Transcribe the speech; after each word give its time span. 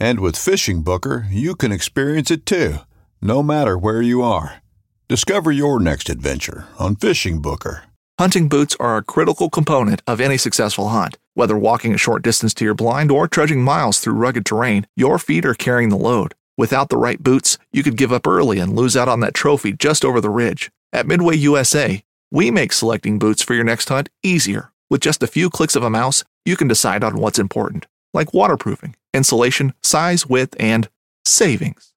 And 0.00 0.18
with 0.18 0.38
Fishing 0.38 0.82
Booker, 0.82 1.26
you 1.30 1.54
can 1.54 1.72
experience 1.72 2.30
it 2.30 2.46
too, 2.46 2.76
no 3.20 3.42
matter 3.42 3.76
where 3.76 4.00
you 4.00 4.22
are. 4.22 4.62
Discover 5.08 5.52
your 5.52 5.78
next 5.78 6.08
adventure 6.08 6.66
on 6.78 6.96
Fishing 6.96 7.42
Booker. 7.42 7.84
Hunting 8.18 8.48
boots 8.48 8.74
are 8.80 8.96
a 8.96 9.02
critical 9.02 9.50
component 9.50 10.00
of 10.06 10.18
any 10.18 10.38
successful 10.38 10.88
hunt. 10.88 11.18
Whether 11.34 11.56
walking 11.56 11.92
a 11.92 11.98
short 11.98 12.22
distance 12.22 12.54
to 12.54 12.64
your 12.64 12.74
blind 12.74 13.10
or 13.10 13.28
trudging 13.28 13.62
miles 13.62 14.00
through 14.00 14.14
rugged 14.14 14.46
terrain, 14.46 14.86
your 14.96 15.18
feet 15.18 15.44
are 15.44 15.54
carrying 15.54 15.90
the 15.90 15.96
load. 15.96 16.34
Without 16.56 16.88
the 16.88 16.96
right 16.96 17.22
boots, 17.22 17.58
you 17.70 17.82
could 17.82 17.96
give 17.96 18.12
up 18.12 18.26
early 18.26 18.58
and 18.58 18.74
lose 18.74 18.96
out 18.96 19.08
on 19.08 19.20
that 19.20 19.34
trophy 19.34 19.72
just 19.72 20.04
over 20.04 20.20
the 20.20 20.30
ridge. 20.30 20.70
At 20.94 21.06
Midway 21.06 21.36
USA, 21.36 22.02
we 22.30 22.50
make 22.50 22.72
selecting 22.72 23.18
boots 23.18 23.42
for 23.42 23.54
your 23.54 23.64
next 23.64 23.88
hunt 23.90 24.08
easier. 24.22 24.72
With 24.88 25.02
just 25.02 25.22
a 25.22 25.26
few 25.26 25.50
clicks 25.50 25.76
of 25.76 25.82
a 25.82 25.90
mouse, 25.90 26.24
you 26.46 26.56
can 26.56 26.68
decide 26.68 27.04
on 27.04 27.16
what's 27.16 27.38
important, 27.38 27.86
like 28.14 28.32
waterproofing, 28.32 28.94
insulation, 29.14 29.74
size, 29.82 30.26
width, 30.26 30.56
and 30.58 30.88
savings. 31.24 31.94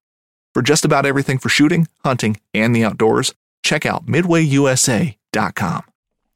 For 0.52 0.62
just 0.62 0.84
about 0.84 1.06
everything 1.06 1.38
for 1.38 1.48
shooting, 1.48 1.88
hunting, 2.04 2.36
and 2.52 2.74
the 2.74 2.84
outdoors, 2.84 3.34
check 3.62 3.84
out 3.84 4.06
midwayusa.com. 4.06 5.82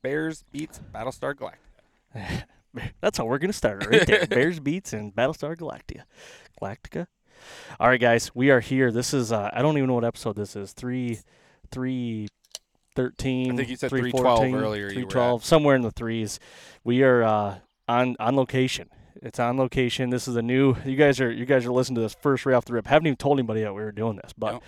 Bears 0.02 0.44
beets 0.50 0.80
Battlestar 0.92 1.34
Galactica. 1.34 2.44
That's 3.00 3.18
how 3.18 3.24
we're 3.26 3.38
gonna 3.38 3.52
start 3.52 3.86
right 3.86 4.06
there. 4.06 4.26
Bears 4.30 4.60
beets 4.60 4.92
and 4.92 5.14
Battlestar 5.14 5.56
Galactica. 5.56 6.02
Galactica. 6.60 7.06
All 7.78 7.88
right, 7.88 8.00
guys, 8.00 8.34
we 8.34 8.50
are 8.50 8.60
here. 8.60 8.90
This 8.90 9.14
is 9.14 9.32
uh, 9.32 9.50
I 9.52 9.62
don't 9.62 9.76
even 9.76 9.88
know 9.88 9.94
what 9.94 10.04
episode 10.04 10.36
this 10.36 10.56
is. 10.56 10.72
Three, 10.72 11.20
three, 11.70 12.28
thirteen. 12.94 13.52
I 13.52 13.56
think 13.56 13.68
you 13.68 13.76
said 13.76 13.90
314, 13.90 14.52
312 14.52 14.64
earlier 14.64 14.82
you 14.82 14.86
were 14.86 14.92
Three 14.92 15.04
twelve, 15.04 15.44
somewhere 15.44 15.76
in 15.76 15.82
the 15.82 15.90
threes. 15.90 16.40
We 16.84 17.02
are 17.02 17.22
uh, 17.22 17.58
on 17.86 18.16
on 18.18 18.36
location. 18.36 18.88
It's 19.22 19.38
on 19.41 19.56
location. 19.56 20.11
This 20.11 20.28
is 20.28 20.36
a 20.36 20.42
new. 20.42 20.77
You 20.84 20.97
guys 20.97 21.20
are 21.20 21.30
you 21.30 21.44
guys 21.44 21.66
are 21.66 21.72
listening 21.72 21.97
to 21.97 22.00
this 22.02 22.14
first 22.14 22.47
right 22.47 22.55
off 22.55 22.64
the 22.64 22.72
rip. 22.72 22.86
Haven't 22.86 23.06
even 23.06 23.16
told 23.16 23.38
anybody 23.38 23.62
that 23.62 23.75
we 23.75 23.83
were 23.83 23.92
doing 23.92 24.16
this, 24.16 24.33
but 24.36 24.52
Nope. 24.52 24.62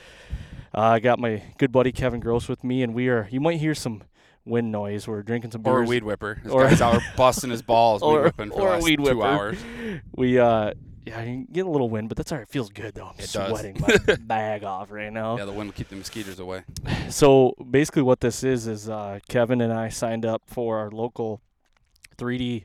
uh, 0.75 0.81
I 0.81 0.99
got 1.01 1.19
my 1.19 1.43
good 1.59 1.71
buddy 1.71 1.93
Kevin 1.93 2.21
Gross 2.21 2.49
with 2.49 2.65
me, 2.65 2.83
and 2.83 2.93
we 2.95 3.09
are. 3.09 3.29
You 3.31 3.41
might 3.41 3.59
hear 3.59 3.75
some 3.75 4.03
wind 4.45 4.73
noise. 4.73 5.07
We're 5.07 5.23
drinking 5.23 5.53
some 5.53 5.63
Or 5.65 5.79
a 5.79 5.81
beers. 5.83 5.89
weed 5.89 6.03
whipper. 6.05 6.41
This 6.43 6.53
Or- 6.53 6.65
guy's 6.65 6.81
out 6.81 7.01
busting 7.17 7.51
his 7.51 7.63
balls 7.63 8.03
weed 8.03 8.09
Or- 8.17 8.23
whipping 8.25 8.51
for 8.51 8.61
or 8.61 8.71
last 8.71 8.85
weed 8.85 8.99
two 9.05 9.23
hours. 9.23 9.59
We 10.17 10.39
uh 10.39 10.73
yeah, 11.07 11.21
you 11.23 11.45
can 11.45 11.49
get 11.51 11.67
a 11.67 11.71
little 11.71 11.89
wind, 11.89 12.09
but 12.09 12.17
that's 12.19 12.31
all 12.31 12.39
right. 12.39 12.47
It 12.47 12.51
feels 12.51 12.71
good 12.71 12.95
though. 12.95 13.07
I'm 13.07 13.15
It 13.19 13.31
does. 13.33 13.49
sweating 13.49 13.77
my 13.81 14.17
bag 14.21 14.65
off 14.65 14.91
right 14.91 15.13
now. 15.13 15.39
Yeah, 15.39 15.45
the 15.45 15.53
wind 15.53 15.69
will 15.69 15.75
keep 15.75 15.89
the 15.89 15.97
mosquitoes 15.97 16.41
away. 16.41 16.65
So 17.11 17.55
basically, 17.71 18.03
what 18.03 18.21
this 18.21 18.43
is 18.45 18.67
is 18.67 18.89
uh, 18.89 19.21
Kevin 19.29 19.61
and 19.61 19.73
I 19.73 19.89
signed 19.91 20.27
up 20.27 20.43
for 20.47 20.79
our 20.79 20.91
local 20.91 21.41
3D 22.19 22.65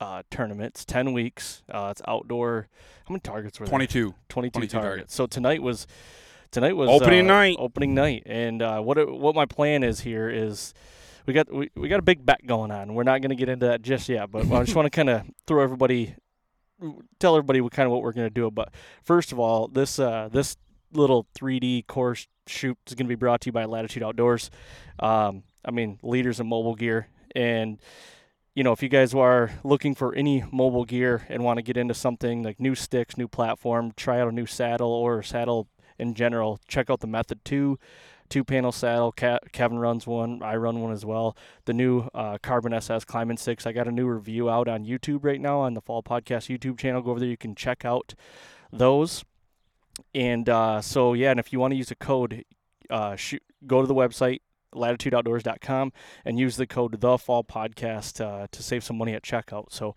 uh, 0.00 0.22
tournament. 0.30 0.74
It's 0.74 0.84
ten 0.84 1.12
weeks. 1.12 1.62
Uh, 1.70 1.88
it's 1.90 2.02
outdoor. 2.06 2.68
How 3.06 3.12
many 3.12 3.20
targets 3.20 3.58
were 3.58 3.66
there? 3.66 3.70
22. 3.70 4.14
22, 4.28 4.50
22 4.52 4.72
targets. 4.72 4.72
targets. 4.72 5.14
So 5.14 5.26
tonight 5.26 5.62
was 5.62 5.86
tonight 6.50 6.76
was 6.76 6.88
Opening 6.88 7.30
uh, 7.30 7.34
night. 7.34 7.56
Opening 7.58 7.94
night, 7.94 8.22
and 8.26 8.62
uh, 8.62 8.80
what 8.80 8.98
it, 8.98 9.10
what 9.10 9.34
my 9.34 9.46
plan 9.46 9.82
is 9.82 10.00
here 10.00 10.28
is. 10.28 10.74
We 11.26 11.34
got 11.34 11.52
we, 11.52 11.70
we 11.74 11.88
got 11.88 11.98
a 11.98 12.02
big 12.02 12.24
bet 12.24 12.46
going 12.46 12.70
on. 12.70 12.94
We're 12.94 13.02
not 13.02 13.20
going 13.20 13.28
to 13.28 13.36
get 13.36 13.50
into 13.50 13.66
that 13.66 13.82
just 13.82 14.08
yet, 14.08 14.30
but 14.30 14.50
I 14.50 14.64
just 14.64 14.74
want 14.74 14.86
to 14.86 14.90
kind 14.90 15.10
of 15.10 15.24
throw 15.46 15.62
everybody, 15.62 16.14
tell 17.18 17.36
everybody 17.36 17.60
what 17.60 17.72
kind 17.72 17.86
of 17.86 17.92
what 17.92 18.00
we're 18.00 18.12
going 18.12 18.26
to 18.26 18.32
do. 18.32 18.50
But 18.50 18.72
first 19.02 19.30
of 19.30 19.38
all, 19.38 19.68
this 19.68 19.98
uh, 19.98 20.30
this 20.32 20.56
little 20.92 21.26
3D 21.38 21.86
course 21.86 22.26
shoot 22.46 22.78
is 22.86 22.94
going 22.94 23.04
to 23.04 23.08
be 23.08 23.14
brought 23.14 23.42
to 23.42 23.48
you 23.48 23.52
by 23.52 23.66
Latitude 23.66 24.02
Outdoors. 24.02 24.50
Um, 24.98 25.42
I 25.64 25.70
mean, 25.70 25.98
leaders 26.02 26.40
in 26.40 26.46
mobile 26.46 26.74
gear, 26.74 27.08
and 27.34 27.78
you 28.54 28.64
know, 28.64 28.72
if 28.72 28.82
you 28.82 28.88
guys 28.88 29.14
are 29.14 29.50
looking 29.62 29.94
for 29.94 30.14
any 30.14 30.44
mobile 30.50 30.84
gear 30.84 31.26
and 31.28 31.44
want 31.44 31.58
to 31.58 31.62
get 31.62 31.76
into 31.76 31.94
something 31.94 32.42
like 32.42 32.58
new 32.58 32.74
sticks, 32.74 33.16
new 33.16 33.28
platform, 33.28 33.92
try 33.96 34.20
out 34.20 34.28
a 34.28 34.32
new 34.32 34.46
saddle 34.46 34.90
or 34.90 35.22
saddle 35.22 35.68
in 35.98 36.14
general, 36.14 36.58
check 36.66 36.90
out 36.90 37.00
the 37.00 37.06
Method 37.06 37.44
2 37.44 37.78
two 38.28 38.44
panel 38.44 38.72
saddle. 38.72 39.12
Kevin 39.12 39.78
runs 39.78 40.06
one. 40.06 40.42
I 40.42 40.56
run 40.56 40.80
one 40.80 40.92
as 40.92 41.04
well. 41.04 41.36
The 41.64 41.72
new 41.72 42.08
uh, 42.14 42.38
Carbon 42.42 42.72
SS 42.72 43.04
Climbing 43.04 43.36
Sticks. 43.36 43.66
I 43.66 43.72
got 43.72 43.88
a 43.88 43.92
new 43.92 44.06
review 44.06 44.50
out 44.50 44.68
on 44.68 44.84
YouTube 44.84 45.24
right 45.24 45.40
now 45.40 45.60
on 45.60 45.74
the 45.74 45.80
Fall 45.80 46.02
Podcast 46.02 46.54
YouTube 46.54 46.78
channel. 46.78 47.02
Go 47.02 47.12
over 47.12 47.20
there. 47.20 47.28
You 47.28 47.36
can 47.36 47.54
check 47.54 47.84
out 47.84 48.14
those. 48.72 49.24
And 50.14 50.48
uh, 50.48 50.80
so 50.80 51.14
yeah, 51.14 51.30
and 51.30 51.40
if 51.40 51.52
you 51.52 51.58
want 51.58 51.72
to 51.72 51.76
use 51.76 51.90
a 51.90 51.96
code, 51.96 52.44
uh, 52.90 53.16
shoot, 53.16 53.42
go 53.66 53.80
to 53.80 53.86
the 53.86 53.94
website 53.94 54.40
latitudeoutdoors.com 54.74 55.92
and 56.24 56.38
use 56.38 56.56
the 56.56 56.66
code 56.66 57.00
the 57.00 57.18
fall 57.18 57.44
podcast 57.44 58.24
uh, 58.24 58.46
to 58.50 58.62
save 58.62 58.84
some 58.84 58.98
money 58.98 59.14
at 59.14 59.22
checkout. 59.22 59.72
So 59.72 59.94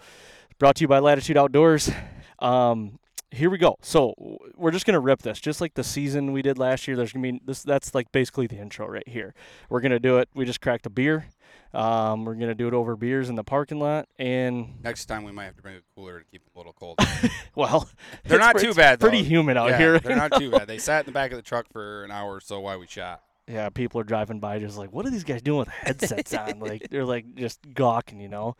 brought 0.59 0.75
to 0.77 0.81
you 0.81 0.87
by 0.87 0.99
Latitude 0.99 1.37
Outdoors. 1.37 1.91
Um, 2.39 2.99
here 3.31 3.49
we 3.49 3.57
go. 3.57 3.77
So 3.81 4.13
we're 4.55 4.71
just 4.71 4.85
gonna 4.85 4.99
rip 4.99 5.21
this, 5.21 5.39
just 5.39 5.61
like 5.61 5.73
the 5.73 5.83
season 5.83 6.33
we 6.33 6.41
did 6.41 6.57
last 6.57 6.87
year. 6.87 6.97
There's 6.97 7.13
gonna 7.13 7.31
be 7.31 7.41
this. 7.45 7.63
That's 7.63 7.95
like 7.95 8.11
basically 8.11 8.47
the 8.47 8.57
intro 8.57 8.87
right 8.87 9.07
here. 9.07 9.33
We're 9.69 9.81
gonna 9.81 9.99
do 9.99 10.17
it. 10.17 10.29
We 10.33 10.45
just 10.45 10.61
cracked 10.61 10.85
a 10.85 10.89
beer. 10.89 11.27
Um, 11.73 12.25
we're 12.25 12.35
gonna 12.35 12.55
do 12.55 12.67
it 12.67 12.73
over 12.73 12.97
beers 12.97 13.29
in 13.29 13.35
the 13.35 13.43
parking 13.43 13.79
lot, 13.79 14.09
and 14.19 14.83
Next 14.83 15.05
time 15.05 15.23
we 15.23 15.31
might 15.31 15.45
have 15.45 15.55
to 15.55 15.61
bring 15.61 15.77
a 15.77 15.81
cooler 15.95 16.19
to 16.19 16.25
keep 16.25 16.41
it 16.45 16.51
a 16.53 16.59
little 16.59 16.73
cold. 16.73 16.99
well, 17.55 17.89
They're 18.25 18.39
not 18.39 18.55
pre- 18.55 18.65
too 18.65 18.73
bad. 18.73 18.99
Though. 18.99 19.07
Pretty 19.07 19.23
humid 19.23 19.55
out 19.55 19.69
yeah, 19.69 19.77
here. 19.77 19.99
They're 19.99 20.17
not 20.17 20.33
too 20.33 20.51
bad. 20.51 20.67
They 20.67 20.77
sat 20.77 21.01
in 21.01 21.05
the 21.05 21.13
back 21.13 21.31
of 21.31 21.37
the 21.37 21.43
truck 21.43 21.67
for 21.71 22.03
an 22.03 22.11
hour 22.11 22.35
or 22.35 22.41
so 22.41 22.59
while 22.59 22.79
we 22.79 22.87
shot. 22.87 23.21
Yeah, 23.51 23.69
people 23.69 23.99
are 23.99 24.03
driving 24.05 24.39
by 24.39 24.59
just 24.59 24.77
like, 24.77 24.91
what 24.93 25.05
are 25.05 25.09
these 25.09 25.23
guys 25.23 25.41
doing 25.41 25.59
with 25.59 25.67
headsets 25.69 26.33
on? 26.33 26.59
Like 26.59 26.89
they're 26.89 27.05
like 27.05 27.35
just 27.35 27.59
gawking, 27.73 28.19
you 28.21 28.29
know. 28.29 28.55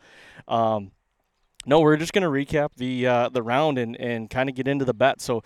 Um, 0.48 0.90
no, 1.64 1.80
we're 1.80 1.96
just 1.96 2.12
gonna 2.12 2.28
recap 2.28 2.70
the 2.76 3.06
uh, 3.06 3.28
the 3.28 3.42
round 3.42 3.78
and 3.78 3.96
and 3.96 4.28
kind 4.28 4.48
of 4.48 4.54
get 4.54 4.66
into 4.68 4.84
the 4.84 4.94
bet. 4.94 5.20
So, 5.20 5.42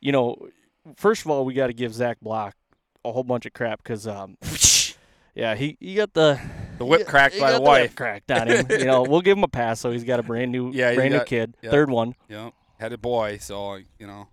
you 0.00 0.12
know, 0.12 0.36
first 0.96 1.24
of 1.24 1.30
all, 1.30 1.44
we 1.44 1.54
got 1.54 1.68
to 1.68 1.72
give 1.72 1.94
Zach 1.94 2.18
Block 2.20 2.54
a 3.04 3.12
whole 3.12 3.22
bunch 3.24 3.46
of 3.46 3.52
crap 3.52 3.82
because, 3.82 4.06
um, 4.06 4.36
yeah, 5.34 5.54
he 5.54 5.76
he 5.80 5.94
got 5.94 6.12
the 6.12 6.40
The 6.78 6.84
whip 6.84 7.00
he- 7.00 7.04
cracked 7.06 7.34
he 7.34 7.40
by 7.40 7.52
the 7.52 7.60
whip 7.60 7.68
wife. 7.68 7.94
cracked 7.96 8.30
on 8.32 8.48
him. 8.48 8.66
you 8.70 8.84
know, 8.84 9.02
we'll 9.02 9.20
give 9.20 9.38
him 9.38 9.44
a 9.44 9.48
pass. 9.48 9.80
So 9.80 9.90
he's 9.92 10.04
got 10.04 10.18
a 10.20 10.22
brand 10.22 10.50
new 10.52 10.70
Yeah, 10.74 10.94
brand 10.94 11.12
new 11.12 11.18
got- 11.18 11.26
kid, 11.26 11.56
yeah. 11.62 11.70
third 11.70 11.88
one. 11.90 12.14
Know, 12.28 12.52
had 12.78 12.92
a 12.92 12.98
boy, 12.98 13.38
so 13.38 13.76
you 13.76 14.06
know, 14.06 14.28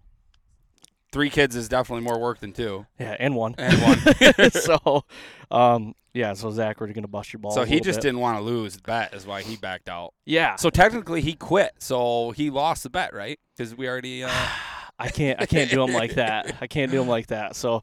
three 1.18 1.32
kids 1.32 1.56
is 1.56 1.68
definitely 1.68 2.04
more 2.04 2.20
work 2.20 2.40
than 2.40 2.54
two. 2.54 2.86
Yeah, 3.00 3.16
and 3.20 3.36
one. 3.36 3.56
And 3.58 3.74
one. 3.82 4.52
so, 4.52 5.04
um, 5.50 5.96
yeah. 6.14 6.34
So 6.34 6.52
Zach, 6.52 6.80
we're 6.80 6.94
gonna 6.94 7.08
bust 7.08 7.34
your 7.34 7.40
balls. 7.40 7.56
so 7.56 7.64
he 7.64 7.80
just 7.80 7.98
bit. 7.98 8.04
didn't 8.04 8.20
want 8.20 8.38
to 8.38 8.44
lose 8.44 8.76
the 8.76 8.84
bet, 8.84 9.16
is 9.16 9.26
why 9.26 9.42
he 9.42 9.56
backed 9.56 9.90
out. 9.90 10.14
Yeah. 10.26 10.58
So 10.58 10.70
technically, 10.70 11.22
he 11.22 11.34
quit. 11.34 11.72
So 11.80 12.30
he 12.32 12.52
lost 12.52 12.84
the 12.84 12.92
bet, 12.92 13.16
right? 13.16 13.40
Because 13.56 13.76
we 13.76 13.88
already. 13.88 14.24
Uh, 14.24 14.30
I 15.00 15.10
can't 15.10 15.42
I 15.42 15.48
can't 15.48 15.72
do 15.72 15.78
them 15.78 15.94
like 15.94 16.16
that. 16.16 16.58
I 16.62 16.68
can't 16.68 16.92
do 16.92 17.00
them 17.00 17.08
like 17.08 17.28
that. 17.28 17.56
So, 17.56 17.82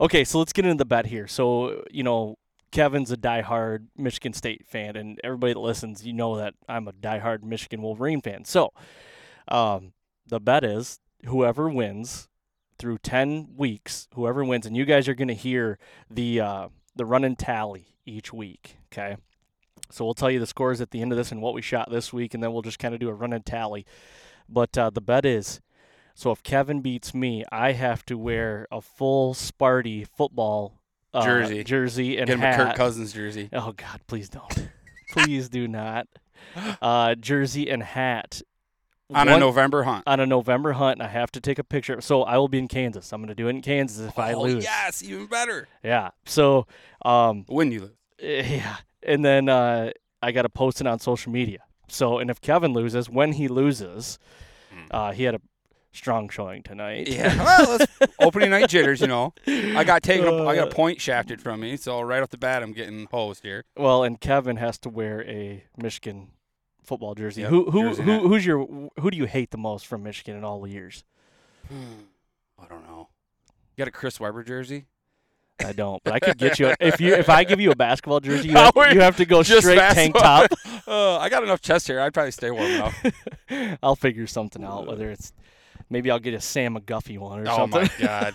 okay, 0.00 0.24
so 0.24 0.38
let's 0.38 0.54
get 0.54 0.64
into 0.64 0.76
the 0.76 0.86
bet 0.86 1.06
here. 1.06 1.26
So, 1.26 1.84
you 1.90 2.02
know, 2.02 2.36
Kevin's 2.70 3.10
a 3.10 3.16
diehard 3.16 3.88
Michigan 3.96 4.32
State 4.32 4.66
fan, 4.66 4.96
and 4.96 5.20
everybody 5.22 5.52
that 5.52 5.58
listens, 5.58 6.06
you 6.06 6.14
know 6.14 6.36
that 6.36 6.54
I'm 6.66 6.88
a 6.88 6.92
diehard 6.92 7.42
Michigan 7.42 7.82
Wolverine 7.82 8.22
fan. 8.22 8.46
So, 8.46 8.72
um, 9.48 9.92
the 10.26 10.40
bet 10.40 10.64
is 10.64 10.98
whoever 11.26 11.68
wins 11.68 12.28
through 12.80 12.98
ten 12.98 13.48
weeks, 13.56 14.08
whoever 14.14 14.44
wins, 14.44 14.66
and 14.66 14.76
you 14.76 14.84
guys 14.84 15.06
are 15.06 15.14
going 15.14 15.28
to 15.28 15.34
hear 15.34 15.78
the 16.10 16.40
uh, 16.40 16.68
the 16.96 17.04
running 17.04 17.36
tally 17.36 17.94
each 18.04 18.32
week. 18.32 18.76
Okay. 18.92 19.16
So 19.92 20.04
we'll 20.04 20.14
tell 20.14 20.30
you 20.30 20.38
the 20.38 20.46
scores 20.46 20.80
at 20.80 20.92
the 20.92 21.02
end 21.02 21.12
of 21.12 21.18
this 21.18 21.32
and 21.32 21.42
what 21.42 21.52
we 21.52 21.62
shot 21.62 21.90
this 21.90 22.12
week, 22.12 22.32
and 22.34 22.42
then 22.42 22.52
we'll 22.52 22.62
just 22.62 22.78
kind 22.78 22.94
of 22.94 23.00
do 23.00 23.08
a 23.08 23.14
running 23.14 23.42
tally. 23.42 23.84
But 24.48 24.76
uh, 24.78 24.90
the 24.90 25.00
bet 25.00 25.24
is 25.24 25.60
so 26.14 26.30
if 26.30 26.42
Kevin 26.42 26.80
beats 26.82 27.14
me, 27.14 27.44
I 27.50 27.72
have 27.72 28.04
to 28.06 28.18
wear 28.18 28.66
a 28.70 28.80
full 28.80 29.32
Sparty 29.32 30.06
football 30.06 30.80
uh, 31.14 31.24
Jersey. 31.24 31.64
jersey 31.64 32.18
and 32.18 32.26
get 32.26 32.38
him 32.38 32.42
a. 32.44 32.56
Kirk 32.56 32.76
Cousins 32.76 33.12
jersey. 33.12 33.48
Oh 33.52 33.72
God, 33.72 34.00
please 34.06 34.28
don't. 34.28 34.68
please 35.12 35.48
do 35.48 35.66
not. 35.66 36.06
Uh, 36.80 37.14
jersey 37.14 37.70
and 37.70 37.82
hat 37.82 38.40
On 39.14 39.28
a 39.28 39.38
November 39.38 39.82
hunt. 39.84 40.04
on 40.06 40.20
a 40.20 40.26
November 40.26 40.72
hunt. 40.72 40.98
And 41.00 41.02
I 41.02 41.10
have 41.10 41.30
to 41.32 41.40
take 41.40 41.58
a 41.58 41.64
picture. 41.64 42.00
So 42.00 42.22
I 42.22 42.36
will 42.38 42.48
be 42.48 42.58
in 42.58 42.68
Kansas. 42.68 43.12
I'm 43.12 43.20
going 43.20 43.28
to 43.28 43.34
do 43.34 43.46
it 43.48 43.50
in 43.50 43.62
Kansas 43.62 44.06
if 44.06 44.18
I 44.18 44.32
oh, 44.34 44.42
lose. 44.42 44.64
yes, 44.64 45.02
even 45.02 45.26
better. 45.26 45.68
Yeah. 45.82 46.10
So 46.26 46.66
um, 47.04 47.44
When 47.48 47.72
you 47.72 47.80
lose. 47.80 47.90
yeah, 48.22 48.76
and 49.02 49.24
then 49.24 49.48
uh, 49.48 49.90
I 50.22 50.32
got 50.32 50.42
to 50.42 50.48
post 50.50 50.80
it 50.80 50.86
on 50.86 50.98
social 50.98 51.32
media. 51.32 51.60
So 51.88 52.18
and 52.18 52.30
if 52.30 52.40
Kevin 52.40 52.72
loses, 52.72 53.08
when 53.10 53.32
he 53.32 53.48
loses, 53.48 54.18
Hmm. 54.72 54.86
uh, 54.92 55.10
he 55.12 55.24
had 55.24 55.34
a 55.34 55.40
strong 55.92 56.28
showing 56.28 56.62
tonight. 56.62 57.08
Yeah, 57.08 57.34
well, 57.42 57.78
opening 58.20 58.50
night 58.50 58.68
jitters, 58.68 59.00
you 59.00 59.08
know. 59.08 59.34
I 59.48 59.82
got 59.82 60.04
taken, 60.04 60.28
up, 60.28 60.46
I 60.46 60.54
got 60.54 60.68
Uh. 60.68 60.70
a 60.70 60.74
point 60.74 61.00
shafted 61.00 61.42
from 61.42 61.58
me, 61.60 61.76
so 61.76 62.00
right 62.02 62.22
off 62.22 62.28
the 62.30 62.38
bat, 62.38 62.62
I'm 62.62 62.72
getting 62.72 63.08
hosed 63.10 63.42
here. 63.42 63.64
Well, 63.76 64.04
and 64.04 64.20
Kevin 64.20 64.56
has 64.58 64.78
to 64.80 64.88
wear 64.88 65.24
a 65.24 65.64
Michigan 65.76 66.28
football 66.82 67.14
jersey. 67.14 67.42
Yep, 67.42 67.50
who 67.50 67.70
who 67.70 67.82
jersey 67.90 68.02
who 68.02 68.10
hat. 68.12 68.22
who's 68.22 68.46
your 68.46 68.90
who 68.98 69.10
do 69.10 69.16
you 69.16 69.26
hate 69.26 69.50
the 69.50 69.58
most 69.58 69.86
from 69.86 70.02
Michigan 70.02 70.36
in 70.36 70.44
all 70.44 70.60
the 70.60 70.70
years? 70.70 71.04
I 71.70 72.66
don't 72.68 72.86
know. 72.86 73.08
You 73.76 73.84
got 73.84 73.88
a 73.88 73.92
Chris 73.92 74.18
Webber 74.18 74.42
jersey? 74.42 74.86
I 75.64 75.72
don't, 75.72 76.02
but 76.04 76.14
I 76.14 76.20
could 76.20 76.38
get 76.38 76.58
you 76.58 76.68
a, 76.68 76.76
if 76.80 77.00
you 77.00 77.14
if 77.14 77.28
I 77.28 77.44
give 77.44 77.60
you 77.60 77.70
a 77.70 77.76
basketball 77.76 78.20
jersey, 78.20 78.48
you 78.48 78.54
have, 78.56 78.74
you 78.92 79.00
have 79.00 79.16
to 79.16 79.24
go 79.24 79.42
Just 79.42 79.66
straight 79.66 79.78
tank 79.78 80.14
top. 80.14 80.50
Uh, 80.86 81.18
I 81.18 81.28
got 81.28 81.44
enough 81.44 81.60
chest 81.60 81.86
hair. 81.86 82.00
I'd 82.00 82.12
probably 82.12 82.32
stay 82.32 82.50
warm 82.50 82.66
enough. 82.66 83.00
I'll 83.82 83.94
figure 83.94 84.26
something 84.26 84.64
out. 84.64 84.88
Whether 84.88 85.08
it's 85.12 85.32
maybe 85.88 86.10
I'll 86.10 86.18
get 86.18 86.34
a 86.34 86.40
Sam 86.40 86.76
McGuffie 86.76 87.16
one 87.16 87.38
or 87.38 87.48
oh 87.48 87.56
something. 87.56 87.82
Oh 87.82 88.00
my 88.00 88.06
god, 88.06 88.34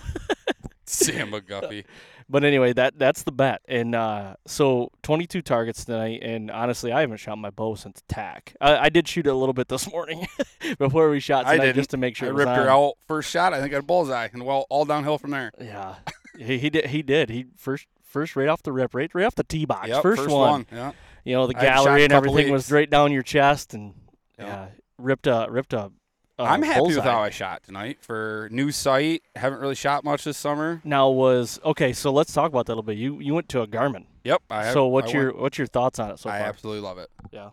Sam 0.95 1.31
McGuffie. 1.31 1.86
But 2.27 2.44
anyway, 2.44 2.74
that 2.74 2.97
that's 2.97 3.24
the 3.24 3.31
bet. 3.31 3.62
And 3.68 3.94
uh, 3.94 4.36
so 4.47 4.92
22 5.03 5.42
targets 5.44 5.86
tonight. 5.86 6.21
And 6.24 6.50
honestly, 6.50 6.92
I 6.92 7.01
haven't 7.01 7.18
shot 7.18 7.38
my 7.38 7.51
bow 7.51 7.75
since 7.75 8.01
tack. 8.07 8.56
I, 8.59 8.77
I 8.77 8.89
did 8.89 9.07
shoot 9.07 9.27
it 9.27 9.30
a 9.30 9.36
little 9.36 9.53
bit 9.53 9.68
this 9.68 9.89
morning 9.92 10.27
before 10.80 11.09
we 11.09 11.19
shot 11.19 11.45
I 11.45 11.53
tonight, 11.53 11.65
didn't. 11.68 11.75
just 11.77 11.89
to 11.92 11.97
make 11.97 12.15
sure 12.15 12.27
I 12.27 12.30
it 12.30 12.33
was 12.33 12.45
ripped 12.45 12.57
her 12.57 12.69
out 12.69 12.94
first 13.07 13.30
shot. 13.30 13.53
I 13.53 13.62
think 13.62 13.74
I 13.74 13.75
had 13.75 13.83
a 13.83 13.86
bullseye, 13.86 14.30
and 14.33 14.44
well, 14.45 14.65
all 14.69 14.86
downhill 14.86 15.18
from 15.19 15.31
there. 15.31 15.51
Yeah, 15.62 15.95
he, 16.38 16.57
he 16.57 16.69
did. 16.71 16.88
He 16.88 17.03
did. 17.03 17.30
He 17.30 17.45
first 17.57 17.86
first 18.01 18.36
right 18.36 18.47
off 18.47 18.63
the 18.63 18.71
rip, 18.71 18.95
right 18.95 19.13
right 19.13 19.25
off 19.25 19.36
the 19.36 19.44
tee 19.44 19.65
box. 19.65 19.88
Yep, 19.89 20.01
first, 20.01 20.27
one. 20.27 20.65
Yeah. 20.71 20.94
You 21.24 21.36
know 21.36 21.47
the 21.47 21.56
I 21.57 21.59
hadn't 21.59 21.75
shot 21.77 21.86
gallery 21.86 22.03
and 22.06 22.12
a 22.13 22.15
couple 22.15 22.30
everything 22.31 22.51
was 22.53 22.71
right 22.71 22.89
down 22.89 23.12
your 23.12 23.24
chest, 23.24 23.74
and 23.74 23.94
Yep. 24.39 24.47
yeah, 24.47 24.68
ripped 24.97 25.27
a 25.27 25.47
ripped 25.50 25.74
a. 25.74 25.92
a 26.38 26.44
I'm 26.44 26.62
happy 26.62 26.80
bullseye. 26.80 26.96
with 26.98 27.04
how 27.06 27.22
I 27.22 27.30
shot 27.30 27.64
tonight 27.64 28.00
for 28.02 28.50
new 28.52 28.72
sight. 28.72 29.24
Haven't 29.36 29.60
really 29.60 29.76
shot 29.76 30.04
much 30.04 30.24
this 30.26 30.38
summer. 30.38 30.82
Now 30.84 31.10
was 31.10 31.60
okay. 31.64 31.94
So 31.94 32.12
let's 32.12 32.34
talk 32.34 32.50
about 32.52 32.66
that 32.66 32.74
a 32.74 32.76
little 32.76 32.84
bit. 32.84 32.98
You 32.98 33.20
you 33.20 33.34
went 33.34 33.48
to 33.50 33.62
a 33.62 33.68
Garmin. 33.68 34.06
Yep. 34.24 34.42
I 34.50 34.66
have, 34.66 34.74
so 34.74 34.88
what's 34.88 35.12
I 35.12 35.14
your 35.14 35.26
went- 35.28 35.40
what's 35.40 35.58
your 35.58 35.68
thoughts 35.68 36.00
on 36.00 36.12
it 36.12 36.20
so 36.20 36.30
I 36.30 36.40
far? 36.40 36.48
absolutely 36.48 36.82
love 36.82 36.98
it. 36.98 37.10
Yeah. 37.32 37.52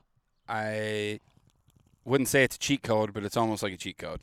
I 0.49 1.21
wouldn't 2.05 2.29
say 2.29 2.43
it's 2.45 2.57
a 2.57 2.59
cheat 2.59 2.83
code, 2.83 3.13
but 3.13 3.25
it's 3.25 3.37
almost 3.37 3.63
like 3.63 3.73
a 3.73 3.77
cheat 3.77 3.99
code. 3.99 4.21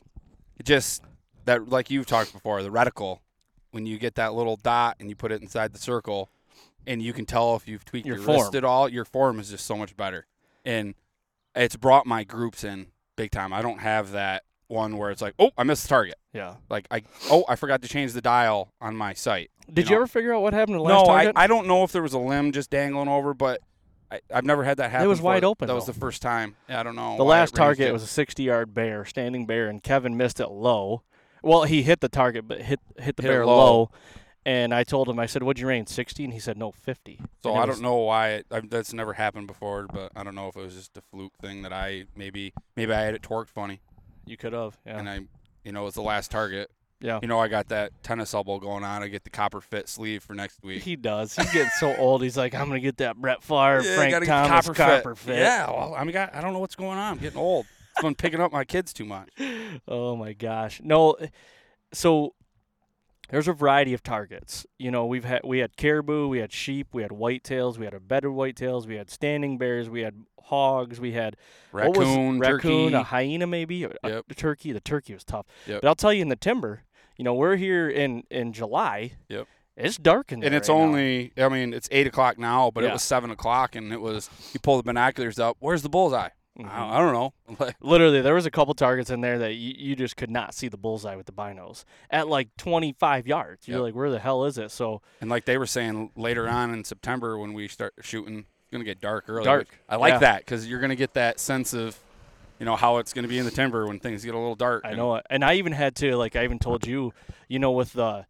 It 0.58 0.66
just 0.66 1.02
that, 1.46 1.68
like 1.68 1.90
you've 1.90 2.06
talked 2.06 2.32
before, 2.32 2.62
the 2.62 2.70
reticle. 2.70 3.20
When 3.72 3.86
you 3.86 3.98
get 3.98 4.16
that 4.16 4.34
little 4.34 4.56
dot 4.56 4.96
and 4.98 5.08
you 5.08 5.14
put 5.14 5.30
it 5.30 5.40
inside 5.40 5.72
the 5.72 5.78
circle, 5.78 6.28
and 6.88 7.00
you 7.00 7.12
can 7.12 7.24
tell 7.24 7.54
if 7.54 7.68
you've 7.68 7.84
tweaked 7.84 8.04
Your 8.06 8.16
your, 8.16 8.24
form. 8.26 8.38
wrist 8.40 8.54
at 8.56 8.64
all, 8.64 8.88
your 8.88 9.04
form 9.04 9.38
is 9.38 9.48
just 9.50 9.64
so 9.64 9.76
much 9.76 9.96
better. 9.96 10.26
And 10.64 10.94
it's 11.54 11.76
brought 11.76 12.04
my 12.04 12.24
groups 12.24 12.64
in 12.64 12.88
big 13.16 13.30
time. 13.30 13.52
I 13.52 13.62
don't 13.62 13.78
have 13.78 14.10
that 14.10 14.42
one 14.70 14.96
where 14.96 15.10
it's 15.10 15.20
like, 15.22 15.34
oh, 15.38 15.50
I 15.58 15.64
missed 15.64 15.82
the 15.82 15.88
target. 15.88 16.14
Yeah. 16.32 16.54
Like 16.68 16.86
I, 16.90 17.02
oh, 17.30 17.44
I 17.48 17.56
forgot 17.56 17.82
to 17.82 17.88
change 17.88 18.12
the 18.12 18.20
dial 18.20 18.72
on 18.80 18.96
my 18.96 19.12
sight. 19.14 19.50
Did 19.72 19.86
You 19.88 19.90
you, 19.90 19.96
ever 19.96 20.06
figure 20.06 20.34
out 20.34 20.42
what 20.42 20.52
happened 20.54 20.74
to 20.74 20.78
the 20.78 20.84
last 20.84 21.06
No, 21.06 21.12
I, 21.12 21.24
target? 21.24 21.32
I 21.36 21.46
don't 21.46 21.66
know 21.66 21.84
if 21.84 21.92
there 21.92 22.02
was 22.02 22.12
a 22.12 22.18
limb 22.18 22.52
just 22.52 22.70
dangling 22.70 23.08
over, 23.08 23.34
but 23.34 23.60
I, 24.10 24.20
I've 24.34 24.44
never 24.44 24.64
had 24.64 24.78
that 24.78 24.90
happen. 24.90 25.04
It 25.04 25.08
was 25.08 25.18
before. 25.18 25.32
wide 25.32 25.44
open, 25.44 25.68
That 25.68 25.74
was 25.74 25.86
the 25.86 25.92
first 25.92 26.22
time. 26.22 26.56
I 26.68 26.82
don't 26.82 26.96
know. 26.96 27.16
the 27.16 27.24
last 27.24 27.54
target 27.54 27.88
it. 27.88 27.92
was 27.92 28.02
a 28.02 28.06
60 28.08 28.42
yard 28.42 28.74
bear, 28.74 29.04
standing 29.04 29.46
bear, 29.46 29.68
and 29.68 29.82
Kevin 29.82 30.16
missed 30.16 30.40
it 30.40 30.48
low. 30.48 31.02
Well, 31.42 31.64
he 31.64 31.82
hit 31.82 32.00
the 32.00 32.08
target, 32.08 32.46
but 32.48 32.60
hit 32.62 32.80
hit 32.98 33.16
the 33.16 33.22
Hit 33.22 33.28
bear 33.28 33.46
low. 33.46 33.56
low. 33.56 33.90
And 34.46 34.72
I 34.74 34.84
told 34.84 35.06
him, 35.08 35.18
I 35.18 35.26
said, 35.26 35.42
"What'd 35.42 35.60
you 35.60 35.66
range? 35.68 35.88
60?" 35.88 36.24
And 36.24 36.32
he 36.32 36.38
said, 36.40 36.56
"No, 36.58 36.70
50." 36.72 37.20
So 37.42 37.52
I 37.52 37.66
was- 37.66 37.76
don't 37.76 37.82
know 37.82 37.96
why 37.98 38.28
it, 38.30 38.46
I, 38.50 38.60
that's 38.60 38.92
never 38.94 39.12
happened 39.12 39.46
before, 39.46 39.86
but 39.92 40.12
I 40.16 40.22
don't 40.24 40.34
know 40.34 40.48
if 40.48 40.56
it 40.56 40.60
was 40.62 40.74
just 40.74 40.96
a 40.96 41.02
fluke 41.02 41.34
thing 41.40 41.60
that 41.62 41.72
I 41.72 42.04
maybe 42.16 42.52
maybe 42.76 42.92
I 42.92 43.02
had 43.02 43.14
it 43.14 43.22
torqued 43.22 43.48
funny, 43.48 43.80
You 44.26 44.36
could 44.36 44.52
have. 44.52 44.78
Yeah. 44.86 44.98
and 44.98 45.08
I, 45.08 45.20
you 45.64 45.72
know, 45.72 45.82
it 45.82 45.84
was 45.86 45.94
the 45.94 46.02
last 46.02 46.30
target. 46.30 46.70
yeah. 47.00 47.18
You 47.22 47.28
know, 47.28 47.38
I 47.38 47.48
got 47.48 47.68
that 47.68 47.92
tennis 48.02 48.34
elbow 48.34 48.58
going 48.58 48.84
on. 48.84 49.02
I 49.02 49.08
get 49.08 49.24
the 49.24 49.30
copper 49.30 49.60
fit 49.60 49.88
sleeve 49.88 50.22
for 50.22 50.34
next 50.34 50.62
week. 50.62 50.82
He 50.82 50.96
does. 50.96 51.34
He's 51.34 51.52
getting 51.52 51.70
so 51.78 51.94
old. 51.96 52.22
He's 52.22 52.36
like, 52.36 52.54
I'm 52.54 52.66
gonna 52.68 52.80
get 52.80 52.98
that 52.98 53.16
Brett 53.16 53.42
Favre, 53.42 53.82
Yeah, 53.82 53.96
Frank 53.96 54.24
Thomas 54.26 54.66
copper, 54.66 54.74
copper 54.76 55.14
fit. 55.14 55.34
fit. 55.34 55.38
Yeah, 55.38 55.70
well, 55.70 55.94
I 55.94 56.04
mean, 56.04 56.16
I, 56.16 56.40
don't 56.40 56.52
know 56.52 56.58
what's 56.58 56.76
going 56.76 56.98
on. 56.98 57.12
I'm 57.12 57.18
getting 57.18 57.38
old. 57.38 57.66
It's 57.92 58.02
been 58.02 58.14
picking 58.14 58.40
up 58.40 58.52
my 58.52 58.64
kids 58.64 58.92
too 58.92 59.04
much. 59.04 59.28
Oh 59.88 60.14
my 60.16 60.32
gosh. 60.32 60.80
No. 60.84 61.16
So 61.92 62.34
there's 63.30 63.48
a 63.48 63.52
variety 63.52 63.94
of 63.94 64.02
targets. 64.02 64.66
You 64.78 64.90
know, 64.90 65.06
we've 65.06 65.24
had 65.24 65.40
we 65.44 65.58
had 65.58 65.76
caribou, 65.76 66.28
we 66.28 66.38
had 66.38 66.52
sheep, 66.52 66.88
we 66.92 67.02
had 67.02 67.10
whitetails, 67.10 67.78
we 67.78 67.84
had 67.84 67.94
a 67.94 68.00
bed 68.00 68.24
of 68.24 68.32
whitetails, 68.32 68.86
we 68.86 68.96
had 68.96 69.10
standing 69.10 69.58
bears, 69.58 69.88
we 69.88 70.00
had 70.02 70.14
hogs, 70.44 71.00
we 71.00 71.12
had 71.12 71.36
was- 71.72 71.96
Raccoon, 71.96 72.38
raccoon, 72.40 72.94
a 72.94 73.02
hyena 73.04 73.46
maybe, 73.46 73.84
a, 73.84 73.90
Yep. 74.04 74.24
a 74.30 74.34
turkey. 74.34 74.72
The 74.72 74.80
turkey 74.80 75.14
was 75.14 75.24
tough. 75.24 75.46
Yep. 75.66 75.82
But 75.82 75.88
I'll 75.88 75.94
tell 75.94 76.12
you, 76.12 76.22
in 76.22 76.28
the 76.28 76.36
timber, 76.36 76.82
you 77.16 77.24
know, 77.24 77.34
we're 77.34 77.56
here 77.56 77.88
in 77.88 78.24
in 78.30 78.52
July. 78.52 79.12
Yep. 79.28 79.46
It's 79.76 79.96
dark 79.96 80.30
in 80.32 80.40
there. 80.40 80.48
and 80.48 80.54
it's 80.54 80.68
right 80.68 80.74
now. 80.76 80.82
only 80.82 81.32
I 81.38 81.48
mean 81.48 81.72
it's 81.72 81.88
eight 81.90 82.06
o'clock 82.06 82.38
now, 82.38 82.70
but 82.70 82.82
Yeah. 82.84 82.90
it 82.90 82.92
was 82.94 83.02
seven 83.02 83.30
o'clock, 83.30 83.74
and 83.76 83.92
it 83.92 84.00
was 84.00 84.28
you 84.52 84.60
pull 84.60 84.76
the 84.76 84.82
binoculars 84.82 85.38
up. 85.38 85.56
Where's 85.60 85.82
the 85.82 85.88
bullseye? 85.88 86.30
Mhm. 86.58 86.68
I, 86.68 86.96
I 86.96 86.98
don't 86.98 87.12
know. 87.12 87.70
Literally, 87.80 88.20
there 88.20 88.34
was 88.34 88.44
a 88.46 88.50
couple 88.50 88.74
targets 88.74 89.08
in 89.10 89.20
there 89.20 89.38
that 89.38 89.54
you, 89.54 89.74
you 89.76 89.96
just 89.96 90.16
could 90.16 90.30
not 90.30 90.52
see 90.54 90.68
the 90.68 90.76
bullseye 90.76 91.14
with 91.16 91.26
the 91.26 91.32
binos 91.32 91.84
at 92.10 92.28
like 92.28 92.48
25 92.56 93.26
yards. 93.26 93.68
You're 93.68 93.78
Yep. 93.78 93.82
like, 93.84 93.94
where 93.94 94.10
the 94.10 94.18
hell 94.18 94.44
is 94.44 94.58
it? 94.58 94.70
So 94.70 95.00
and 95.20 95.30
like 95.30 95.44
they 95.44 95.58
were 95.58 95.66
saying 95.66 96.10
later 96.16 96.48
on 96.48 96.72
in 96.74 96.84
September 96.84 97.38
when 97.38 97.52
we 97.54 97.68
start 97.68 97.94
shooting, 98.02 98.38
it's 98.40 98.72
gonna 98.72 98.84
get 98.84 99.00
dark 99.00 99.24
early. 99.28 99.44
Dark, 99.44 99.68
I 99.88 99.96
like 99.96 100.14
yeah. 100.14 100.18
that 100.18 100.38
because 100.40 100.66
you're 100.66 100.80
gonna 100.80 100.96
get 100.96 101.14
that 101.14 101.38
sense 101.40 101.72
of, 101.72 101.98
you 102.58 102.66
know, 102.66 102.76
how 102.76 102.98
it's 102.98 103.12
gonna 103.12 103.28
be 103.28 103.38
in 103.38 103.44
the 103.44 103.50
timber 103.52 103.86
when 103.86 104.00
things 104.00 104.24
get 104.24 104.34
a 104.34 104.38
little 104.38 104.56
dark. 104.56 104.82
I 104.84 104.94
know 104.94 105.14
it, 105.16 105.26
and 105.30 105.44
I 105.44 105.54
even 105.54 105.72
had 105.72 105.94
to 105.96 106.16
like 106.16 106.34
I 106.36 106.44
even 106.44 106.58
told 106.58 106.86
you, 106.86 107.12
you 107.48 107.58
know, 107.58 107.70
with 107.70 107.92
the 107.92 108.26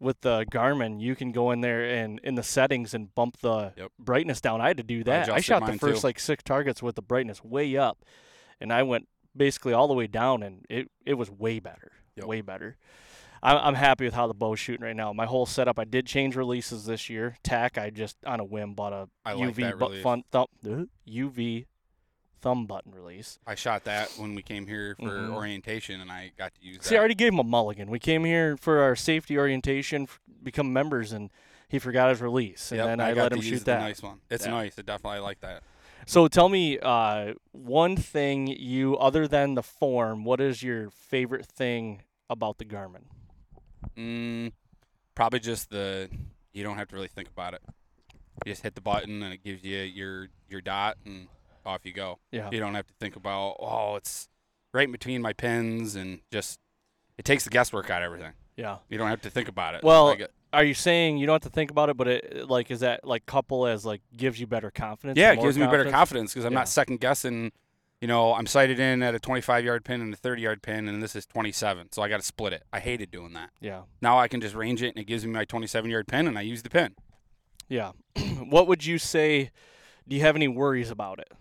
with 0.00 0.20
the 0.20 0.44
Garmin, 0.50 1.00
you 1.00 1.16
can 1.16 1.32
go 1.32 1.50
in 1.50 1.60
there 1.62 1.84
and 1.84 2.18
in 2.22 2.34
the 2.34 2.42
settings 2.42 2.92
and 2.94 3.14
bump 3.14 3.38
the 3.40 3.72
Yep. 3.76 3.92
brightness 3.98 4.40
down. 4.40 4.60
I 4.60 4.68
had 4.68 4.76
to 4.76 4.82
do 4.82 5.02
that. 5.04 5.20
I 5.30 5.36
adjusted 5.38 5.42
shot 5.42 5.66
the 5.66 5.78
first 5.78 6.02
too. 6.02 6.06
like 6.06 6.18
six 6.18 6.42
targets 6.42 6.82
with 6.82 6.94
the 6.96 7.02
brightness 7.02 7.42
way 7.42 7.76
up, 7.76 8.04
and 8.60 8.72
I 8.72 8.82
went 8.82 9.08
basically 9.36 9.72
all 9.72 9.88
the 9.88 9.94
way 9.94 10.06
down, 10.06 10.42
and 10.42 10.64
it 10.68 10.90
it 11.04 11.14
was 11.14 11.30
way 11.30 11.58
better, 11.60 11.92
Yep. 12.16 12.26
way 12.26 12.40
better. 12.40 12.76
I'm, 13.42 13.58
I'm 13.58 13.74
happy 13.74 14.04
with 14.06 14.14
how 14.14 14.26
the 14.26 14.34
bow's 14.34 14.58
shooting 14.58 14.84
right 14.84 14.96
now. 14.96 15.12
My 15.12 15.26
whole 15.26 15.44
setup, 15.46 15.78
I 15.78 15.84
did 15.84 16.06
change 16.06 16.36
releases 16.36 16.86
this 16.86 17.08
year. 17.10 17.36
Tack, 17.44 17.76
I 17.78 17.90
just 17.90 18.16
on 18.26 18.40
a 18.40 18.44
whim 18.44 18.74
bought 18.74 18.92
a 18.94 19.08
I 19.24 19.34
UV 19.34 19.56
that 19.56 19.78
bu- 19.78 20.02
fun 20.02 20.24
thumb 20.32 20.46
uh, 20.66 20.84
UV 21.08 21.66
thumb 22.40 22.66
button 22.66 22.92
release. 22.92 23.38
I 23.46 23.54
shot 23.54 23.84
that 23.84 24.10
when 24.18 24.34
we 24.34 24.42
came 24.42 24.66
here 24.66 24.94
for 24.96 25.04
Mhm. 25.10 25.32
orientation, 25.34 26.00
and 26.00 26.10
I 26.12 26.32
got 26.36 26.54
to 26.54 26.60
use 26.66 26.78
See, 26.82 26.94
I 26.96 26.98
already 26.98 27.14
gave 27.14 27.32
him 27.32 27.38
a 27.38 27.44
mulligan. 27.44 27.90
We 27.90 27.98
came 27.98 28.24
here 28.24 28.56
for 28.56 28.80
our 28.80 28.94
safety 28.96 29.38
orientation, 29.38 30.02
f- 30.04 30.20
become 30.42 30.72
members, 30.72 31.12
and 31.12 31.30
he 31.68 31.78
forgot 31.78 32.10
his 32.10 32.20
release, 32.20 32.70
and 32.70 32.78
Yep, 32.78 32.86
then 32.86 33.00
I, 33.00 33.10
I, 33.10 33.12
let 33.14 33.32
him 33.32 33.38
use 33.38 33.46
shoot 33.46 33.64
that. 33.64 33.80
nice 33.80 34.02
one. 34.02 34.20
It's 34.30 34.44
Yeah. 34.44 34.52
nice. 34.52 34.78
I 34.78 34.82
definitely 34.82 35.20
like 35.20 35.40
that. 35.40 35.62
So 36.06 36.28
tell 36.28 36.48
me, 36.48 36.78
uh, 36.78 37.34
one 37.52 37.96
thing 37.96 38.46
you 38.46 38.96
other 38.98 39.26
than 39.26 39.54
the 39.54 39.62
form, 39.62 40.24
what 40.24 40.40
is 40.40 40.62
your 40.62 40.90
favorite 40.90 41.46
thing 41.46 42.02
about 42.30 42.58
the 42.58 42.64
Garmin? 42.64 43.06
Mm, 43.96 44.52
probably 45.14 45.40
just 45.40 45.70
the 45.70 46.08
you 46.52 46.62
don't 46.62 46.76
have 46.78 46.88
to 46.88 46.94
really 46.94 47.08
think 47.08 47.28
about 47.28 47.54
it. 47.54 47.62
You 48.44 48.52
just 48.52 48.62
hit 48.62 48.74
the 48.74 48.80
button 48.80 49.22
and 49.22 49.32
it 49.34 49.42
gives 49.42 49.64
you 49.64 49.78
your 49.78 50.28
your 50.48 50.60
dot 50.60 50.96
and 51.04 51.28
off 51.66 51.84
you 51.84 51.92
go. 51.92 52.18
Yeah, 52.30 52.48
You 52.50 52.60
don't 52.60 52.74
have 52.74 52.86
to 52.86 52.94
think 53.00 53.16
about 53.16 53.56
oh 53.60 53.96
it's 53.96 54.28
right 54.72 54.84
in 54.84 54.92
between 54.92 55.20
my 55.22 55.32
pins 55.32 55.96
and 55.96 56.20
just 56.32 56.58
it 57.18 57.24
takes 57.24 57.44
the 57.44 57.50
guesswork 57.50 57.90
out 57.90 58.02
of 58.02 58.06
everything. 58.06 58.32
yeah. 58.56 58.78
You 58.88 58.98
don't 58.98 59.08
have 59.08 59.22
to 59.22 59.30
think 59.30 59.48
about 59.48 59.74
it. 59.74 59.82
Well, 59.82 60.06
Like 60.06 60.20
it- 60.20 60.32
Are 60.52 60.64
you 60.64 60.74
saying 60.74 61.18
you 61.18 61.26
don't 61.26 61.34
have 61.34 61.50
to 61.50 61.54
think 61.54 61.70
about 61.70 61.90
it, 61.90 61.96
but 61.96 62.08
it 62.08 62.48
like 62.48 62.70
is 62.70 62.80
that 62.80 63.04
like 63.06 63.26
couple 63.26 63.66
as 63.66 63.84
like 63.84 64.00
gives 64.16 64.38
you 64.40 64.46
better 64.46 64.70
confidence? 64.70 65.18
yeah, 65.18 65.32
it 65.32 65.40
gives 65.40 65.58
me 65.58 65.66
better 65.66 65.90
confidence 65.90 66.32
because 66.32 66.44
I'm 66.44 66.52
Yeah. 66.52 66.60
not 66.60 66.68
second 66.68 67.00
guessing. 67.00 67.52
You 68.02 68.08
know, 68.08 68.34
I'm 68.34 68.46
sighted 68.46 68.78
in 68.78 69.02
at 69.02 69.14
a 69.14 69.18
25 69.18 69.64
yard 69.64 69.82
pin 69.82 70.02
and 70.02 70.12
a 70.12 70.16
30 70.18 70.42
yard 70.42 70.62
pin, 70.62 70.86
and 70.86 71.02
this 71.02 71.16
is 71.16 71.24
27, 71.26 71.92
so 71.92 72.02
I 72.02 72.08
got 72.10 72.18
to 72.20 72.22
split 72.26 72.52
it. 72.52 72.62
I 72.70 72.78
hated 72.78 73.10
doing 73.10 73.32
that. 73.32 73.48
Yeah, 73.58 73.82
Now 74.02 74.18
I 74.18 74.28
can 74.28 74.42
just 74.42 74.54
range 74.54 74.82
it, 74.82 74.88
and 74.88 74.98
it 74.98 75.06
gives 75.06 75.24
me 75.24 75.32
my 75.32 75.46
27 75.46 75.90
yard 75.90 76.06
pin, 76.06 76.26
and 76.26 76.36
I 76.38 76.42
use 76.42 76.62
the 76.62 76.68
pin. 76.70 76.94
yeah. 77.68 77.92
what 78.48 78.68
would 78.68 78.84
you 78.84 78.98
say? 78.98 79.50
Do 80.06 80.14
you 80.14 80.20
have 80.22 80.36
any 80.36 80.46
worries 80.46 80.90
about 80.90 81.18
it 81.18 81.32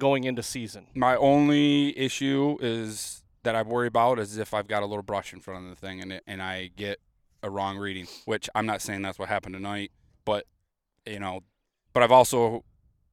going 0.00 0.24
into 0.24 0.42
season? 0.42 0.88
My 0.96 1.14
only 1.14 1.96
issue 1.96 2.58
is 2.60 3.22
that 3.44 3.54
I 3.54 3.62
worry 3.62 3.86
about 3.86 4.18
is 4.18 4.36
if 4.36 4.52
I've 4.52 4.66
got 4.66 4.82
a 4.82 4.86
little 4.86 5.02
brush 5.04 5.32
in 5.32 5.40
front 5.40 5.64
of 5.64 5.70
the 5.70 5.76
thing 5.76 6.00
and 6.00 6.12
it, 6.12 6.24
and 6.26 6.42
I 6.42 6.70
get 6.74 6.98
a 7.42 7.48
wrong 7.50 7.78
reading, 7.78 8.06
which 8.24 8.50
I'm 8.54 8.66
not 8.66 8.82
saying 8.82 9.02
that's 9.02 9.18
what 9.18 9.28
happened 9.28 9.54
tonight, 9.54 9.92
but 10.24 10.46
you 11.06 11.20
know, 11.20 11.40
but 11.92 12.02
I've 12.02 12.12
also 12.12 12.64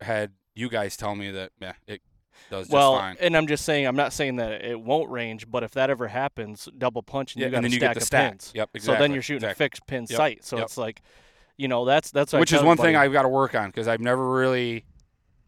had 0.01 0.31
you 0.55 0.69
guys 0.69 0.97
tell 0.97 1.15
me 1.15 1.31
that 1.31 1.51
yeah, 1.61 1.73
it 1.87 2.01
does 2.49 2.65
just 2.65 2.73
well, 2.73 2.97
fine. 2.97 3.15
and 3.19 3.37
I'm 3.37 3.47
just 3.47 3.63
saying, 3.63 3.85
I'm 3.85 3.95
not 3.95 4.11
saying 4.13 4.37
that 4.37 4.63
it 4.65 4.79
won't 4.79 5.09
range, 5.09 5.49
but 5.49 5.63
if 5.63 5.71
that 5.71 5.89
ever 5.89 6.07
happens, 6.07 6.67
double 6.77 7.03
punch 7.03 7.35
and 7.35 7.41
Yeah, 7.41 7.47
you 7.47 7.51
got 7.51 7.63
and 7.63 7.73
a 7.73 7.77
stack 7.77 7.93
the 7.93 7.99
of 7.99 8.03
stack. 8.03 8.31
pins. 8.31 8.51
Yep, 8.55 8.69
exactly. 8.73 8.95
So 8.95 8.99
then 8.99 9.13
you're 9.13 9.21
shooting 9.21 9.47
exactly. 9.47 9.65
a 9.65 9.65
fixed 9.65 9.87
pin 9.87 10.05
Yep, 10.09 10.17
sight. 10.17 10.45
So 10.45 10.57
yep. 10.57 10.65
it's 10.65 10.77
like, 10.77 11.01
you 11.57 11.67
know, 11.67 11.85
that's 11.85 12.11
that's 12.11 12.33
which 12.33 12.53
is 12.53 12.61
one 12.61 12.77
thing. 12.77 12.95
I've 12.95 13.13
got 13.13 13.23
to 13.23 13.29
work 13.29 13.55
on 13.55 13.69
because 13.69 13.87
I've 13.87 14.01
never 14.01 14.29
really 14.29 14.85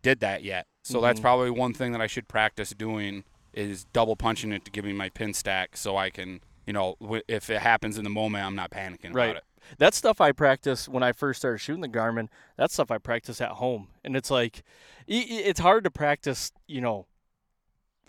did 0.02 0.22
that 0.22 0.44
yet. 0.44 0.68
So 0.84 1.02
that's 1.02 1.20
Mhm. 1.20 1.24
probably 1.24 1.50
one 1.52 1.74
thing 1.74 1.92
that 1.92 2.02
I 2.02 2.08
should 2.08 2.28
practice 2.28 2.72
doing 2.72 3.24
is 3.54 3.86
double 3.86 4.16
punching 4.16 4.52
it 4.52 4.66
to 4.66 4.72
give 4.72 4.86
me 4.86 4.94
my 4.94 5.10
pin 5.10 5.34
stack 5.34 5.76
so 5.76 5.98
I 5.98 6.10
can, 6.10 6.42
you 6.66 6.74
know, 6.74 6.96
w- 7.02 7.24
if 7.28 7.50
it 7.50 7.62
happens 7.62 7.98
in 7.98 8.04
the 8.04 8.10
moment, 8.10 8.46
I'm 8.46 8.56
not 8.56 8.72
panicking 8.72 9.14
Right. 9.14 9.32
about 9.32 9.38
it. 9.38 9.44
That's 9.78 9.98
stuff 9.98 10.22
I 10.22 10.32
practice 10.32 10.88
when 10.88 11.04
I 11.04 11.12
first 11.12 11.40
started 11.42 11.58
shooting 11.60 11.82
the 11.82 11.90
Garmin. 11.90 12.30
That 12.58 12.72
stuff 12.72 12.90
I 12.92 12.98
practice 12.98 13.42
at 13.42 13.52
home, 13.54 13.90
and 14.04 14.16
it's 14.16 14.32
like, 14.32 14.64
it's 15.08 15.60
hard 15.60 15.84
to 15.84 15.92
practice, 15.92 16.52
you 16.66 16.82
know, 16.82 17.08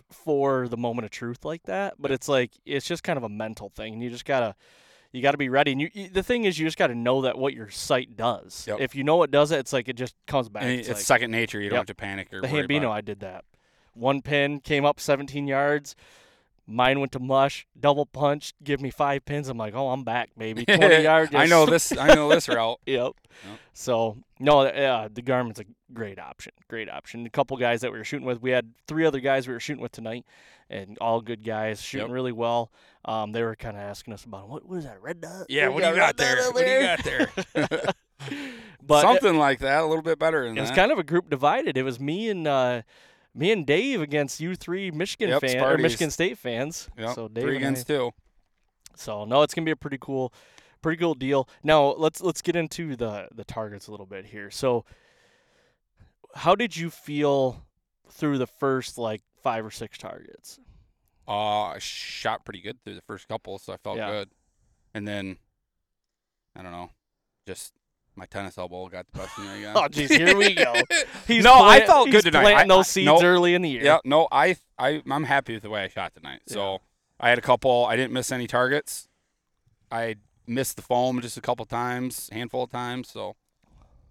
for 0.09 0.67
the 0.67 0.77
moment 0.77 1.05
of 1.05 1.11
truth 1.11 1.43
like 1.45 1.63
that. 1.63 1.95
But 1.99 2.11
it's 2.11 2.27
like 2.27 2.51
it's 2.65 2.85
just 2.87 3.03
kind 3.03 3.17
of 3.17 3.23
a 3.23 3.29
mental 3.29 3.69
thing, 3.69 3.93
and 3.93 4.01
you 4.03 4.09
just 4.09 4.25
gotta, 4.25 4.55
you 5.11 5.21
gotta 5.21 5.37
be 5.37 5.49
ready. 5.49 5.71
And 5.71 5.81
you, 5.81 5.89
you 5.93 6.09
the 6.09 6.23
thing 6.23 6.45
is, 6.45 6.57
you 6.59 6.65
just 6.65 6.77
gotta 6.77 6.95
know 6.95 7.21
that 7.21 7.37
what 7.37 7.53
your 7.53 7.69
sight 7.69 8.15
does. 8.15 8.65
Yep. 8.67 8.79
If 8.79 8.95
you 8.95 9.03
know 9.03 9.23
it 9.23 9.31
does 9.31 9.51
it, 9.51 9.59
it's 9.59 9.73
like 9.73 9.89
it 9.89 9.95
just 9.97 10.15
comes 10.27 10.49
back. 10.49 10.63
And 10.63 10.71
It's 10.71 10.87
it's 10.89 10.99
like- 10.99 11.05
second 11.05 11.31
nature. 11.31 11.59
You 11.59 11.69
don't 11.69 11.77
Yep. 11.77 11.87
have 11.89 11.95
to 11.95 11.95
panic 11.95 12.33
or 12.33 12.41
the 12.41 12.47
Hambino, 12.47 12.89
I 12.91 13.01
did 13.01 13.19
that. 13.21 13.45
One 13.93 14.21
pin 14.21 14.59
came 14.61 14.85
up 14.85 14.99
17 14.99 15.47
yards. 15.47 15.95
Mine 16.71 16.99
went 16.99 17.11
to 17.13 17.19
mush, 17.19 17.67
double 17.79 18.05
punch, 18.05 18.53
give 18.63 18.81
me 18.81 18.89
five 18.89 19.25
pins. 19.25 19.49
I'm 19.49 19.57
like, 19.57 19.73
oh, 19.75 19.89
I'm 19.89 20.03
back, 20.03 20.29
baby. 20.37 20.65
20 20.67 20.85
it. 20.85 21.03
yards. 21.03 21.35
I 21.35 21.45
know 21.45 21.65
this. 21.65 21.95
I 21.95 22.13
know 22.15 22.29
this 22.29 22.47
route. 22.47 22.79
Yep. 22.85 23.13
Yep. 23.45 23.59
So 23.73 24.17
no, 24.39 24.63
yeah, 24.63 25.07
the 25.11 25.21
Garmin's 25.21 25.59
a 25.59 25.65
great 25.93 26.19
option. 26.19 26.53
Great 26.67 26.89
option. 26.89 27.25
A 27.25 27.29
couple 27.29 27.55
guys 27.57 27.81
that 27.81 27.91
we 27.91 27.97
were 27.97 28.03
shooting 28.03 28.25
with. 28.27 28.41
We 28.41 28.51
had 28.51 28.71
three 28.87 29.05
other 29.05 29.19
guys 29.19 29.47
we 29.47 29.53
were 29.53 29.59
shooting 29.59 29.81
with 29.81 29.91
tonight, 29.91 30.25
and 30.69 30.97
all 30.99 31.21
good 31.21 31.43
guys 31.43 31.81
shooting 31.81 32.07
Yep. 32.07 32.13
really 32.13 32.31
well. 32.31 32.71
Um, 33.05 33.31
they 33.31 33.43
were 33.43 33.55
kind 33.55 33.75
of 33.77 33.83
asking 33.83 34.13
us 34.13 34.25
about 34.25 34.49
what, 34.49 34.67
what 34.67 34.77
is 34.79 34.83
that 34.85 35.01
red 35.01 35.21
dot? 35.21 35.45
Yeah. 35.49 35.69
What 35.69 35.83
do 35.83 35.89
you 35.89 35.95
got 35.95 36.17
there? 36.17 36.51
What 36.51 36.65
do 36.65 36.71
you 36.71 36.81
got 36.81 37.03
there? 37.03 37.29
But 38.83 39.01
Something 39.01 39.37
like 39.37 39.59
that. 39.59 39.83
A 39.83 39.85
little 39.85 40.01
bit 40.03 40.17
better 40.19 40.45
than 40.47 40.57
it 40.57 40.61
was 40.61 40.71
kind 40.71 40.91
of 40.91 40.97
a 40.99 41.03
group 41.03 41.29
divided. 41.29 41.77
It 41.77 41.83
was 41.83 41.99
me 41.99 42.29
and 42.29 42.47
uh, 42.47 42.81
me 43.33 43.51
and 43.51 43.65
Dave 43.65 44.01
against 44.01 44.39
you 44.39 44.55
three 44.55 44.91
Michigan 44.91 45.29
Yep, 45.29 45.41
fans 45.41 45.55
or 45.63 45.77
Michigan 45.77 46.11
State 46.11 46.37
fans. 46.37 46.89
Yep, 46.97 47.15
So 47.15 47.27
Dave 47.27 47.43
three 47.43 47.53
I- 47.55 47.57
against 47.57 47.87
two. 47.87 48.11
So 48.95 49.25
no, 49.25 49.41
it's 49.41 49.53
gonna 49.53 49.65
be 49.65 49.71
a 49.71 49.75
pretty 49.75 49.97
cool, 49.99 50.33
pretty 50.81 50.99
cool 50.99 51.13
deal. 51.15 51.47
Now 51.63 51.85
let's 51.93 52.21
let's 52.21 52.41
get 52.41 52.55
into 52.55 52.95
the 52.95 53.27
the 53.33 53.43
targets 53.45 53.87
a 53.87 53.91
little 53.91 54.05
bit 54.05 54.25
here. 54.25 54.51
So, 54.51 54.85
how 56.35 56.55
did 56.55 56.75
you 56.75 56.89
feel 56.89 57.65
through 58.09 58.37
the 58.37 58.47
first 58.47 58.97
like 58.97 59.21
five 59.41 59.65
or 59.65 59.71
six 59.71 59.97
targets? 59.97 60.59
Uh, 61.27 61.67
I 61.67 61.77
shot 61.79 62.43
pretty 62.43 62.61
good 62.61 62.83
through 62.83 62.95
the 62.95 63.01
first 63.01 63.27
couple, 63.27 63.57
so 63.59 63.71
I 63.73 63.77
felt 63.77 63.97
Yeah. 63.97 64.09
good. 64.09 64.29
And 64.93 65.07
then, 65.07 65.37
I 66.55 66.61
don't 66.61 66.71
know, 66.73 66.89
just 67.47 67.73
my 68.15 68.25
tennis 68.25 68.57
elbow 68.57 68.87
got 68.89 69.05
the 69.11 69.19
best 69.19 69.37
of 69.37 69.45
me 69.45 69.57
again. 69.59 69.73
Oh, 69.75 69.87
jeez, 69.87 70.09
here 70.15 70.35
we 70.37 70.53
go. 70.53 70.73
He's 71.27 71.43
No, 71.43 71.53
I 71.63 71.77
plant- 71.77 71.85
felt 71.87 72.05
good 72.07 72.13
he's 72.15 72.23
tonight. 72.25 72.41
Planting 72.41 72.71
I- 72.71 72.75
those 72.75 72.85
I- 72.87 72.89
seeds 72.89 73.05
nope. 73.05 73.23
early 73.23 73.55
in 73.55 73.61
the 73.61 73.69
year. 73.69 73.83
Yeah, 73.83 73.97
no, 74.05 74.27
I, 74.31 74.57
I, 74.77 75.01
I'm 75.09 75.23
happy 75.23 75.53
with 75.53 75.63
the 75.63 75.69
way 75.69 75.83
I 75.83 75.87
shot 75.87 76.13
tonight. 76.13 76.41
So 76.47 76.79
I 77.19 77.29
had 77.29 77.37
a 77.37 77.41
couple. 77.41 77.85
I 77.85 77.95
didn't 77.95 78.13
miss 78.13 78.31
any 78.31 78.47
targets. 78.47 79.07
I 79.91 80.15
missed 80.47 80.75
the 80.75 80.81
foam 80.81 81.21
just 81.21 81.37
a 81.37 81.41
couple 81.41 81.65
times, 81.65 82.29
handful 82.31 82.63
of 82.63 82.69
times. 82.71 83.09
So, 83.09 83.35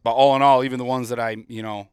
but 0.03 0.13
all 0.13 0.35
in 0.37 0.43
all, 0.43 0.65
even 0.65 0.79
the 0.79 0.85
ones 0.85 1.09
that 1.11 1.19
I, 1.21 1.37
you 1.49 1.63
know, 1.63 1.89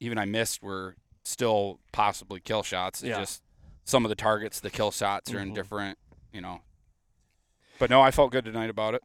even 0.00 0.16
I 0.18 0.24
missed 0.24 0.62
were 0.62 0.96
still 1.24 1.78
possibly 1.92 2.40
kill 2.40 2.62
shots. 2.62 3.02
It's 3.02 3.08
Yeah. 3.10 3.18
just 3.20 3.42
some 3.84 4.04
of 4.04 4.08
the 4.08 4.14
targets, 4.14 4.60
the 4.60 4.70
kill 4.70 4.90
shots, 4.90 5.32
are 5.34 5.38
in 5.40 5.50
Mhm. 5.50 5.54
different, 5.54 5.98
you 6.32 6.40
know. 6.40 6.60
But 7.78 7.90
no, 7.90 8.00
I 8.00 8.10
felt 8.10 8.30
good 8.32 8.44
tonight 8.44 8.70
about 8.70 8.94
it. 8.94 9.02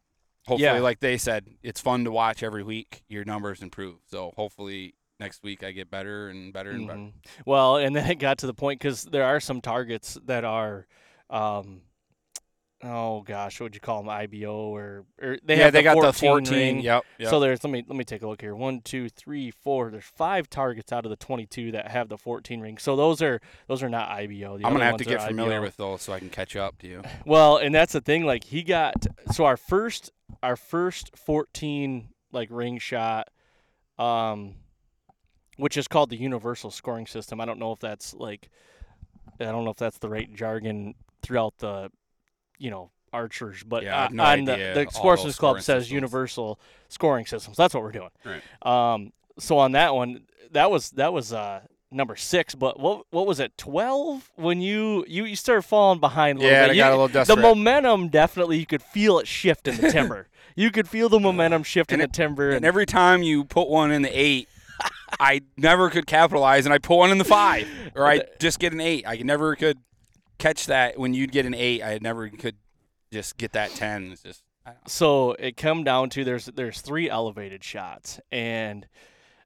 Hopefully, 0.47 0.63
Yeah. 0.63 0.79
like 0.79 0.99
they 0.99 1.17
said, 1.17 1.45
it's 1.63 1.81
fun 1.81 2.03
to 2.05 2.11
watch 2.11 2.43
every 2.43 2.63
week. 2.63 3.03
Your 3.09 3.25
numbers 3.25 3.61
improve. 3.61 3.95
So 4.07 4.33
hopefully 4.35 4.93
next 5.19 5.43
week 5.43 5.63
I 5.63 5.71
get 5.71 5.89
better 5.89 6.29
and 6.29 6.51
better 6.53 6.71
and 6.71 6.87
better. 6.87 6.99
Mhm. 6.99 7.13
Well, 7.45 7.77
and 7.77 7.95
then 7.95 8.09
it 8.11 8.15
got 8.19 8.37
to 8.39 8.47
the 8.47 8.53
point 8.53 8.79
because 8.79 9.03
there 9.05 9.23
are 9.23 9.39
some 9.39 9.61
targets 9.61 10.17
that 10.25 10.43
are, 10.43 10.85
um, 11.29 11.81
oh 12.83 13.21
gosh, 13.21 13.59
what 13.59 13.65
would 13.65 13.73
you 13.75 13.81
call 13.81 14.03
them? 14.03 14.09
IBO 14.09 14.53
or, 14.53 15.05
or 15.19 15.37
they 15.43 15.57
yeah, 15.57 15.63
have 15.63 15.73
they 15.73 15.79
the 15.79 15.83
got 15.83 15.93
14 15.95 16.11
the 16.11 16.13
14. 16.13 16.53
ring. 16.53 16.79
Yep. 16.81 17.03
yep. 17.17 17.29
So 17.29 17.39
there's 17.39 17.63
let 17.63 17.71
me 17.71 17.83
let 17.87 17.97
me 17.97 18.03
take 18.03 18.21
a 18.21 18.27
look 18.27 18.41
here. 18.41 18.55
One, 18.55 18.81
two, 18.81 19.09
three, 19.09 19.49
four. 19.49 19.89
There's 19.89 20.03
five 20.03 20.49
targets 20.49 20.91
out 20.91 21.05
of 21.05 21.09
the 21.09 21.15
22 21.15 21.71
that 21.71 21.87
have 21.89 22.09
the 22.09 22.17
14 22.17 22.59
ring. 22.59 22.77
So 22.77 22.95
those 22.95 23.21
are 23.21 23.41
those 23.67 23.81
are 23.81 23.89
not 23.89 24.09
IBO. 24.09 24.57
The 24.59 24.65
I'm 24.67 24.73
gonna 24.73 24.85
have 24.85 24.97
to 24.97 25.05
get 25.05 25.23
familiar 25.23 25.57
IBO. 25.57 25.61
with 25.63 25.77
those 25.77 26.01
so 26.03 26.13
I 26.13 26.19
can 26.19 26.29
catch 26.29 26.55
up 26.55 26.77
to 26.79 26.87
you. 26.87 27.01
Well, 27.25 27.57
and 27.57 27.73
that's 27.73 27.93
the 27.93 28.01
thing. 28.01 28.25
Like 28.25 28.43
he 28.43 28.61
got 28.61 29.07
so 29.31 29.45
our 29.45 29.57
first 29.57 30.11
our 30.43 30.55
first 30.55 31.15
14 31.17 32.09
like 32.31 32.49
ring 32.51 32.77
shot, 32.79 33.29
um, 33.97 34.55
which 35.57 35.77
is 35.77 35.87
called 35.87 36.09
the 36.09 36.17
universal 36.17 36.71
scoring 36.71 37.07
system. 37.07 37.39
I 37.39 37.45
don't 37.45 37.59
know 37.59 37.71
if 37.71 37.79
that's 37.79 38.13
like 38.13 38.49
I 39.39 39.45
don't 39.45 39.63
know 39.65 39.71
if 39.71 39.77
that's 39.77 39.97
the 39.97 40.09
right 40.09 40.33
jargon 40.33 40.95
throughout 41.21 41.57
the 41.59 41.91
you 42.57 42.69
know 42.69 42.91
archers, 43.13 43.63
but 43.63 43.83
Yeah, 43.83 44.05
uh, 44.05 44.09
no 44.11 44.23
on 44.23 44.39
idea 44.49 44.73
the, 44.73 44.85
the 44.85 44.91
Sportsman's 44.91 45.37
Club 45.37 45.57
says 45.57 45.83
systems. 45.83 45.91
universal 45.91 46.59
scoring 46.89 47.25
systems. 47.25 47.57
That's 47.57 47.73
what 47.73 47.83
we're 47.83 47.91
doing. 47.91 48.09
Right. 48.25 48.93
Um, 48.93 49.11
so 49.39 49.57
on 49.57 49.71
that 49.73 49.95
one, 49.95 50.25
that 50.51 50.69
was 50.71 50.91
that 50.91 51.13
was 51.13 51.31
uh 51.33 51.61
number 51.91 52.15
six. 52.15 52.55
But 52.55 52.79
what 52.79 53.05
what 53.11 53.27
was 53.27 53.39
it? 53.39 53.57
Twelve 53.57 54.31
when 54.35 54.61
you 54.61 55.05
you, 55.07 55.25
you 55.25 55.35
started 55.35 55.61
falling 55.63 55.99
behind 55.99 56.39
a 56.39 56.41
little 56.41 56.51
Yeah, 56.55 56.63
bit. 56.65 56.69
I 56.71 56.73
You- 56.73 56.81
got 56.81 56.89
a 56.91 56.95
little 56.95 57.07
desperate. 57.07 57.35
the 57.35 57.41
momentum 57.41 58.09
definitely 58.09 58.57
you 58.59 58.65
could 58.65 58.81
feel 58.83 59.19
it 59.19 59.27
shift 59.27 59.67
in 59.67 59.77
the 59.77 59.91
timber. 59.91 60.27
you 60.55 60.71
could 60.71 60.87
feel 60.87 61.09
the 61.09 61.19
momentum 61.19 61.63
shift 61.63 61.91
in 61.91 62.01
And 62.01 62.09
the 62.11 62.15
timber. 62.15 62.51
and 62.51 62.63
every 62.65 62.85
time 62.85 63.23
you 63.23 63.43
put 63.45 63.67
one 63.67 63.91
in 63.91 64.01
the 64.01 64.09
eight, 64.17 64.47
I 65.19 65.41
never 65.57 65.89
could 65.89 66.07
capitalize, 66.07 66.65
and 66.65 66.73
I 66.73 66.77
put 66.79 66.95
one 66.97 67.11
in 67.11 67.17
the 67.17 67.23
five, 67.23 67.67
or 67.95 68.05
I 68.05 68.21
just 68.39 68.59
get 68.59 68.73
an 68.73 68.81
eight. 68.81 69.05
I 69.07 69.15
never 69.17 69.55
could 69.55 69.77
catch 70.37 70.65
that 70.67 70.99
when 70.99 71.13
you'd 71.13 71.31
get 71.31 71.45
an 71.45 71.53
eight. 71.53 71.81
I 71.83 71.99
never 72.01 72.27
could 72.29 72.55
just 73.13 73.37
get 73.37 73.53
that 73.53 73.71
ten. 73.71 74.11
It's 74.11 74.23
just 74.23 74.43
I 74.65 74.71
don't 74.71 74.75
know. 74.77 74.81
so 74.87 75.31
it 75.33 75.55
come 75.55 75.83
down 75.85 76.09
to 76.11 76.23
there's 76.25 76.45
there's 76.47 76.81
three 76.81 77.09
elevated 77.09 77.63
shots 77.63 78.19
and 78.31 78.85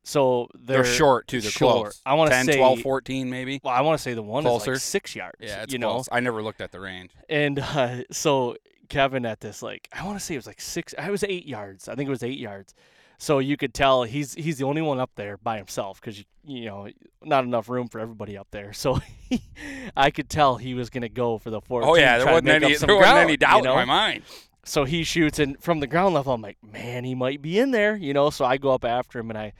so 0.09 0.47
they're, 0.55 0.81
they're, 0.81 0.91
short 0.91 1.27
too. 1.27 1.39
They're 1.39 1.51
short. 1.51 1.75
close. 1.75 2.01
I 2.03 2.15
wanna 2.15 2.31
10, 2.31 2.45
say- 2.47 2.57
12, 2.57 2.81
14 2.81 3.29
maybe. 3.29 3.61
Well, 3.63 3.73
I 3.73 3.81
want 3.81 3.99
to 3.99 4.01
say 4.01 4.15
the 4.15 4.23
one 4.23 4.43
is 4.43 4.49
Closer? 4.49 4.73
like 4.73 4.81
six 4.81 5.15
yards. 5.15 5.37
Yeah, 5.39 5.61
it's 5.63 5.71
you 5.71 5.77
know. 5.77 6.03
I 6.11 6.19
never 6.19 6.41
looked 6.41 6.61
at 6.61 6.71
the 6.71 6.79
range. 6.79 7.11
and 7.29 7.59
uh, 7.75 8.03
so 8.11 8.55
Kevin 8.89 9.23
at 9.25 9.39
this 9.39 9.61
like 9.61 9.87
I 9.93 10.03
want 10.05 10.17
to 10.17 10.25
say 10.25 10.33
it 10.33 10.37
was 10.37 10.47
like 10.47 10.61
six. 10.61 10.95
I 10.97 11.11
was 11.11 11.23
eight 11.23 11.45
yards. 11.45 11.87
I 11.87 11.93
think 11.93 12.07
it 12.07 12.09
was 12.09 12.23
eight 12.23 12.39
yards. 12.39 12.73
So 13.19 13.37
you 13.37 13.55
could 13.55 13.73
tell 13.73 14.03
he's 14.03 14.33
he's 14.33 14.57
the 14.57 14.63
only 14.63 14.81
one 14.81 14.99
up 14.99 15.11
there 15.15 15.37
by 15.37 15.57
himself 15.57 16.01
because 16.01 16.17
you 16.17 16.25
you 16.43 16.65
know 16.65 16.89
not 17.23 17.43
enough 17.43 17.69
room 17.69 17.87
for 17.87 17.99
everybody 17.99 18.35
up 18.35 18.47
there. 18.49 18.73
So 18.79 18.99
I 19.95 20.09
could 20.09 20.27
tell 20.27 20.57
he 20.57 20.73
was 20.73 20.89
gonna 20.89 21.09
go 21.09 21.37
for 21.37 21.51
the 21.51 21.61
four. 21.61 21.83
Oh 21.83 21.95
yeah, 21.95 22.17
there 22.17 22.25
wasn't 22.25 22.49
any 22.49 22.75
there 22.75 22.95
wasn't 22.95 23.17
any 23.17 23.37
doubt 23.37 23.57
you 23.57 23.63
know? 23.63 23.73
in 23.73 23.77
my 23.77 23.85
mind. 23.85 24.23
So 24.63 24.83
he 24.85 25.03
shoots, 25.03 25.39
and 25.39 25.59
from 25.61 25.79
the 25.79 25.87
ground 25.87 26.13
level, 26.13 26.33
I'm 26.33 26.41
like, 26.41 26.57
man, 26.61 27.03
he 27.03 27.15
might 27.15 27.41
be 27.41 27.57
in 27.57 27.71
there, 27.71 27.95
you 27.95 28.13
know. 28.13 28.29
So 28.29 28.45
I 28.45 28.57
go 28.57 28.71
up 28.71 28.85
after 28.85 29.17
him, 29.17 29.29
and 29.31 29.37
I, 29.37 29.53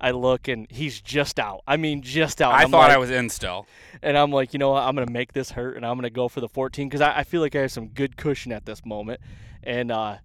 I 0.00 0.10
look, 0.10 0.48
and 0.48 0.66
he's 0.70 1.00
just 1.00 1.38
out. 1.38 1.62
I 1.66 1.76
mean, 1.76 2.02
just 2.02 2.42
out. 2.42 2.52
I 2.52 2.62
I'm 2.62 2.70
thought 2.70 2.90
I 2.90 2.98
was 2.98 3.10
in 3.10 3.28
still. 3.30 3.66
and 4.02 4.16
I'm 4.16 4.30
like, 4.30 4.52
you 4.52 4.58
know 4.58 4.70
what? 4.70 4.82
I'm 4.82 4.94
gonna 4.94 5.10
make 5.10 5.32
this 5.32 5.50
hurt, 5.52 5.76
and 5.76 5.86
I'm 5.86 5.96
gonna 5.96 6.10
go 6.10 6.28
for 6.28 6.40
the 6.40 6.48
14 6.48 6.88
because 6.88 7.00
I, 7.00 7.18
I 7.20 7.24
feel 7.24 7.40
like 7.40 7.54
I 7.56 7.60
have 7.62 7.72
some 7.72 7.88
good 7.88 8.16
cushion 8.16 8.52
at 8.52 8.66
this 8.66 8.84
moment, 8.84 9.20
and 9.62 9.90
uh, 9.90 10.16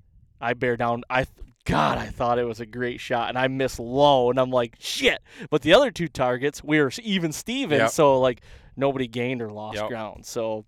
I 0.42 0.54
bear 0.54 0.76
down. 0.78 1.04
I 1.10 1.26
God, 1.64 1.98
I 2.00 2.08
thought 2.08 2.40
it 2.40 2.44
was 2.44 2.60
a 2.60 2.66
great 2.66 3.00
shot, 3.00 3.30
and 3.30 3.38
I 3.38 3.48
miss 3.48 3.78
low, 3.80 4.30
and 4.30 4.40
I'm 4.40 4.50
like, 4.50 4.76
shit. 4.80 5.22
But 5.50 5.62
the 5.62 5.74
other 5.74 5.92
two 5.92 6.08
targets, 6.08 6.64
we 6.64 6.80
were 6.82 6.92
even 7.04 7.32
Steven, 7.32 7.78
Yep. 7.80 7.90
so 7.92 8.20
like 8.20 8.42
nobody 8.76 9.08
gained 9.08 9.42
or 9.42 9.50
lost 9.52 9.78
Yep. 9.78 9.88
ground. 9.88 10.26
So 10.26 10.66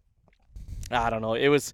I 0.92 1.10
don't 1.10 1.22
know. 1.22 1.34
It 1.34 1.50
was. 1.50 1.74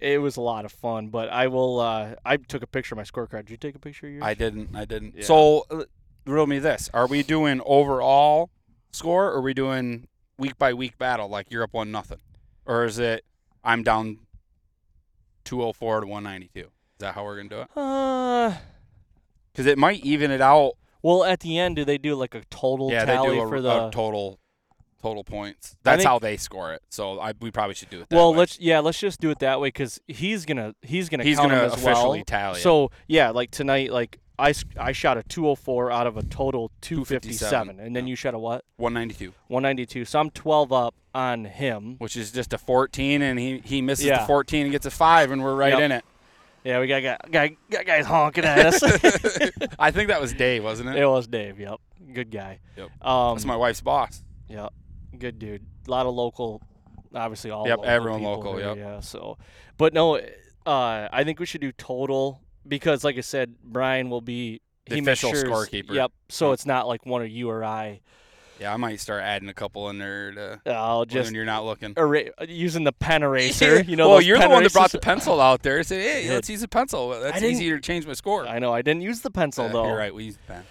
It 0.00 0.20
was 0.20 0.36
a 0.36 0.40
lot 0.40 0.64
of 0.64 0.72
fun, 0.72 1.08
but 1.08 1.28
I 1.28 1.46
will. 1.46 1.78
Uh, 1.78 2.14
I 2.24 2.38
took 2.38 2.62
a 2.64 2.66
picture 2.66 2.94
of 2.94 2.96
my 2.96 3.04
scorecard. 3.04 3.42
Did 3.46 3.50
you 3.50 3.56
take 3.56 3.76
a 3.76 3.78
picture 3.78 4.06
of 4.08 4.12
yours? 4.14 4.24
I 4.24 4.34
didn't. 4.34 4.70
I 4.74 4.84
didn't. 4.84 5.14
Yeah. 5.16 5.24
So, 5.24 5.64
uh, 5.70 5.84
riddle 6.26 6.46
me 6.46 6.58
this: 6.58 6.90
Are 6.92 7.06
we 7.06 7.22
doing 7.22 7.60
overall 7.64 8.50
score, 8.92 9.26
or 9.28 9.36
are 9.36 9.40
we 9.42 9.54
doing 9.54 10.08
week 10.38 10.58
by 10.58 10.72
week 10.74 10.98
battle, 10.98 11.28
like 11.28 11.50
you're 11.50 11.62
up 11.62 11.72
one 11.72 11.90
nothing, 11.90 12.20
or 12.66 12.84
is 12.84 12.98
it 12.98 13.24
I'm 13.64 13.82
down 13.82 14.18
two 15.44 15.60
hundred 15.60 15.74
four 15.74 16.00
to 16.00 16.06
one 16.06 16.24
ninety 16.24 16.50
two? 16.54 16.60
Is 16.60 17.00
that 17.00 17.14
how 17.14 17.24
we're 17.24 17.36
gonna 17.36 17.48
do 17.48 17.60
it? 17.60 17.68
Uh, 17.76 18.54
Because 19.52 19.66
it 19.66 19.78
might 19.78 20.04
even 20.04 20.30
it 20.30 20.40
out. 20.40 20.72
well, 21.02 21.24
at 21.24 21.40
the 21.40 21.58
end, 21.58 21.76
do 21.76 21.84
they 21.84 21.98
do 21.98 22.14
like 22.14 22.34
a 22.34 22.42
total 22.50 22.90
yeah, 22.90 23.04
they 23.04 23.16
do 23.16 23.42
a, 23.42 23.48
for 23.48 23.60
the? 23.60 23.90
total 23.90 24.38
total 25.02 25.22
points. 25.24 25.76
That's 25.82 25.98
think- 26.00 26.08
how 26.08 26.18
they 26.18 26.36
score 26.36 26.72
it. 26.72 26.82
So 26.90 27.20
I, 27.20 27.32
we 27.40 27.50
probably 27.50 27.74
should 27.74 27.90
do 27.90 28.00
it. 28.00 28.08
That 28.08 28.16
well, 28.16 28.32
way. 28.32 28.38
let's 28.40 28.58
yeah, 28.58 28.80
let's 28.80 28.98
just 28.98 29.20
do 29.20 29.30
it 29.30 29.38
that 29.40 29.60
way 29.60 29.68
because 29.68 30.00
he's 30.08 30.44
gonna 30.46 30.74
he's 30.82 31.08
gonna 31.08 31.22
He's 31.24 31.36
count 31.38 31.50
gonna 31.50 31.64
as 31.64 31.72
officially 31.74 32.18
well. 32.18 32.24
tally. 32.24 32.60
So 32.60 32.90
yeah, 33.06 33.30
like 33.30 33.50
tonight, 33.50 33.92
like 33.92 34.18
I, 34.38 34.52
I 34.78 34.92
shot 34.92 35.16
a 35.16 35.22
204 35.22 35.90
out 35.90 36.06
of 36.06 36.16
a 36.16 36.22
total 36.22 36.70
257, 36.82 37.38
257, 37.48 37.80
and 37.80 37.96
then 37.96 38.06
yeah. 38.06 38.10
you 38.10 38.16
shot 38.16 38.34
a 38.34 38.38
what? 38.38 38.64
one 38.76 38.92
ninety 38.92 39.14
two, 39.14 39.32
192. 39.48 40.04
So 40.04 40.20
I'm 40.20 40.30
12 40.30 40.72
up 40.72 40.94
on 41.14 41.46
him. 41.46 41.96
which 41.98 42.16
is 42.16 42.30
just 42.30 42.52
a 42.52 42.58
fourteen, 42.58 43.22
and 43.22 43.38
he 43.38 43.62
he 43.64 43.80
misses 43.80 44.04
Yeah. 44.04 44.20
the 44.20 44.26
fourteen 44.26 44.64
and 44.64 44.72
gets 44.72 44.84
a 44.84 44.90
five, 44.90 45.30
and 45.30 45.42
we're 45.42 45.54
right 45.54 45.72
Yep. 45.72 45.80
in 45.80 45.92
it. 45.92 46.04
Yeah, 46.62 46.80
we 46.80 46.88
got 46.88 47.02
got, 47.02 47.30
got, 47.30 47.50
got 47.70 47.86
guys 47.86 48.04
honking 48.06 48.44
at 48.44 48.66
us. 48.66 48.82
I 49.78 49.90
think 49.92 50.08
that 50.08 50.20
was 50.20 50.32
Dave, 50.34 50.62
wasn't 50.64 50.90
it? 50.90 50.96
it 50.96 51.06
was 51.06 51.26
Dave. 51.26 51.58
Yep, 51.58 51.80
good 52.12 52.30
guy. 52.30 52.58
Yep. 52.76 52.88
Um, 53.06 53.36
That's 53.36 53.46
my 53.46 53.56
wife's 53.56 53.80
boss. 53.80 54.22
Yep, 54.48 54.72
good 55.18 55.38
dude. 55.38 55.64
A 55.86 55.90
lot 55.90 56.06
of 56.06 56.14
local, 56.14 56.60
obviously 57.14 57.50
all. 57.50 57.66
Yep, 57.66 57.78
local 57.78 57.90
everyone 57.90 58.22
local, 58.22 58.56
here, 58.56 58.66
yep. 58.66 58.76
Yeah. 58.76 59.00
So, 59.00 59.38
but 59.78 59.94
no, 59.94 60.16
uh, 60.16 61.08
I 61.10 61.24
think 61.24 61.38
we 61.40 61.46
should 61.46 61.60
do 61.60 61.72
total 61.72 62.42
because, 62.68 63.04
like 63.04 63.16
I 63.16 63.20
said, 63.22 63.54
Brian 63.62 64.10
will 64.10 64.20
be 64.20 64.60
The 64.88 64.96
he 64.96 65.00
official 65.00 65.30
measures- 65.32 65.48
scorekeeper. 65.50 65.94
Yep. 65.94 66.12
So 66.28 66.48
Yep. 66.50 66.54
it's 66.54 66.66
not 66.66 66.86
like 66.88 67.04
one 67.06 67.22
of 67.22 67.28
you 67.28 67.50
or 67.50 67.64
I. 67.64 68.00
Yeah, 68.58 68.72
I 68.72 68.78
might 68.78 69.00
start 69.00 69.22
adding 69.22 69.50
a 69.50 69.54
couple 69.54 69.90
in 69.90 69.98
there 69.98 70.32
to 70.32 70.60
I'll 70.64 71.04
just 71.04 71.26
when 71.26 71.34
you're 71.34 71.44
not 71.44 71.66
looking. 71.66 71.92
era- 71.94 72.30
using 72.48 72.84
the 72.84 72.92
pen 72.92 73.22
eraser. 73.22 73.82
You 73.82 73.96
know, 73.96 74.08
well, 74.08 74.20
you're 74.22 74.38
the 74.38 74.48
one 74.48 74.62
that 74.62 74.72
brought 74.72 74.92
the 74.92 74.98
pencil 74.98 75.42
out 75.42 75.62
there. 75.62 75.82
Said, 75.82 76.00
"Hey, 76.00 76.30
let's 76.30 76.48
use 76.48 76.62
a 76.62 76.68
pencil. 76.68 77.10
That's 77.20 77.42
easier 77.42 77.76
to 77.76 77.82
change 77.82 78.06
my 78.06 78.14
score." 78.14 78.46
I 78.48 78.58
know 78.58 78.72
I 78.72 78.80
didn't 78.80 79.02
use 79.02 79.20
the 79.20 79.30
pencil 79.30 79.66
Uh, 79.66 79.68
though. 79.72 79.86
You're 79.88 79.98
right. 79.98 80.14
We 80.14 80.24
used 80.24 80.38
the 80.38 80.52
pen. 80.54 80.64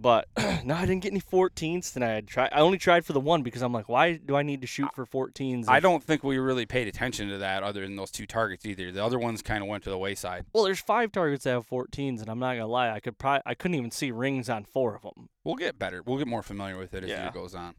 But 0.00 0.28
no, 0.64 0.74
I 0.74 0.82
didn't 0.86 1.00
get 1.02 1.10
any 1.10 1.20
14s 1.20 1.92
tonight. 1.92 2.16
I 2.16 2.20
tried. 2.20 2.50
I 2.52 2.60
only 2.60 2.78
tried 2.78 3.04
for 3.04 3.12
the 3.12 3.20
one 3.20 3.42
because 3.42 3.62
I'm 3.62 3.72
like, 3.72 3.88
why 3.88 4.14
do 4.14 4.36
I 4.36 4.42
need 4.44 4.60
to 4.60 4.66
shoot 4.68 4.88
for 4.94 5.04
14s? 5.04 5.64
I 5.68 5.80
don't 5.80 6.02
think 6.04 6.22
we 6.22 6.38
really 6.38 6.66
paid 6.66 6.86
attention 6.86 7.28
to 7.30 7.38
that 7.38 7.64
other 7.64 7.82
than 7.82 7.96
those 7.96 8.12
two 8.12 8.24
targets 8.24 8.64
either. 8.64 8.92
The 8.92 9.04
other 9.04 9.18
ones 9.18 9.42
kind 9.42 9.60
of 9.60 9.68
went 9.68 9.82
to 9.84 9.90
the 9.90 9.98
wayside. 9.98 10.44
Well, 10.52 10.62
there's 10.62 10.78
five 10.80 11.10
targets 11.10 11.42
that 11.44 11.50
have 11.50 11.68
14s, 11.68 12.20
and 12.20 12.28
I'm 12.30 12.38
not 12.38 12.52
gonna 12.54 12.68
lie, 12.68 12.90
I 12.90 13.00
could 13.00 13.18
probably 13.18 13.42
I 13.44 13.54
couldn't 13.54 13.74
even 13.74 13.90
see 13.90 14.12
rings 14.12 14.48
on 14.48 14.64
four 14.64 14.94
of 14.94 15.02
them. 15.02 15.28
We'll 15.42 15.56
get 15.56 15.78
better. 15.80 16.00
We'll 16.06 16.18
get 16.18 16.28
more 16.28 16.44
familiar 16.44 16.78
with 16.78 16.94
it 16.94 17.02
as 17.02 17.10
Yeah. 17.10 17.22
year 17.24 17.32
goes 17.32 17.56
on. 17.56 17.74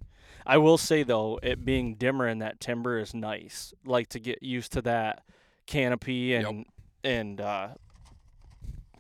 I 0.46 0.58
will 0.58 0.78
say 0.78 1.04
though, 1.04 1.40
it 1.42 1.64
being 1.64 1.96
dimmer 1.96 2.28
in 2.28 2.40
that 2.40 2.60
timber 2.60 3.00
is 3.00 3.14
nice. 3.14 3.74
Like 3.86 4.10
to 4.10 4.20
get 4.20 4.44
used 4.44 4.74
to 4.74 4.82
that 4.82 5.24
canopy 5.68 6.14
Yep. 6.14 6.46
and 6.50 6.66
and 7.06 7.40
uh, 7.42 7.70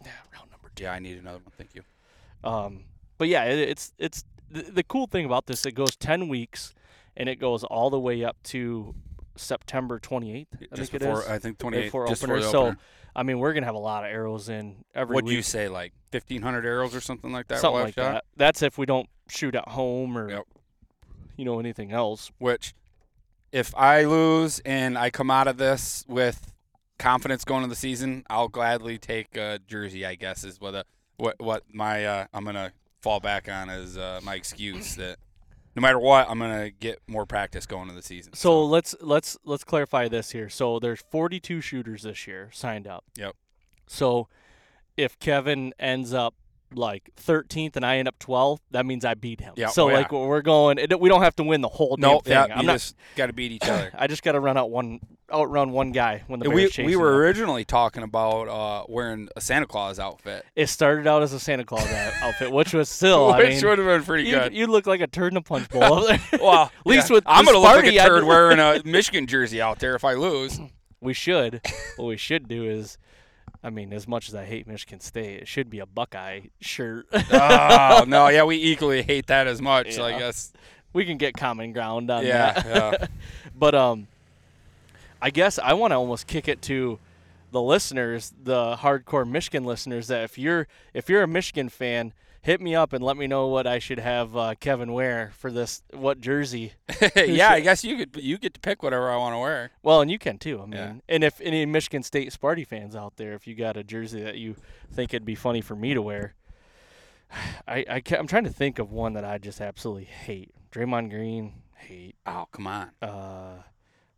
yeah, 0.05 0.11
round 0.33 0.51
number 0.51 0.71
two. 0.73 0.83
Yeah, 0.85 0.93
I 0.93 0.99
need 0.99 1.17
another 1.17 1.39
one. 1.39 1.51
Thank 1.57 1.75
you. 1.75 1.81
Um, 2.43 2.85
but 3.19 3.27
yeah, 3.27 3.43
it, 3.43 3.59
it's 3.69 3.93
it's 3.99 4.23
the, 4.49 4.63
the 4.63 4.83
cool 4.83 5.05
thing 5.05 5.25
about 5.25 5.45
this. 5.45 5.63
It 5.67 5.73
goes 5.73 5.95
10 5.95 6.27
weeks, 6.27 6.73
and 7.15 7.29
it 7.29 7.35
goes 7.35 7.63
all 7.63 7.91
the 7.91 7.99
way 7.99 8.23
up 8.23 8.37
to 8.45 8.95
September 9.35 9.99
28th. 9.99 10.47
I 10.71 10.75
just 10.75 10.91
think 10.91 11.03
it 11.03 11.05
before, 11.05 11.21
is. 11.21 11.29
I 11.29 11.37
think 11.37 11.59
28th 11.59 11.83
before 11.83 12.07
just 12.07 12.23
opener. 12.23 12.37
before 12.39 12.51
the 12.63 12.73
So. 12.73 12.79
I 13.15 13.23
mean, 13.23 13.39
we're 13.39 13.53
gonna 13.53 13.65
have 13.65 13.75
a 13.75 13.79
lot 13.79 14.05
of 14.05 14.11
arrows 14.11 14.49
in 14.49 14.85
every 14.93 15.15
What'd 15.15 15.27
week. 15.27 15.35
you 15.35 15.41
say, 15.41 15.67
like 15.67 15.93
1,500 16.11 16.63
arrows 16.65 16.95
or 16.95 17.01
something 17.01 17.31
like 17.31 17.47
that? 17.47 17.59
something 17.59 17.81
like 17.81 17.95
shot? 17.95 18.13
that. 18.13 18.25
That's 18.37 18.61
if 18.61 18.77
we 18.77 18.85
don't 18.85 19.09
shoot 19.27 19.55
at 19.55 19.67
home 19.67 20.15
or 20.17 20.29
Yep. 20.29 20.43
you 21.35 21.43
know 21.43 21.59
anything 21.59 21.91
else. 21.91 22.31
Which, 22.37 22.73
if 23.51 23.75
I 23.75 24.03
lose 24.05 24.59
and 24.59 24.97
I 24.97 25.09
come 25.09 25.31
out 25.31 25.47
of 25.47 25.57
this 25.57 26.05
with 26.07 26.53
confidence 26.99 27.43
going 27.43 27.63
into 27.63 27.73
the 27.73 27.79
season, 27.79 28.25
I'll 28.29 28.47
gladly 28.47 28.99
take 28.99 29.35
a 29.35 29.59
jersey. 29.67 30.05
I 30.05 30.13
guess 30.15 30.43
is 30.43 30.61
what 30.61 30.75
a, 30.75 30.85
what 31.17 31.39
what 31.39 31.63
my 31.73 32.05
uh, 32.05 32.25
I'm 32.31 32.45
gonna 32.45 32.71
fall 33.01 33.19
back 33.19 33.49
on 33.49 33.69
as 33.69 33.97
uh, 33.97 34.19
my 34.23 34.35
excuse 34.35 34.95
that 34.95 35.17
no 35.75 35.81
matter 35.81 35.99
what, 35.99 36.29
I'm 36.29 36.39
gonna 36.39 36.71
get 36.71 36.99
more 37.07 37.25
practice 37.25 37.65
going 37.65 37.83
into 37.83 37.95
the 37.95 38.01
season. 38.01 38.33
So 38.33 38.65
let's 38.65 38.95
let's 39.01 39.37
let's 39.45 39.63
clarify 39.63 40.07
this 40.07 40.31
here. 40.31 40.49
So 40.49 40.79
there's 40.79 41.01
42 41.09 41.61
shooters 41.61 42.03
this 42.03 42.27
year 42.27 42.49
signed 42.51 42.87
up. 42.87 43.05
Yep. 43.17 43.35
So 43.87 44.27
if 44.97 45.17
Kevin 45.19 45.73
ends 45.79 46.13
up 46.13 46.35
like 46.73 47.09
13th 47.17 47.75
and 47.75 47.85
I 47.85 47.97
end 47.97 48.07
up 48.07 48.17
12th, 48.19 48.59
that 48.71 48.85
means 48.85 49.03
I 49.05 49.13
beat 49.13 49.41
him. 49.41 49.53
Yeah, 49.57 49.67
So 49.69 49.85
oh, 49.85 49.89
yeah. 49.89 49.97
like 49.97 50.11
we're 50.11 50.41
going. 50.41 50.77
It, 50.77 50.99
we 50.99 51.09
don't 51.09 51.21
have 51.21 51.35
to 51.37 51.43
win 51.43 51.61
the 51.61 51.67
whole 51.69 51.95
damn 51.95 52.01
no, 52.01 52.19
thing. 52.19 52.31
yeah, 52.33 52.43
I'm 52.53 52.61
you 52.61 52.67
not. 52.67 52.73
just 52.73 52.95
got 53.15 53.27
to 53.27 53.33
beat 53.33 53.51
each 53.51 53.63
other. 53.67 53.91
I 53.97 54.07
just 54.07 54.23
got 54.23 54.33
to 54.33 54.39
run 54.39 54.57
out 54.57 54.69
one, 54.69 54.99
outrun 55.31 55.71
one 55.71 55.91
guy 55.91 56.23
when 56.27 56.39
the 56.39 56.49
we 56.49 56.69
we 56.79 56.95
were 56.95 57.13
him. 57.13 57.19
originally 57.19 57.65
talking 57.65 58.03
about 58.03 58.47
uh, 58.47 58.85
wearing 58.87 59.29
a 59.35 59.41
Santa 59.41 59.65
Claus 59.67 59.99
outfit, 59.99 60.45
It 60.55 60.67
started 60.67 61.07
out 61.07 61.21
as 61.23 61.33
a 61.33 61.39
Santa 61.39 61.65
Claus 61.65 61.87
outfit, 62.21 62.51
which 62.51 62.73
was 62.73 62.89
still. 62.89 63.31
I 63.31 63.37
which 63.39 63.49
mean, 63.61 63.65
would 63.69 63.79
have 63.79 63.87
been 63.87 64.03
pretty 64.03 64.29
you, 64.29 64.35
good. 64.35 64.53
you 64.53 64.67
look 64.67 64.85
like 64.87 65.01
a 65.01 65.07
turd 65.07 65.33
in 65.33 65.37
a 65.37 65.41
punch 65.41 65.69
bowl 65.69 65.81
well, 66.39 66.71
at 66.79 66.85
least 66.85 67.09
with 67.09 67.23
I'm 67.25 67.45
gonna 67.45 67.57
look 67.57 67.75
like 67.75 67.85
a 67.85 67.99
I 67.99 68.07
turd 68.07 68.23
wearing 68.23 68.59
a 68.59 68.81
Michigan 68.85 69.27
jersey 69.27 69.61
out 69.61 69.79
there 69.79 69.95
if 69.95 70.03
I 70.03 70.13
lose. 70.13 70.59
We 71.01 71.13
should. 71.13 71.61
what 71.95 72.05
we 72.07 72.17
should 72.17 72.47
do 72.49 72.65
is, 72.69 72.97
I 73.63 73.69
mean, 73.69 73.91
as 73.91 74.07
much 74.07 74.29
as 74.29 74.35
I 74.35 74.45
hate 74.45 74.67
Michigan 74.67 75.01
State, 75.01 75.41
it 75.41 75.47
should 75.47 75.69
be 75.69 75.79
a 75.79 75.85
Buckeye 75.85 76.41
shirt. 76.61 77.07
oh 77.31 78.05
no, 78.07 78.29
yeah, 78.29 78.43
we 78.43 78.55
equally 78.55 79.01
hate 79.01 79.27
that 79.27 79.47
as 79.47 79.61
much. 79.61 79.93
So 79.93 80.05
I 80.05 80.17
guess, 80.17 80.53
we 80.93 81.05
can 81.05 81.17
get 81.17 81.35
common 81.35 81.73
ground 81.73 82.09
on 82.09 82.25
yeah, 82.25 82.53
that. 82.53 82.65
yeah. 82.65 83.07
But 83.55 83.75
um, 83.75 84.07
I 85.21 85.29
guess 85.29 85.59
I 85.59 85.73
want 85.73 85.91
to 85.91 85.95
almost 85.95 86.27
kick 86.27 86.47
it 86.47 86.61
to 86.63 86.99
the 87.51 87.61
listeners, 87.61 88.33
the 88.41 88.77
hardcore 88.77 89.27
Michigan 89.27 89.65
listeners. 89.65 90.07
That 90.07 90.23
if 90.23 90.37
you're 90.37 90.67
if 90.93 91.09
you're 91.09 91.23
a 91.23 91.27
Michigan 91.27 91.67
fan, 91.67 92.13
hit 92.41 92.61
me 92.61 92.73
up 92.75 92.93
and 92.93 93.03
let 93.03 93.17
me 93.17 93.27
know 93.27 93.47
what 93.47 93.67
I 93.67 93.79
should 93.79 93.99
have 93.99 94.35
uh, 94.35 94.55
Kevin 94.59 94.93
wear 94.93 95.31
for 95.37 95.51
this. 95.51 95.81
What 95.93 96.19
jersey? 96.21 96.73
yeah, 97.15 97.49
I 97.51 97.59
guess 97.61 97.83
you 97.83 97.97
could 97.97 98.15
you 98.23 98.37
get 98.37 98.53
to 98.53 98.59
pick 98.59 98.81
whatever 98.83 99.09
I 99.11 99.17
want 99.17 99.33
to 99.35 99.39
wear. 99.39 99.71
Well, 99.83 100.01
and 100.01 100.09
you 100.09 100.17
can 100.19 100.37
too. 100.37 100.57
I 100.61 100.65
mean, 100.65 100.71
Yeah. 100.73 100.93
and 101.07 101.23
if 101.23 101.39
any 101.41 101.65
Michigan 101.65 102.03
State 102.03 102.31
Sparty 102.31 102.65
fans 102.65 102.95
out 102.95 103.17
there, 103.17 103.33
if 103.33 103.47
you 103.47 103.55
got 103.55 103.77
a 103.77 103.83
jersey 103.83 104.21
that 104.23 104.37
you 104.37 104.55
think 104.91 105.13
it'd 105.13 105.25
be 105.25 105.35
funny 105.35 105.61
for 105.61 105.75
me 105.75 105.93
to 105.93 106.01
wear, 106.01 106.35
I, 107.67 107.85
I 107.89 108.01
I'm 108.17 108.27
trying 108.27 108.45
to 108.45 108.49
think 108.53 108.79
of 108.79 108.91
one 108.91 109.13
that 109.13 109.25
I 109.25 109.37
just 109.37 109.61
absolutely 109.61 110.05
hate. 110.05 110.51
Draymond 110.71 111.09
Green, 111.09 111.53
hate. 111.75 112.15
Oh 112.25 112.47
come 112.51 112.67
on! 112.67 112.91
Uh, 113.01 113.63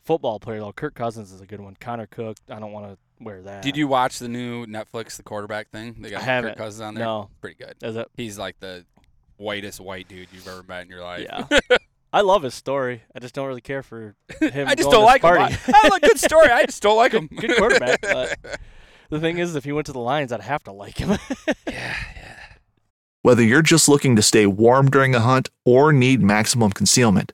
football 0.04 0.40
player 0.40 0.60
though, 0.60 0.74
Kirk 0.74 0.96
Cousins 0.96 1.32
is 1.32 1.42
a 1.42 1.46
good 1.46 1.60
one. 1.62 1.76
Connor 1.80 2.08
Cook, 2.08 2.38
I 2.50 2.60
don't 2.60 2.72
want 2.72 2.92
to 2.92 2.98
wear 3.24 3.42
that. 3.44 3.62
Did 3.62 3.78
you 3.78 3.88
watch 3.88 4.20
the 4.20 4.28
new 4.28 4.66
Netflix 4.66 5.18
the 5.18 5.24
quarterback 5.24 5.70
thing? 5.70 5.96
They 6.00 6.10
got 6.10 6.24
I. 6.24 6.42
Kirk 6.50 6.58
Cousins 6.58 6.82
on 6.82 6.96
there. 6.96 7.06
No. 7.06 7.30
pretty 7.42 7.56
good. 7.56 7.76
Is 7.82 7.96
it? 7.96 8.08
He's 8.16 8.38
like 8.38 8.60
the 8.60 8.86
whitest 9.38 9.80
white 9.80 10.08
dude 10.08 10.28
you've 10.32 10.48
ever 10.48 10.64
met 10.64 10.84
in 10.84 10.90
your 10.90 11.02
life. 11.02 11.26
Yeah. 11.30 11.78
I 12.14 12.22
love 12.22 12.44
his 12.44 12.54
story. 12.54 13.04
I 13.16 13.20
just 13.20 13.34
don't 13.34 13.48
really 13.48 13.62
care 13.62 13.84
for 13.84 14.02
him. 14.02 14.16
I 14.42 14.76
just 14.76 14.90
going 14.90 14.92
don't 14.92 14.92
to 14.92 15.00
like 15.00 15.22
Sparty. 15.22 15.50
him. 15.50 15.74
I, 15.74 15.82
I 15.86 15.88
like 15.88 16.02
good 16.02 16.20
story. 16.20 16.50
I 16.50 16.66
just 16.66 16.84
don't 16.84 16.98
like 16.98 17.14
him. 17.14 17.28
Good 17.40 17.56
quarterback, 17.56 18.02
but 18.02 18.38
the 19.10 19.20
thing 19.22 19.38
is, 19.38 19.56
if 19.56 19.64
he 19.64 19.72
went 19.72 19.86
to 19.86 19.94
the 19.94 20.00
Lions, 20.00 20.34
I'd 20.34 20.42
have 20.42 20.62
to 20.64 20.74
like 20.74 20.98
him. 20.98 21.18
Whether 23.22 23.44
you're 23.44 23.62
just 23.62 23.88
looking 23.88 24.16
to 24.18 24.22
stay 24.22 24.46
warm 24.46 24.90
during 24.90 25.16
a 25.16 25.20
hunt 25.22 25.50
or 25.64 25.94
need 25.94 26.22
maximum 26.22 26.72
concealment, 26.72 27.34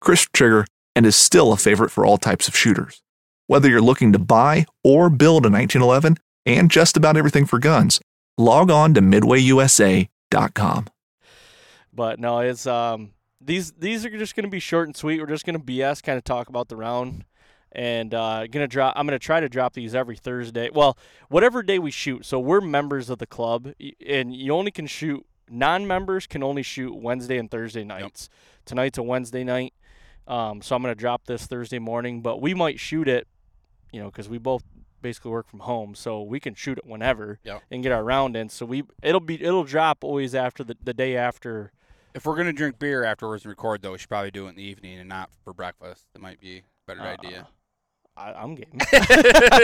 crisp 0.00 0.32
trigger, 0.32 0.66
and 0.94 1.06
is 1.06 1.16
still 1.16 1.52
a 1.52 1.56
favorite 1.56 1.90
for 1.90 2.04
all 2.06 2.18
types 2.18 2.48
of 2.48 2.56
shooters. 2.56 3.02
Whether 3.46 3.68
you're 3.68 3.80
looking 3.80 4.12
to 4.12 4.18
buy 4.18 4.66
or 4.82 5.08
build 5.10 5.46
a 5.46 5.50
1911 5.50 6.16
and 6.44 6.70
just 6.70 6.96
about 6.96 7.16
everything 7.16 7.46
for 7.46 7.58
guns, 7.58 8.00
log 8.38 8.70
on 8.70 8.94
to 8.94 9.00
midwayusa.com. 9.00 10.86
But 11.92 12.20
no, 12.20 12.40
it's 12.40 12.66
um 12.66 13.12
these 13.40 13.72
these 13.72 14.04
are 14.04 14.10
just 14.10 14.36
gonna 14.36 14.48
be 14.48 14.60
short 14.60 14.88
and 14.88 14.96
sweet. 14.96 15.20
We're 15.20 15.26
just 15.26 15.46
gonna 15.46 15.58
BS, 15.58 16.02
kind 16.02 16.18
of 16.18 16.24
talk 16.24 16.48
about 16.48 16.68
the 16.68 16.76
round, 16.76 17.24
and 17.72 18.12
uh, 18.12 18.46
gonna 18.48 18.68
drop. 18.68 18.94
I'm 18.96 19.06
gonna 19.06 19.18
try 19.18 19.40
to 19.40 19.48
drop 19.48 19.74
these 19.74 19.94
every 19.94 20.16
Thursday. 20.16 20.70
Well, 20.72 20.98
whatever 21.28 21.62
day 21.62 21.78
we 21.78 21.90
shoot. 21.90 22.26
So 22.26 22.38
we're 22.38 22.60
members 22.60 23.08
of 23.08 23.18
the 23.18 23.26
club, 23.26 23.72
and 24.06 24.34
you 24.34 24.52
only 24.52 24.70
can 24.70 24.86
shoot. 24.86 25.24
Non-members 25.48 26.26
can 26.26 26.42
only 26.42 26.64
shoot 26.64 26.94
Wednesday 26.96 27.38
and 27.38 27.48
Thursday 27.48 27.84
nights. 27.84 28.28
Tonight's 28.64 28.98
a 28.98 29.02
Wednesday 29.02 29.44
night, 29.44 29.74
um, 30.26 30.62
so 30.62 30.76
I'm 30.76 30.82
gonna 30.82 30.94
drop 30.94 31.26
this 31.26 31.46
Thursday 31.46 31.78
morning. 31.78 32.20
But 32.22 32.40
we 32.40 32.54
might 32.54 32.78
shoot 32.80 33.08
it, 33.08 33.26
you 33.92 34.00
know, 34.00 34.06
because 34.10 34.28
we 34.28 34.38
both 34.38 34.62
basically 35.02 35.30
work 35.30 35.48
from 35.48 35.60
home, 35.60 35.94
so 35.94 36.22
we 36.22 36.40
can 36.40 36.54
shoot 36.54 36.78
it 36.78 36.86
whenever 36.86 37.38
Yep. 37.44 37.62
and 37.70 37.82
get 37.82 37.92
our 37.92 38.02
round 38.02 38.36
in. 38.36 38.48
So 38.48 38.66
we 38.66 38.82
it'll 39.02 39.20
be 39.20 39.42
it'll 39.42 39.64
drop 39.64 40.02
always 40.04 40.34
after 40.34 40.64
the 40.64 40.76
the 40.82 40.94
day 40.94 41.16
after. 41.16 41.72
If 42.14 42.24
we're 42.24 42.36
gonna 42.36 42.52
drink 42.52 42.78
beer 42.78 43.04
afterwards 43.04 43.44
and 43.44 43.50
record, 43.50 43.82
though, 43.82 43.92
we 43.92 43.98
should 43.98 44.08
probably 44.08 44.30
do 44.30 44.46
it 44.46 44.50
in 44.50 44.54
the 44.56 44.62
evening 44.62 44.98
and 44.98 45.08
not 45.08 45.30
for 45.44 45.52
breakfast. 45.52 46.06
That 46.14 46.22
might 46.22 46.40
be 46.40 46.58
a 46.58 46.62
better 46.86 47.00
Uh, 47.02 47.12
idea. 47.12 47.48
I, 48.16 48.32
I'm 48.32 48.54
game. 48.54 48.78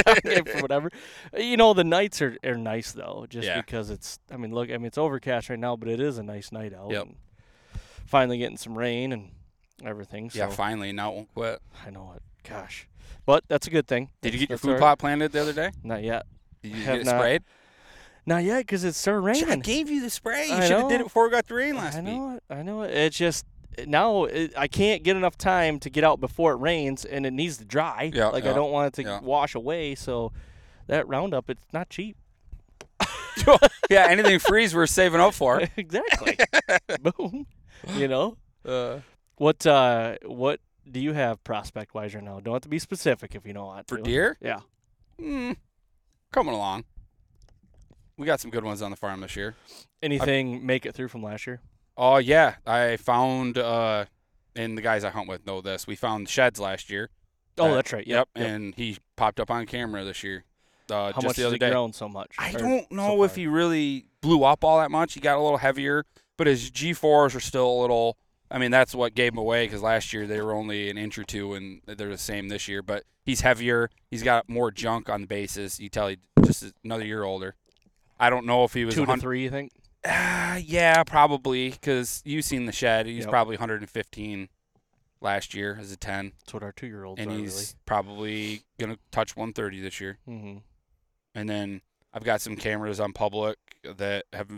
I'm 0.07 0.19
game 0.23 0.45
for 0.45 0.61
whatever. 0.61 0.91
You 1.35 1.57
know, 1.57 1.73
the 1.73 1.85
nights 1.85 2.21
are, 2.21 2.37
are 2.45 2.55
nice 2.57 2.93
though, 2.93 3.25
just 3.29 3.47
Yeah. 3.49 3.63
because 3.63 3.89
it's. 3.89 4.19
I 4.31 4.37
mean, 4.37 4.53
look, 4.53 4.69
I 4.71 4.77
mean, 4.77 4.85
it's 4.85 4.99
overcast 4.99 5.49
right 5.49 5.59
now, 5.59 5.75
but 5.77 5.89
it 5.89 5.99
is 6.01 6.19
a 6.19 6.23
nice 6.23 6.53
night 6.53 6.75
out. 6.75 6.91
Yep. 6.91 7.09
Finally 8.05 8.37
getting 8.39 8.59
some 8.59 8.77
rain 8.77 9.13
and 9.13 9.31
everything. 9.87 10.31
So 10.31 10.39
Yeah, 10.39 10.49
finally, 10.49 10.93
now 10.93 11.11
it 11.13 11.15
won't 11.15 11.35
quit. 11.35 11.61
I 11.87 11.91
know 11.91 12.13
it. 12.17 12.23
Gosh, 12.49 12.89
but 13.27 13.45
that's 13.49 13.67
a 13.67 13.71
good 13.71 13.87
thing. 13.87 14.11
Did 14.21 14.33
you 14.35 14.41
get 14.41 14.49
your 14.49 14.59
food 14.59 14.79
plot 14.79 14.99
planted 14.99 15.33
the 15.33 15.41
other 15.41 15.53
day? 15.53 15.71
Not 15.83 16.03
yet. 16.03 16.27
Did 16.63 16.73
you 16.73 16.85
get 16.85 16.99
it 17.01 17.05
not. 17.07 17.17
sprayed? 17.19 17.43
Not 18.25 18.45
yet, 18.45 18.59
because 18.61 18.85
it 18.85 18.95
started 18.95 19.35
Shit, 19.37 19.45
I 19.45 19.51
raining. 19.51 19.63
gave 19.63 19.91
you 19.91 20.01
the 20.01 20.11
spray. 20.11 20.47
You 20.49 20.63
should 20.63 20.71
have 20.71 20.89
did 20.89 21.01
it 21.01 21.05
before 21.05 21.25
we 21.25 21.31
got 21.31 21.47
the 21.49 21.55
rain 21.55 21.75
last 21.77 21.97
I 21.97 22.01
week. 22.03 22.15
know 22.15 22.37
it. 22.37 22.43
I 22.51 22.63
know 22.63 22.83
it. 22.83 22.91
It's 22.93 23.17
just 23.17 23.45
now 23.87 24.25
it, 24.25 24.53
I 24.57 24.69
can't 24.69 25.03
get 25.03 25.17
enough 25.17 25.37
time 25.37 25.79
to 25.81 25.91
get 25.91 26.05
out 26.05 26.21
before 26.21 26.53
it 26.53 26.57
rains, 26.57 27.05
and 27.05 27.27
it 27.27 27.33
needs 27.33 27.57
to 27.59 27.65
dry. 27.65 28.11
Yeah, 28.15 28.29
like 28.29 28.45
I 28.45 28.53
don't 28.53 28.71
want 28.71 28.89
it 28.97 29.03
to 29.03 29.09
yeah. 29.09 29.21
wash 29.21 29.55
away. 29.57 29.95
So 29.97 30.33
that 30.87 31.09
Roundup, 31.09 31.51
it's 31.51 31.65
not 31.73 31.89
cheap. 31.91 32.17
yeah, 33.91 34.07
anything 34.09 34.39
freeze 34.39 34.75
we're 34.75 34.87
saving 34.87 35.21
up 35.21 35.35
for. 35.35 35.61
exactly. 35.77 36.37
Boom. 37.03 37.47
You 37.97 38.07
know 38.07 38.37
Uh, 38.65 38.99
what? 39.43 39.67
uh 39.67 40.17
What 40.25 40.61
do 40.91 41.01
you 41.01 41.13
have 41.13 41.43
prospect 41.45 41.95
wise 41.95 42.15
right 42.15 42.25
now? 42.25 42.41
Don't 42.41 42.55
have 42.55 42.63
to 42.63 42.69
be 42.69 42.79
specific 42.79 43.35
if 43.35 43.47
you 43.47 43.53
don't 43.53 43.67
want 43.67 43.89
for 43.89 43.97
to. 43.99 44.03
deer, 44.03 44.37
Yeah. 44.41 44.61
mm, 45.21 45.57
coming 46.33 46.55
along. 46.55 46.85
We 48.17 48.27
got 48.27 48.41
some 48.41 48.51
good 48.51 48.65
ones 48.65 48.83
on 48.83 48.91
the 48.91 48.97
farm 48.97 49.21
this 49.21 49.37
year. 49.37 49.55
Anything 50.03 50.65
make 50.67 50.85
it 50.87 50.95
through 50.95 51.09
from 51.09 51.23
last 51.23 51.47
year? 51.47 51.61
Oh 51.97 52.17
yeah, 52.19 52.57
I 52.67 52.97
found, 52.97 53.59
uh, 53.59 54.05
and 54.57 54.77
the 54.79 54.83
guys 54.83 55.05
I 55.05 55.11
hunt 55.11 55.29
with 55.29 55.47
know 55.47 55.61
this. 55.61 55.87
We 55.87 55.97
found 55.97 56.29
sheds 56.29 56.59
last 56.61 56.91
year. 56.91 57.11
Oh, 57.59 57.75
that's 57.75 57.93
right. 57.93 58.07
Yep, 58.07 58.29
Yep. 58.37 58.47
and 58.49 58.75
he 58.75 58.99
popped 59.17 59.39
up 59.41 59.51
on 59.51 59.67
camera 59.67 60.05
this 60.05 60.23
year. 60.23 60.45
Uh, 60.91 61.07
How 61.07 61.13
just 61.13 61.25
much 61.27 61.37
the 61.37 61.43
has 61.43 61.47
other 61.49 61.59
day. 61.59 61.71
grown 61.71 61.93
so 61.93 62.09
much? 62.09 62.35
I 62.39 62.53
don't 62.53 62.89
so 62.89 62.95
know 62.95 63.23
if 63.25 63.35
he 63.35 63.47
really 63.47 64.07
blew 64.21 64.43
up 64.45 64.65
all 64.65 64.79
that 64.79 64.91
much. 64.91 65.15
He 65.15 65.21
got 65.21 65.37
a 65.37 65.41
little 65.43 65.59
heavier, 65.59 66.05
but 66.37 66.47
his 66.47 66.71
G4s 66.71 67.35
are 67.35 67.41
still 67.41 67.69
a 67.71 67.79
little. 67.81 68.17
I 68.53 68.59
mean, 68.59 68.71
that's 68.71 68.95
what 68.95 69.15
gave 69.15 69.33
him 69.33 69.39
away 69.39 69.67
because 69.67 69.83
last 69.83 70.13
year 70.13 70.27
they 70.27 70.41
were 70.43 70.53
only 70.53 70.91
an 70.91 70.99
inch 70.99 71.19
or 71.19 71.25
two, 71.25 71.55
and 71.55 71.81
they're 71.87 72.11
the 72.11 72.19
same 72.19 72.49
this 72.49 72.69
year. 72.69 72.83
But 72.83 73.05
he's 73.25 73.41
heavier. 73.41 73.91
He's 74.11 74.23
got 74.23 74.49
more 74.49 74.71
junk 74.71 75.09
on 75.09 75.23
the 75.23 75.27
bases. 75.27 75.81
You 75.81 75.89
tell 75.89 76.09
he 76.09 76.19
just 76.45 76.65
another 76.85 77.05
year 77.05 77.25
older. 77.25 77.55
I 78.21 78.31
don't 78.31 78.45
know 78.47 78.65
if 78.65 78.75
he 78.75 78.85
was 78.85 78.95
two 78.95 79.07
to 79.07 79.17
three. 79.17 79.43
You 79.45 79.51
think? 79.51 79.73
Ah, 80.05 80.57
yeah, 80.57 81.03
probably 81.05 81.71
because 81.71 82.23
you've 82.25 82.45
seen 82.45 82.67
the 82.67 82.73
shed. 82.73 83.07
He's 83.07 83.25
Yep. 83.25 83.31
probably 83.31 83.57
115 83.57 84.49
last 85.23 85.55
year 85.55 85.79
as 85.81 85.93
a 85.93 85.97
10, 85.97 86.33
That's 86.41 86.53
what 86.53 86.63
our 86.63 86.73
two 86.73 86.87
year 86.89 87.05
olds 87.05 87.21
and 87.21 87.31
are 87.31 87.39
he's 87.39 87.77
probably 87.87 88.63
gonna 88.79 88.99
touch 89.11 89.37
130 89.37 89.81
this 89.81 90.01
year. 90.01 90.19
Mm-hmm. 90.29 90.59
And 91.35 91.49
then 91.49 91.81
I've 92.13 92.25
got 92.25 92.41
some 92.41 92.57
cameras 92.57 93.01
on 93.01 93.13
public 93.13 93.57
that 93.85 94.27
have 94.33 94.49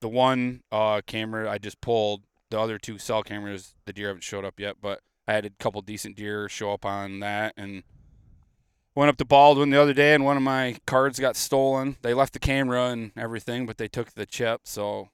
the 0.00 0.08
one 0.08 0.62
uh, 0.70 1.00
camera 1.06 1.50
I 1.50 1.58
just 1.58 1.80
pulled. 1.80 2.22
The 2.50 2.58
other 2.58 2.78
two 2.78 2.98
cell 2.98 3.22
cameras, 3.22 3.74
the 3.84 3.92
deer 3.92 4.08
haven't 4.08 4.22
showed 4.22 4.44
up 4.44 4.58
yet, 4.58 4.76
but 4.80 5.00
I 5.26 5.34
had 5.34 5.44
a 5.44 5.50
couple 5.50 5.82
decent 5.82 6.16
deer 6.16 6.48
show 6.48 6.72
up 6.72 6.86
on 6.86 7.20
that 7.20 7.52
and 7.56 7.82
went 8.94 9.10
up 9.10 9.16
to 9.18 9.24
Baldwin 9.24 9.70
the 9.70 9.80
other 9.80 9.92
day 9.92 10.14
and 10.14 10.24
one 10.24 10.36
of 10.36 10.42
my 10.42 10.76
cards 10.86 11.20
got 11.20 11.36
stolen. 11.36 11.96
They 12.02 12.14
left 12.14 12.32
the 12.32 12.38
camera 12.38 12.86
and 12.86 13.12
everything, 13.16 13.66
but 13.66 13.76
they 13.76 13.88
took 13.88 14.12
the 14.14 14.24
chip, 14.26 14.62
so 14.64 15.10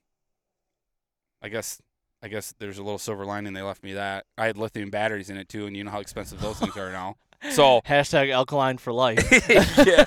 I 1.41 1.49
guess 1.49 1.81
I 2.23 2.27
guess 2.27 2.55
there's 2.57 2.79
a 2.79 2.83
little 2.83 2.97
silver 2.97 3.25
lining 3.25 3.53
they 3.53 3.61
left 3.61 3.83
me 3.83 3.93
that. 3.93 4.25
I 4.37 4.47
had 4.47 4.57
lithium 4.57 4.89
batteries 4.89 5.29
in 5.29 5.37
it 5.37 5.47
too, 5.47 5.67
and 5.67 5.77
you 5.77 5.83
know 5.83 5.91
how 5.91 5.99
expensive 5.99 6.41
those 6.41 6.57
things 6.57 6.75
are 6.75 6.91
now. 6.91 7.17
So 7.51 7.81
Hashtag 7.85 8.31
alkaline 8.31 8.79
for 8.79 8.91
life. 8.91 9.19
yeah, 9.85 10.05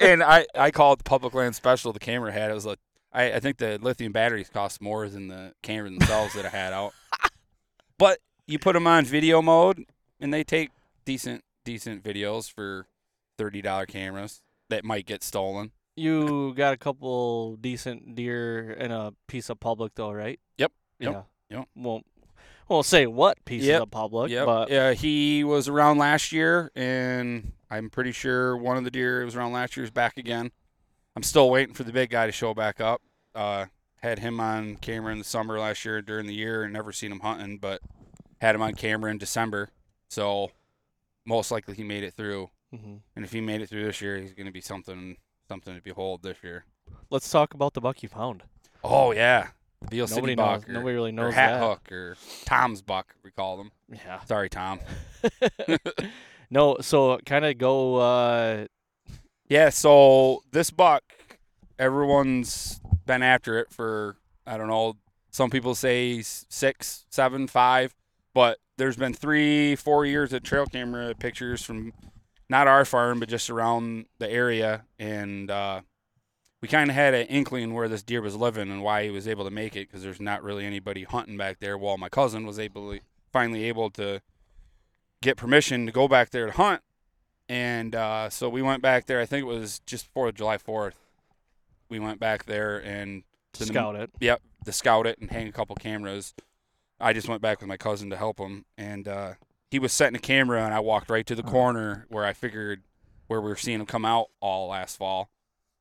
and 0.00 0.22
I 0.22 0.46
I 0.54 0.70
called 0.70 1.00
the 1.00 1.04
public 1.04 1.34
land 1.34 1.54
special. 1.56 1.92
The 1.92 1.98
camera 1.98 2.32
had 2.32 2.50
it 2.50 2.54
was 2.54 2.64
like 2.64 2.78
I, 3.18 3.32
I 3.34 3.40
think 3.40 3.58
the 3.58 3.78
lithium 3.82 4.12
batteries 4.12 4.48
cost 4.48 4.80
more 4.80 5.08
than 5.08 5.28
the 5.28 5.52
camera 5.62 5.90
themselves 5.90 6.34
that 6.34 6.46
I 6.46 6.50
had 6.50 6.72
out. 6.72 6.92
But 7.98 8.20
you 8.46 8.58
put 8.60 8.74
them 8.74 8.86
on 8.86 9.04
video 9.04 9.42
mode, 9.42 9.84
and 10.20 10.32
they 10.32 10.44
take 10.44 10.70
decent 11.04 11.42
decent 11.64 12.02
videos 12.04 12.48
for 12.50 12.86
thirty 13.36 13.60
dollar 13.60 13.86
cameras 13.86 14.40
that 14.70 14.84
might 14.84 15.04
get 15.04 15.24
stolen. 15.24 15.72
You 15.96 16.54
got 16.54 16.72
a 16.74 16.76
couple 16.76 17.56
decent 17.56 18.14
deer 18.14 18.70
in 18.70 18.92
a 18.92 19.14
piece 19.26 19.50
of 19.50 19.58
public 19.58 19.96
though, 19.96 20.12
right? 20.12 20.38
Yep, 20.58 20.72
yep, 21.00 21.26
Yeah. 21.50 21.58
yep. 21.58 21.68
Won't 21.74 22.06
won't 22.68 22.86
say 22.86 23.06
what 23.08 23.44
piece 23.44 23.64
Yep, 23.64 23.82
of 23.82 23.90
public, 23.90 24.30
Yep. 24.30 24.46
but 24.46 24.70
yeah, 24.70 24.92
he 24.92 25.42
was 25.42 25.66
around 25.66 25.98
last 25.98 26.30
year, 26.30 26.70
and 26.76 27.50
I'm 27.68 27.90
pretty 27.90 28.12
sure 28.12 28.56
one 28.56 28.76
of 28.76 28.84
the 28.84 28.92
deer 28.92 29.18
that 29.20 29.24
was 29.24 29.34
around 29.34 29.52
last 29.52 29.76
year 29.76 29.82
is 29.82 29.90
back 29.90 30.18
again. 30.18 30.52
I'm 31.16 31.24
still 31.24 31.50
waiting 31.50 31.74
for 31.74 31.82
the 31.82 31.92
big 31.92 32.10
guy 32.10 32.26
to 32.26 32.32
show 32.32 32.54
back 32.54 32.80
up. 32.80 33.02
Uh, 33.38 33.66
had 34.02 34.18
him 34.18 34.40
on 34.40 34.76
camera 34.76 35.12
in 35.12 35.18
the 35.18 35.24
summer 35.24 35.58
last 35.58 35.84
year 35.84 36.02
during 36.02 36.26
the 36.26 36.34
year, 36.34 36.62
and 36.64 36.72
never 36.72 36.92
seen 36.92 37.10
him 37.12 37.20
hunting, 37.20 37.58
but 37.58 37.80
had 38.40 38.54
him 38.54 38.62
on 38.62 38.74
camera 38.74 39.10
in 39.10 39.18
December. 39.18 39.70
So 40.08 40.50
most 41.26 41.50
likely 41.50 41.74
he 41.74 41.82
made 41.84 42.02
it 42.04 42.14
through, 42.14 42.50
Mhm. 42.74 43.00
and 43.16 43.24
if 43.24 43.32
he 43.32 43.40
made 43.40 43.60
it 43.60 43.68
through 43.68 43.84
this 43.84 44.00
year, 44.00 44.16
he's 44.18 44.32
going 44.32 44.46
to 44.46 44.52
be 44.52 44.60
something 44.60 45.16
something 45.48 45.74
to 45.74 45.80
behold 45.82 46.22
this 46.22 46.36
year. 46.42 46.64
let's 47.10 47.30
talk 47.30 47.54
about 47.54 47.74
the 47.74 47.80
buck 47.80 48.02
you 48.02 48.08
found. 48.08 48.42
Oh 48.84 49.12
yeah, 49.12 49.48
Nobody 49.82 50.06
City 50.06 50.34
knows. 50.36 50.60
buck, 50.60 50.68
or, 50.68 50.72
Nobody 50.72 50.94
really 50.94 51.10
or 51.10 51.12
knows 51.12 51.34
hat 51.34 51.58
that. 51.58 51.66
hook, 51.66 51.92
or 51.92 52.16
Tom's 52.44 52.82
buck, 52.82 53.14
we 53.24 53.30
call 53.30 53.56
them. 53.56 53.70
Yeah. 53.88 54.22
Sorry, 54.24 54.48
Tom. 54.48 54.80
no, 56.50 56.76
so 56.80 57.18
kind 57.26 57.44
of 57.44 57.58
go. 57.58 57.96
uh 57.96 58.66
Yeah, 59.48 59.70
so 59.70 60.42
this 60.52 60.70
buck, 60.70 61.02
everyone's 61.78 62.80
been 63.08 63.22
after 63.24 63.58
it 63.58 63.72
for 63.72 64.16
I 64.46 64.56
don't 64.56 64.68
know. 64.68 64.94
Some 65.30 65.50
people 65.50 65.74
say 65.74 66.22
six, 66.22 67.04
seven, 67.10 67.48
five, 67.48 67.94
but 68.32 68.58
there's 68.76 68.96
been 68.96 69.12
three, 69.12 69.74
four 69.74 70.06
years 70.06 70.32
of 70.32 70.44
trail 70.44 70.66
camera 70.66 71.14
pictures 71.14 71.62
from 71.62 71.92
not 72.48 72.68
our 72.68 72.84
farm, 72.84 73.18
but 73.18 73.28
just 73.28 73.50
around 73.50 74.06
the 74.18 74.30
area, 74.30 74.84
and 74.98 75.50
uh, 75.50 75.80
we 76.62 76.68
kind 76.68 76.88
of 76.88 76.94
had 76.94 77.12
an 77.12 77.26
inkling 77.26 77.74
where 77.74 77.88
this 77.88 78.02
deer 78.02 78.22
was 78.22 78.36
living 78.36 78.70
and 78.70 78.82
why 78.82 79.04
he 79.04 79.10
was 79.10 79.28
able 79.28 79.44
to 79.44 79.50
make 79.50 79.76
it 79.76 79.88
because 79.88 80.02
there's 80.02 80.20
not 80.20 80.42
really 80.42 80.64
anybody 80.64 81.04
hunting 81.04 81.36
back 81.36 81.58
there. 81.58 81.76
Well, 81.76 81.98
my 81.98 82.08
cousin 82.08 82.46
was 82.46 82.58
able 82.58 82.92
to 82.92 83.00
finally 83.32 83.64
able 83.64 83.90
to 83.90 84.22
get 85.20 85.36
permission 85.36 85.84
to 85.84 85.92
go 85.92 86.08
back 86.08 86.30
there 86.30 86.46
to 86.46 86.52
hunt 86.52 86.80
and 87.48 87.94
uh, 87.94 88.28
so 88.28 88.48
we 88.48 88.62
went 88.62 88.82
back 88.82 89.06
there. 89.06 89.20
I 89.20 89.26
think 89.26 89.42
it 89.42 89.46
was 89.46 89.80
just 89.86 90.06
before 90.06 90.30
July 90.32 90.58
Fourth. 90.58 90.96
We 91.88 91.98
went 91.98 92.20
back 92.20 92.44
there 92.44 92.78
and 92.78 93.22
to 93.54 93.60
the- 93.60 93.66
scout 93.66 93.96
it. 93.96 94.10
yep, 94.20 94.42
to 94.64 94.72
scout 94.72 95.06
it 95.06 95.18
and 95.18 95.30
hang 95.30 95.48
a 95.48 95.52
couple 95.52 95.74
cameras. 95.76 96.34
I 97.00 97.12
just 97.12 97.28
went 97.28 97.40
back 97.42 97.60
with 97.60 97.68
my 97.68 97.76
cousin 97.76 98.10
to 98.10 98.16
help 98.16 98.38
him, 98.38 98.64
and 98.76 99.06
uh, 99.06 99.34
he 99.70 99.78
was 99.78 99.92
setting 99.92 100.16
a 100.16 100.20
camera, 100.20 100.64
and 100.64 100.74
I 100.74 100.80
walked 100.80 101.10
right 101.10 101.26
to 101.26 101.34
the 101.36 101.44
corner 101.44 102.06
where 102.08 102.24
I 102.24 102.32
figured 102.32 102.82
where 103.28 103.40
we 103.40 103.48
were 103.50 103.56
seeing 103.56 103.78
him 103.78 103.86
come 103.86 104.04
out 104.04 104.28
all 104.40 104.68
last 104.68 104.96
fall, 104.96 105.30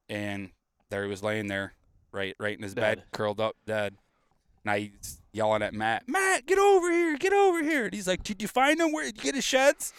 and 0.09 0.51
there 0.89 1.03
he 1.03 1.09
was 1.09 1.23
laying 1.23 1.47
there, 1.47 1.73
right, 2.11 2.35
right 2.39 2.55
in 2.55 2.61
his 2.61 2.75
bed, 2.75 3.03
curled 3.11 3.39
up, 3.39 3.55
dead. 3.65 3.95
And 4.63 4.71
I 4.71 4.91
yelling 5.33 5.61
at 5.63 5.73
Matt, 5.73 6.03
Matt, 6.07 6.45
get 6.45 6.59
over 6.59 6.91
here, 6.91 7.17
get 7.17 7.33
over 7.33 7.63
here. 7.63 7.85
And 7.85 7.93
he's 7.93 8.07
like, 8.07 8.21
Did 8.23 8.41
you 8.41 8.47
find 8.47 8.79
him? 8.79 8.91
Where 8.91 9.05
did 9.05 9.17
you 9.17 9.23
get 9.23 9.35
his 9.35 9.45
sheds? 9.45 9.93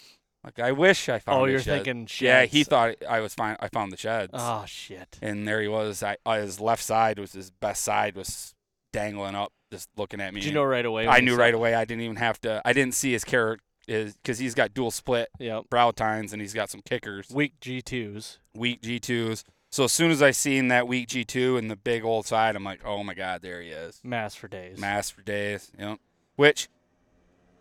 Like 0.44 0.59
I 0.61 0.72
wish 0.72 1.09
I 1.09 1.18
found. 1.18 1.40
Oh, 1.40 1.44
you're 1.46 1.61
shed. 1.61 1.85
thinking 1.85 2.09
Yeah, 2.20 2.44
he 2.44 2.64
thought 2.64 2.94
I 3.09 3.20
was 3.20 3.35
fine. 3.35 3.57
I 3.61 3.68
found 3.68 3.92
the 3.92 3.96
sheds, 3.96 4.31
Oh 4.35 4.64
shit. 4.66 5.18
and 5.20 5.46
there 5.46 5.61
he 5.61 5.68
was. 5.68 6.03
I 6.03 6.16
uh, 6.24 6.37
his 6.38 6.61
left 6.61 6.83
side 6.83 7.18
was 7.18 7.33
his 7.33 7.51
best 7.51 7.83
side 7.83 8.14
was 8.16 8.55
dangling 8.92 9.35
up, 9.35 9.53
just 9.72 9.88
looking 9.96 10.20
at 10.20 10.33
me. 10.33 10.40
Did 10.40 10.48
you 10.48 10.55
know 10.55 10.64
right 10.64 10.87
away? 10.87 11.07
I 11.09 11.20
knew 11.20 11.35
right 11.37 11.53
away. 11.55 11.74
I 11.74 11.85
didn't 11.85 12.03
even 12.05 12.16
have 12.16 12.40
to. 12.42 12.62
I 12.64 12.72
didn't 12.72 12.94
see 12.94 13.12
his 13.12 13.24
carrot 13.24 13.61
is 13.88 14.14
because 14.16 14.38
he's 14.38 14.55
got 14.55 14.74
dual 14.74 14.90
split 14.90 15.29
Yep. 15.38 15.64
brow 15.70 15.90
tines 15.90 16.33
and 16.35 16.40
he's 16.42 16.53
got 16.55 16.68
some 16.70 16.83
kickers, 16.83 17.29
Weak 17.33 17.55
G 17.61 17.81
twos. 17.83 18.38
weak 18.55 18.83
G 18.83 19.01
twos. 19.01 19.44
So 19.70 19.85
as 19.85 19.92
soon 19.92 20.11
as 20.11 20.22
I 20.22 20.31
seen 20.31 20.68
that 20.68 20.87
weak 20.87 21.09
G 21.09 21.24
two 21.24 21.57
and 21.57 21.70
the 21.70 21.77
big 21.77 22.05
old 22.05 22.27
side, 22.27 22.55
I'm 22.55 22.64
like, 22.64 22.81
oh 22.85 23.03
my 23.03 23.14
god, 23.14 23.42
there 23.42 23.61
he 23.61 23.70
is. 23.70 24.01
Mass 24.05 24.35
for 24.35 24.46
days. 24.46 24.79
Mass 24.79 25.11
for 25.11 25.22
days. 25.22 25.72
Yep. 25.79 25.98
Which 26.37 26.68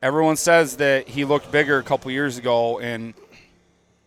everyone 0.02 0.36
says 0.36 0.78
that 0.78 1.08
he 1.10 1.26
looked 1.26 1.52
bigger 1.52 1.78
a 1.78 1.84
couple 1.84 2.12
years 2.12 2.38
ago, 2.38 2.80
and 2.80 3.14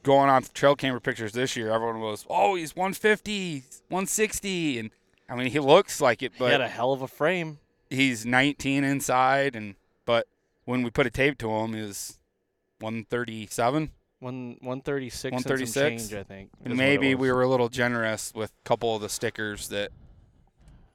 going 0.03 0.31
on 0.31 0.43
trail 0.55 0.77
camera 0.77 1.01
pictures 1.01 1.33
this 1.33 1.57
year, 1.57 1.71
everyone 1.71 2.01
was, 2.01 2.25
oh, 2.29 2.55
he's 2.55 2.75
150, 2.75 3.65
160, 3.89 4.79
and 4.79 4.91
I 5.29 5.37
mean 5.37 5.47
he 5.51 5.59
looks 5.61 6.01
like 6.01 6.23
it, 6.23 6.33
but 6.39 6.47
he 6.47 6.53
had 6.53 6.61
a 6.61 6.69
hell 6.69 6.93
of 6.93 7.03
a 7.03 7.09
frame. 7.09 7.59
he's 7.89 8.25
19 8.27 8.85
inside, 8.85 9.55
and 9.57 9.75
but 10.05 10.27
when 10.65 10.83
we 10.83 10.91
put 10.91 11.07
a 11.07 11.11
tape 11.11 11.39
to 11.39 11.51
him, 11.51 11.75
is 11.75 12.19
137. 12.81 13.91
One 14.21 14.59
one 14.61 14.83
thirty 14.83 15.09
six. 15.09 15.33
136? 15.33 16.13
I 16.13 16.23
think. 16.25 16.51
And 16.63 16.77
maybe 16.77 17.15
we 17.15 17.33
were 17.33 17.41
a 17.41 17.49
little 17.49 17.71
generous 17.71 18.33
with 18.35 18.51
a 18.51 18.69
couple 18.69 18.95
of 18.95 19.01
the 19.01 19.09
stickers 19.09 19.69
that 19.69 19.93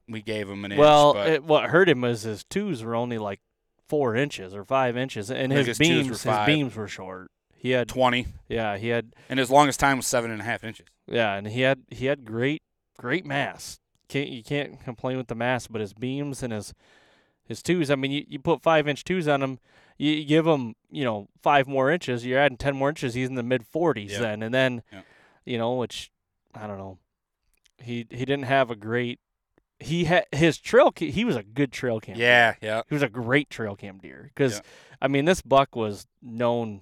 we 0.07 0.21
gave 0.21 0.47
him 0.47 0.63
an 0.63 0.73
inch. 0.73 0.79
Well, 0.79 1.15
what 1.41 1.71
hurt 1.71 1.89
him 1.89 2.01
was 2.01 2.21
his 2.21 2.43
twos 2.43 2.83
were 2.83 2.93
only 2.93 3.17
like 3.17 3.39
four 3.87 4.15
inches 4.15 4.53
or 4.53 4.63
five 4.63 4.95
inches, 4.97 5.29
and 5.31 5.51
his 5.51 5.67
his 5.67 5.77
beams, 5.77 6.21
his 6.23 6.37
beams 6.45 6.75
were 6.75 6.87
short. 6.87 7.29
He 7.55 7.71
had, 7.71 7.87
20, 7.87 8.27
yeah, 8.47 8.77
he 8.77 8.89
had, 8.89 9.13
and 9.27 9.39
his 9.39 9.49
longest 9.49 9.79
time 9.79 9.97
was 9.97 10.05
seven 10.05 10.29
and 10.29 10.39
a 10.39 10.43
half 10.43 10.63
inches. 10.63 10.85
yeah, 11.07 11.33
and 11.33 11.47
he 11.47 11.61
had, 11.61 11.81
he 11.89 12.05
had 12.05 12.23
great, 12.23 12.61
great 12.97 13.25
mass. 13.25 13.79
Can't 14.07 14.29
you 14.29 14.43
can't 14.43 14.79
complain 14.83 15.17
with 15.17 15.27
the 15.27 15.35
mass, 15.35 15.65
but 15.67 15.81
his 15.81 15.91
beams 15.93 16.43
and 16.43 16.53
his, 16.53 16.73
his 17.43 17.63
twos. 17.63 17.89
I 17.89 17.95
mean, 17.95 18.11
you, 18.11 18.23
you 18.27 18.37
put 18.37 18.61
five 18.61 18.87
inch 18.87 19.03
twos 19.03 19.27
on 19.27 19.41
him, 19.41 19.57
you, 19.97 20.11
you 20.11 20.25
give 20.25 20.45
him, 20.45 20.75
you 20.91 21.03
know, 21.03 21.27
five 21.41 21.67
more 21.67 21.89
inches. 21.89 22.23
You're 22.23 22.37
adding 22.39 22.57
ten 22.57 22.75
more 22.75 22.89
inches. 22.89 23.15
He's 23.15 23.29
in 23.29 23.33
the 23.35 23.41
mid 23.43 23.65
forties 23.65 24.11
Yeah. 24.13 24.19
then, 24.19 24.43
and 24.43 24.53
then, 24.53 24.83
Yeah. 24.93 25.01
you 25.43 25.57
know, 25.57 25.73
which 25.73 26.11
I 26.53 26.67
don't 26.67 26.77
know. 26.77 26.99
He 27.81 28.05
he 28.11 28.25
didn't 28.25 28.43
have 28.43 28.69
a 28.69 28.75
great. 28.75 29.19
He 29.79 30.05
had 30.05 30.25
his 30.31 30.57
trail. 30.57 30.91
ca- 30.91 31.11
He 31.11 31.25
was 31.25 31.35
a 31.35 31.43
good 31.43 31.71
trail 31.71 31.99
cam. 31.99 32.15
deer. 32.17 32.25
Yeah, 32.27 32.55
yeah. 32.61 32.81
He 32.87 32.95
was 32.95 33.03
a 33.03 33.09
great 33.09 33.49
trail 33.49 33.75
cam 33.75 33.97
deer 33.97 34.23
because, 34.33 34.55
Yeah. 34.55 34.61
I 35.01 35.07
mean, 35.09 35.25
this 35.25 35.41
buck 35.41 35.75
was 35.75 36.07
known 36.21 36.81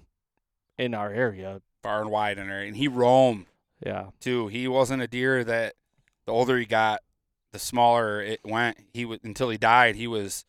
in 0.78 0.94
our 0.94 1.10
area. 1.10 1.60
far 1.82 2.00
and 2.00 2.10
wide 2.10 2.38
in 2.38 2.48
there, 2.48 2.62
and 2.62 2.76
he 2.76 2.88
roamed 2.88 3.44
Yeah, 3.84 4.06
too. 4.18 4.46
He 4.48 4.66
wasn't 4.68 5.02
a 5.02 5.06
deer 5.06 5.44
that 5.44 5.74
the 6.24 6.32
older 6.32 6.56
he 6.56 6.64
got, 6.64 7.02
the 7.52 7.58
smaller 7.58 8.22
it 8.22 8.40
went. 8.42 8.78
He 8.94 9.04
was 9.04 9.18
until 9.22 9.50
he 9.50 9.58
died. 9.58 9.94
He 9.96 10.06
was 10.06 10.46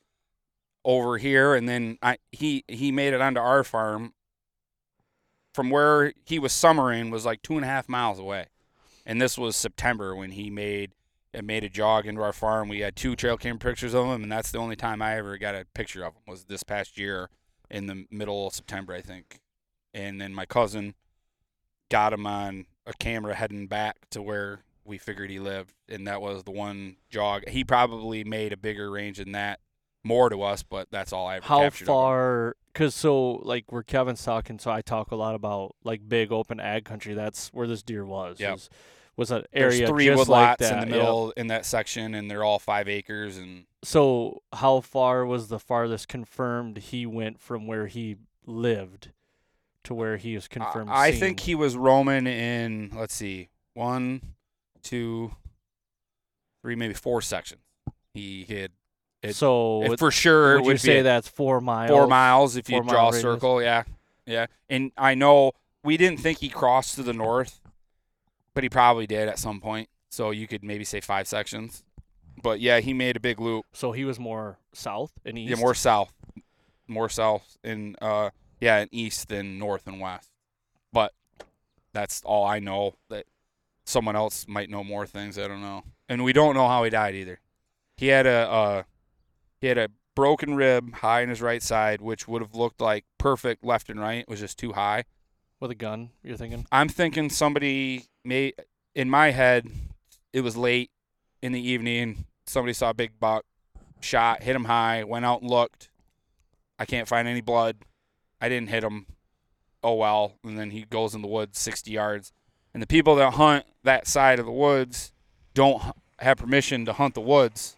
over 0.85 1.17
here, 1.17 1.53
and 1.55 1.67
then 1.67 1.97
I 2.01 2.19
he 2.31 2.63
he 2.69 2.89
made 2.91 3.13
it 3.13 3.19
onto 3.19 3.41
our 3.41 3.63
farm. 3.65 4.13
From 5.53 5.69
where 5.69 6.13
he 6.25 6.37
was 6.39 6.53
summering 6.53 7.09
was 7.11 7.25
like 7.25 7.41
two 7.41 7.55
and 7.55 7.63
a 7.65 7.67
half 7.67 7.87
miles 7.89 8.17
away, 8.19 8.47
and 9.05 9.21
this 9.21 9.37
was 9.37 9.55
September 9.57 10.15
when 10.15 10.31
he 10.31 10.49
made 10.49 10.91
it 11.35 11.43
made 11.43 11.63
a 11.63 11.69
jog 11.69 12.07
into 12.07 12.21
our 12.21 12.33
farm. 12.33 12.69
We 12.69 12.79
had 12.79 12.95
two 12.95 13.15
trail 13.15 13.37
cam 13.37 13.59
pictures 13.59 13.93
of 13.93 14.05
him, 14.05 14.23
and 14.23 14.31
that's 14.31 14.51
the 14.51 14.57
only 14.57 14.75
time 14.75 15.01
I 15.01 15.17
ever 15.17 15.37
got 15.37 15.53
a 15.53 15.65
picture 15.73 16.03
of 16.03 16.13
him 16.13 16.21
was 16.27 16.45
this 16.45 16.63
past 16.63 16.97
year 16.97 17.29
in 17.69 17.87
the 17.87 18.05
middle 18.09 18.47
of 18.47 18.53
September, 18.53 18.93
I 18.93 19.01
think. 19.01 19.39
And 19.93 20.19
then 20.19 20.33
my 20.33 20.45
cousin 20.45 20.95
got 21.89 22.13
him 22.13 22.25
on 22.25 22.65
a 22.85 22.93
camera 22.93 23.35
heading 23.35 23.67
back 23.67 23.97
to 24.11 24.21
where 24.21 24.61
we 24.85 24.97
figured 24.97 25.29
he 25.29 25.39
lived, 25.39 25.73
and 25.89 26.07
that 26.07 26.21
was 26.21 26.43
the 26.43 26.51
one 26.51 26.97
jog. 27.09 27.47
He 27.49 27.63
probably 27.63 28.23
made 28.23 28.53
a 28.53 28.57
bigger 28.57 28.89
range 28.89 29.17
than 29.17 29.33
that, 29.33 29.59
more 30.03 30.29
to 30.29 30.41
us, 30.41 30.63
but 30.63 30.87
that's 30.91 31.11
all 31.11 31.27
I 31.27 31.37
ever 31.37 31.45
how 31.45 31.61
captured. 31.61 31.83
of 31.85 31.87
him. 31.89 31.93
far? 31.93 32.55
Because 32.71 32.95
so 32.95 33.33
like 33.43 33.71
where 33.71 33.83
Kevin's 33.83 34.23
talking, 34.23 34.59
so 34.59 34.71
I 34.71 34.81
talk 34.81 35.11
a 35.11 35.15
lot 35.15 35.35
about 35.35 35.75
like 35.83 36.07
big 36.07 36.31
open 36.31 36.59
ag 36.59 36.85
country. 36.85 37.13
That's 37.13 37.49
where 37.49 37.67
this 37.67 37.81
deer 37.83 38.05
was. 38.05 38.39
Yep. 38.39 38.59
Was, 39.17 39.31
an 39.31 39.45
There's 39.53 39.75
area 39.75 39.87
three 39.87 40.05
just 40.07 40.27
like 40.27 40.57
woodlots 40.57 40.57
that. 40.59 40.83
in 40.83 40.89
the 40.89 40.95
yep. 40.95 41.03
middle 41.03 41.31
in 41.37 41.47
that 41.47 41.65
section, 41.65 42.13
and 42.13 42.29
they're 42.29 42.43
all 42.43 42.59
five 42.59 42.89
acres. 42.89 43.37
And 43.37 43.65
So 43.83 44.41
how 44.53 44.81
far 44.81 45.25
was 45.25 45.47
the 45.47 45.59
farthest 45.59 46.07
confirmed 46.09 46.77
he 46.79 47.05
went 47.05 47.39
from 47.39 47.65
where 47.65 47.87
he 47.87 48.17
lived 48.45 49.11
to 49.85 49.93
where 49.93 50.17
he 50.17 50.35
was 50.35 50.47
confirmed? 50.49 50.89
I, 50.91 51.11
think 51.13 51.39
he 51.39 51.55
was 51.55 51.77
roaming 51.77 52.27
in. 52.27 52.91
Let's 52.93 53.15
see, 53.15 53.47
one, 53.73 54.21
two, 54.83 55.31
three, 56.61 56.75
maybe 56.75 56.93
four 56.93 57.21
sections. 57.21 57.61
He 58.13 58.43
had 58.43 58.71
it- 59.21 59.35
so. 59.35 59.79
would- 59.87 59.99
for 59.99 60.11
sure. 60.11 60.53
it 60.53 60.55
would 60.57 60.65
would 60.65 60.71
you 60.73 60.77
say 60.77 61.01
that's 61.03 61.27
four 61.27 61.61
miles? 61.61 61.89
four 61.89 62.07
miles 62.07 62.55
if 62.57 62.69
you 62.69 62.81
mile 62.83 62.93
draw 62.93 63.09
a 63.09 63.13
circle. 63.13 63.61
Yeah, 63.61 63.83
yeah. 64.25 64.47
And 64.69 64.91
I 64.97 65.15
know 65.15 65.53
we 65.83 65.97
didn't 65.97 66.19
think 66.19 66.39
he 66.39 66.49
crossed 66.49 66.95
to 66.95 67.03
the 67.03 67.13
north, 67.13 67.61
but 68.55 68.63
he 68.63 68.69
probably 68.69 69.05
did 69.05 69.29
at 69.29 69.37
some 69.37 69.61
point. 69.61 69.89
So 70.09 70.31
you 70.31 70.47
could 70.47 70.63
maybe 70.63 70.83
say 70.83 71.01
five 71.01 71.27
sections. 71.27 71.83
But 72.41 72.59
yeah, 72.59 72.79
he 72.79 72.93
made 72.93 73.15
a 73.15 73.19
big 73.19 73.39
loop. 73.39 73.65
So 73.73 73.91
he 73.91 74.05
was 74.05 74.17
more 74.17 74.57
south 74.73 75.11
and 75.23 75.37
east. 75.37 75.51
Yeah, 75.51 75.57
more 75.57 75.75
south, 75.75 76.11
more 76.87 77.09
south, 77.09 77.57
and 77.63 77.95
uh, 78.01 78.31
yeah, 78.59 78.77
and 78.77 78.89
east 78.91 79.29
than 79.29 79.59
north 79.59 79.85
and 79.85 79.99
west. 79.99 80.29
But 80.91 81.13
that's 81.93 82.21
all 82.25 82.45
I 82.45 82.59
know. 82.59 82.95
That 83.09 83.25
someone 83.85 84.15
else 84.15 84.45
might 84.47 84.69
know 84.69 84.83
more 84.83 85.05
things. 85.05 85.37
I 85.37 85.47
don't 85.47 85.61
know, 85.61 85.83
and 86.09 86.23
we 86.23 86.33
don't 86.33 86.55
know 86.55 86.67
how 86.67 86.83
he 86.83 86.89
died 86.89 87.15
either. 87.15 87.39
He 87.97 88.07
had 88.07 88.25
a 88.25 88.49
uh, 88.49 88.83
he 89.59 89.67
had 89.67 89.77
a 89.77 89.89
broken 90.13 90.55
rib 90.55 90.95
high 90.95 91.21
in 91.21 91.29
his 91.29 91.41
right 91.41 91.63
side, 91.63 92.01
which 92.01 92.27
would 92.27 92.41
have 92.41 92.55
looked 92.55 92.81
like 92.81 93.05
perfect 93.17 93.63
left 93.63 93.89
and 93.89 93.99
right. 93.99 94.19
It 94.19 94.29
was 94.29 94.39
just 94.39 94.57
too 94.57 94.73
high. 94.73 95.05
With 95.67 95.71
a 95.71 95.75
gun. 95.75 96.11
You're 96.23 96.37
thinking? 96.37 96.67
I'm 96.71 96.89
thinking 96.89 97.29
somebody 97.29 98.05
may 98.23 98.53
in 98.93 99.09
my 99.09 99.31
head 99.31 99.67
it 100.31 100.41
was 100.41 100.55
late 100.55 100.91
in 101.41 101.53
the 101.53 101.61
evening. 101.61 102.25
Somebody 102.45 102.73
saw 102.73 102.91
a 102.91 102.93
big 102.93 103.19
buck, 103.19 103.45
shot, 103.99 104.43
hit 104.43 104.55
him 104.55 104.65
high, 104.65 105.03
went 105.03 105.25
out 105.25 105.41
and 105.41 105.49
looked. 105.49 105.89
I 106.77 106.85
can't 106.85 107.07
find 107.07 107.27
any 107.27 107.41
blood. 107.41 107.77
I 108.39 108.47
didn't 108.47 108.69
hit 108.69 108.83
him. 108.83 109.07
Oh 109.83 109.95
well, 109.95 110.33
and 110.43 110.57
then 110.57 110.69
he 110.69 110.83
goes 110.83 111.15
in 111.15 111.21
the 111.21 111.27
woods 111.27 111.57
60 111.57 111.89
yards. 111.89 112.31
And 112.73 112.83
the 112.83 112.87
people 112.87 113.15
that 113.15 113.33
hunt 113.33 113.65
that 113.83 114.07
side 114.07 114.39
of 114.39 114.45
the 114.45 114.51
woods 114.51 115.13
don't 115.53 115.81
have 116.19 116.37
permission 116.37 116.85
to 116.85 116.93
hunt 116.93 117.15
the 117.15 117.21
woods. 117.21 117.75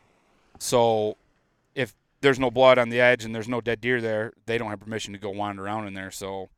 So 0.59 1.15
if 1.73 1.95
there's 2.19 2.39
no 2.39 2.51
blood 2.51 2.77
on 2.77 2.89
the 2.89 2.99
edge 2.99 3.23
and 3.23 3.33
there's 3.33 3.47
no 3.47 3.61
dead 3.61 3.79
deer 3.79 4.01
there, 4.01 4.33
they 4.45 4.57
don't 4.57 4.69
have 4.69 4.79
permission 4.81 5.13
to 5.13 5.19
go 5.19 5.29
wander 5.29 5.63
around 5.63 5.87
in 5.87 5.93
there. 5.93 6.11
So 6.11 6.49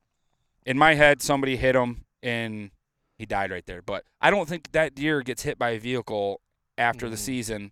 in 0.70 0.78
my 0.78 0.94
head, 0.94 1.20
somebody 1.22 1.58
hit 1.58 1.76
him 1.76 2.06
and 2.22 2.70
he 3.18 3.26
died 3.26 3.50
right 3.50 3.66
there. 3.66 3.82
But 3.82 4.06
I 4.22 4.30
don't 4.30 4.48
think 4.48 4.72
that 4.74 4.94
deer 4.94 5.22
gets 5.22 5.42
hit 5.42 5.58
by 5.58 5.72
a 5.72 5.80
vehicle 5.80 6.42
after 6.78 7.10
the 7.10 7.16
Mhm. 7.16 7.20
season. 7.20 7.72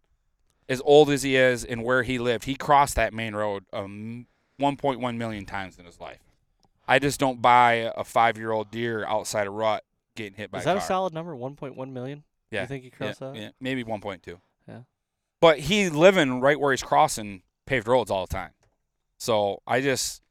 As 0.67 0.81
old 0.83 1.11
as 1.11 1.21
he 1.21 1.35
is 1.35 1.63
and 1.63 1.83
where 1.83 2.01
he 2.01 2.17
lived, 2.17 2.45
he 2.45 2.55
crossed 2.55 2.95
that 2.95 3.13
main 3.13 3.35
road 3.35 3.65
um, 3.71 4.25
1.1 4.59 5.17
million 5.17 5.45
times 5.45 5.77
in 5.77 5.85
his 5.85 5.99
life. 5.99 6.19
I 6.87 6.97
just 6.99 7.19
don't 7.19 7.39
buy 7.41 7.91
a 7.95 8.03
five-year-old 8.03 8.71
deer 8.71 9.05
outside 9.05 9.45
a 9.45 9.51
rut 9.51 9.83
getting 10.15 10.33
hit 10.33 10.49
by 10.49 10.57
a 10.57 10.61
vehicle. 10.61 10.61
Is 10.61 10.65
that 10.65 10.77
a 10.77 10.79
car. 10.79 10.87
solid 10.87 11.13
number? 11.13 11.35
1.1 11.35 11.93
million? 11.93 12.23
Yeah. 12.49 12.61
You 12.61 12.67
think 12.67 12.83
he 12.83 12.89
Yeah, 12.89 12.95
crossed 12.97 13.19
that? 13.19 13.35
yeah, 13.35 13.49
maybe 13.61 13.83
1.2. 13.83 14.41
Yeah. 14.67 14.81
But 15.39 15.59
he 15.59 15.89
living 15.89 16.41
right 16.41 16.59
where 16.59 16.71
he's 16.71 16.81
crossing 16.81 17.43
paved 17.67 17.87
roads 17.87 18.09
all 18.09 18.25
the 18.25 18.33
time. 18.33 18.53
So 19.19 19.61
I 19.67 19.81
just 19.81 20.21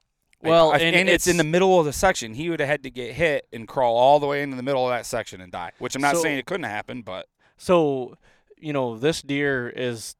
Well, 0.42 0.72
I- 0.72 0.78
and 0.78 0.94
and, 0.94 1.08
it's, 1.08 1.26
in 1.26 1.36
the 1.38 1.44
middle 1.44 1.78
of 1.80 1.86
the 1.86 1.92
section. 1.92 2.34
He 2.34 2.50
would 2.50 2.60
have 2.60 2.68
had 2.68 2.82
to 2.84 2.90
get 2.90 3.14
hit 3.14 3.46
and 3.52 3.66
crawl 3.66 3.96
all 3.96 4.20
the 4.20 4.26
way 4.26 4.42
into 4.42 4.56
the 4.56 4.62
middle 4.62 4.84
of 4.86 4.90
that 4.94 5.06
section 5.06 5.40
and 5.40 5.50
die. 5.50 5.72
Which 5.78 5.94
I'm 5.96 6.02
not 6.02 6.16
So- 6.16 6.22
saying 6.22 6.38
it 6.38 6.46
couldn't 6.46 6.64
happen, 6.64 7.02
but 7.02 7.26
So, 7.56 8.16
you 8.58 8.72
know, 8.72 8.96
this 8.98 9.22
deer 9.22 9.68
is 9.70 10.14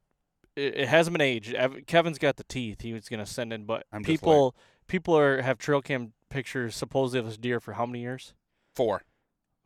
it, 0.55 0.75
it 0.75 0.87
hasn't 0.87 1.13
been 1.13 1.21
aged. 1.21 1.55
Kevin's 1.85 2.17
got 2.17 2.35
the 2.37 2.43
teeth. 2.43 2.81
He 2.81 2.93
was 2.93 3.07
gonna 3.09 3.25
send 3.27 3.53
in, 3.53 3.65
but 3.65 3.85
I'm 3.91 4.03
people 4.03 4.55
people 4.87 5.15
are 5.17 5.41
have 5.41 5.57
trail 5.59 5.81
cam 5.81 6.13
pictures 6.29 6.75
supposedly 6.75 7.19
of 7.19 7.25
this 7.27 7.37
deer 7.37 7.59
for 7.59 7.73
how 7.73 7.85
many 7.85 8.01
years? 8.01 8.33
four. 8.73 9.03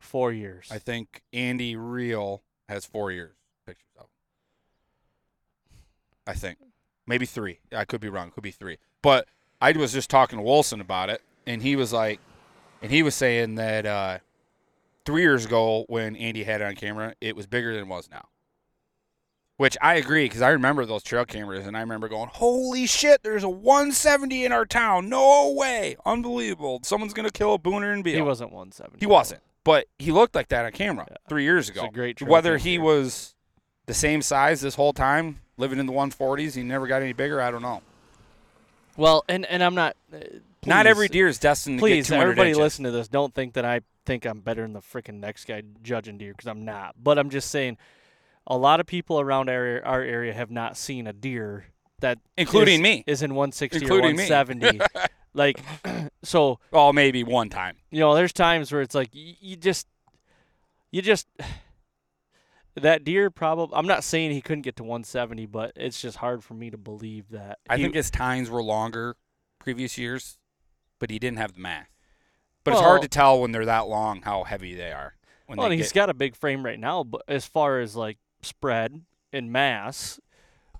Four 0.00 0.32
years. 0.32 0.68
I 0.70 0.78
think 0.78 1.22
Andy 1.32 1.76
Real 1.76 2.42
has 2.68 2.84
four 2.84 3.10
years 3.12 3.36
pictures 3.66 3.88
of. 3.98 4.06
I 6.26 6.34
think 6.34 6.58
maybe 7.06 7.26
three. 7.26 7.60
I 7.74 7.84
could 7.84 8.00
be 8.00 8.08
wrong. 8.08 8.30
Could 8.30 8.42
be 8.42 8.50
three. 8.50 8.78
But 9.02 9.28
I 9.62 9.72
was 9.72 9.92
just 9.92 10.10
talking 10.10 10.38
to 10.38 10.42
Wilson 10.44 10.80
about 10.80 11.08
it, 11.08 11.22
and 11.46 11.62
he 11.62 11.76
was 11.76 11.92
like, 11.92 12.18
and 12.82 12.90
he 12.90 13.02
was 13.04 13.14
saying 13.14 13.54
that 13.54 13.86
uh, 13.86 14.18
three 15.04 15.22
years 15.22 15.44
ago 15.46 15.84
when 15.88 16.16
Andy 16.16 16.42
had 16.42 16.60
it 16.60 16.64
on 16.64 16.74
camera, 16.74 17.14
it 17.20 17.36
was 17.36 17.46
bigger 17.46 17.72
than 17.72 17.84
it 17.84 17.88
was 17.88 18.10
now. 18.10 18.26
Which 19.58 19.76
I 19.80 19.94
agree 19.94 20.24
because 20.24 20.42
I 20.42 20.48
remember 20.48 20.84
those 20.84 21.04
trail 21.04 21.24
cameras 21.24 21.66
and 21.66 21.76
I 21.76 21.80
remember 21.80 22.08
going, 22.08 22.28
"Holy 22.32 22.86
shit! 22.86 23.22
There's 23.22 23.44
a 23.44 23.48
170 23.48 24.44
in 24.44 24.50
our 24.50 24.66
town. 24.66 25.08
No 25.08 25.52
way! 25.52 25.94
Unbelievable! 26.04 26.80
Someone's 26.82 27.12
gonna 27.12 27.30
kill 27.30 27.54
a 27.54 27.58
booner 27.58 27.92
and 27.94 28.02
Beal." 28.02 28.16
He 28.16 28.22
wasn't 28.22 28.50
170. 28.50 28.98
He 28.98 29.06
wasn't, 29.06 29.42
but 29.62 29.86
he 30.00 30.10
looked 30.10 30.34
like 30.34 30.48
that 30.48 30.64
on 30.64 30.72
camera 30.72 31.06
Yeah. 31.08 31.16
three 31.28 31.44
years 31.44 31.68
It's 31.68 31.78
ago. 31.78 31.86
a 31.86 31.92
great 31.92 32.20
Whether 32.20 32.56
he 32.56 32.78
was 32.78 33.36
the 33.86 33.94
same 33.94 34.22
size 34.22 34.60
this 34.62 34.74
whole 34.74 34.92
time, 34.94 35.42
living 35.56 35.78
in 35.78 35.86
the 35.86 35.92
140s, 35.92 36.54
he 36.56 36.64
never 36.64 36.88
got 36.88 37.02
any 37.02 37.12
bigger. 37.12 37.40
I 37.40 37.52
don't 37.52 37.62
know. 37.62 37.82
Well, 38.96 39.24
and 39.28 39.44
and 39.46 39.62
I'm 39.62 39.74
not. 39.74 39.96
Uh, 40.12 40.18
Not 40.66 40.86
every 40.86 41.08
deer 41.08 41.26
is 41.28 41.38
destined 41.38 41.78
to 41.78 41.82
Please, 41.82 42.06
get 42.08 42.14
200 42.14 42.22
everybody, 42.22 42.50
inches. 42.50 42.58
listen 42.60 42.84
to 42.84 42.90
this. 42.90 43.08
Don't 43.08 43.34
think 43.34 43.54
that 43.54 43.64
I 43.64 43.80
think 44.06 44.24
I'm 44.26 44.40
better 44.40 44.62
than 44.62 44.72
the 44.74 44.80
freaking 44.80 45.20
next 45.20 45.46
guy 45.46 45.62
judging 45.82 46.18
deer 46.18 46.32
because 46.32 46.46
I'm 46.46 46.64
not. 46.64 46.94
But 47.02 47.18
I'm 47.18 47.30
just 47.30 47.50
saying, 47.50 47.78
a 48.46 48.56
lot 48.56 48.78
of 48.80 48.86
people 48.86 49.18
around 49.20 49.48
our 49.48 49.54
area, 49.54 49.82
our 49.82 50.02
area 50.02 50.32
have 50.32 50.50
not 50.50 50.76
seen 50.76 51.06
a 51.06 51.12
deer 51.12 51.66
that 52.00 52.18
Including 52.36 52.74
is- 52.76 52.80
me. 52.80 53.04
is 53.06 53.22
in 53.22 53.34
160 53.34 53.78
Including 53.82 54.20
or 54.20 54.24
170. 54.28 54.80
like, 55.34 55.60
so 56.22 56.58
Oh, 56.72 56.92
maybe 56.92 57.24
one 57.24 57.48
time. 57.48 57.76
you 57.90 58.00
know, 58.00 58.14
there's 58.14 58.32
times 58.32 58.70
where 58.70 58.82
it's 58.82 58.94
like 58.94 59.08
you, 59.14 59.34
you 59.40 59.56
just, 59.56 59.86
you 60.90 61.00
just. 61.02 61.26
That 62.74 63.04
deer 63.04 63.30
probably. 63.30 63.76
I'm 63.76 63.86
not 63.86 64.02
saying 64.04 64.30
he 64.30 64.40
couldn't 64.40 64.62
get 64.62 64.76
to 64.76 64.82
170, 64.82 65.46
but 65.46 65.72
it's 65.76 66.00
just 66.00 66.16
hard 66.18 66.42
for 66.42 66.54
me 66.54 66.70
to 66.70 66.78
believe 66.78 67.28
that. 67.30 67.58
I 67.68 67.76
he- 67.76 67.82
think 67.84 67.94
his 67.94 68.10
tines 68.10 68.48
were 68.48 68.62
longer 68.62 69.16
previous 69.58 69.98
years, 69.98 70.38
but 70.98 71.10
he 71.10 71.18
didn't 71.18 71.38
have 71.38 71.52
the 71.54 71.60
mass. 71.60 71.86
But 72.64 72.72
it's 72.72 72.80
hard 72.80 73.02
to 73.02 73.08
tell 73.08 73.40
when 73.40 73.50
they're 73.52 73.64
that 73.66 73.88
long 73.88 74.22
how 74.22 74.44
heavy 74.44 74.74
they 74.74 74.92
are. 74.92 75.16
When 75.46 75.58
Well, 75.58 75.68
they 75.68 75.76
he's 75.76 75.92
get, 75.92 76.00
got 76.02 76.10
a 76.10 76.14
big 76.14 76.36
frame 76.36 76.64
right 76.64 76.78
now, 76.78 77.02
but 77.04 77.22
as 77.28 77.44
far 77.44 77.80
as 77.80 77.96
like 77.96 78.18
spread 78.40 79.02
and 79.32 79.50
mass, 79.52 80.20